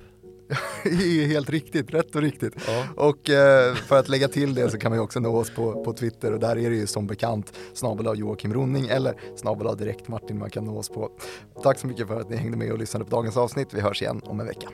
Det 0.85 1.23
är 1.23 1.27
helt 1.27 1.51
riktigt, 1.51 1.95
rätt 1.95 2.15
och 2.15 2.23
riktigt. 2.23 2.55
Ja. 2.67 2.87
Och 2.97 3.31
eh, 3.31 3.75
för 3.75 3.99
att 3.99 4.09
lägga 4.09 4.29
till 4.29 4.55
det 4.55 4.71
så 4.71 4.79
kan 4.79 4.91
man 4.91 4.99
ju 4.99 5.03
också 5.03 5.21
nå 5.21 5.37
oss 5.37 5.51
på, 5.51 5.85
på 5.85 5.93
Twitter 5.93 6.33
och 6.33 6.41
där 6.41 6.59
är 6.59 6.71
det 6.71 6.77
ju 6.77 6.87
som 6.87 7.07
bekant 7.07 7.53
snabel 7.75 8.07
av 8.07 8.17
Joakim 8.17 8.55
Ronning 8.55 8.89
eller 8.89 9.15
snabel 9.37 9.67
av 9.67 9.77
direkt 9.77 10.09
Martin 10.09 10.39
man 10.39 10.51
kan 10.51 10.65
nå 10.65 10.79
oss 10.79 10.89
på. 10.89 11.11
Tack 11.63 11.79
så 11.79 11.87
mycket 11.87 12.07
för 12.07 12.21
att 12.21 12.31
ni 12.31 12.37
hängde 12.37 12.57
med 12.57 12.73
och 12.73 12.79
lyssnade 12.79 13.05
på 13.05 13.11
dagens 13.11 13.37
avsnitt. 13.37 13.69
Vi 13.75 13.81
hörs 13.81 14.03
igen 14.03 14.21
om 14.25 14.41
en 14.41 14.47
vecka. 14.47 14.69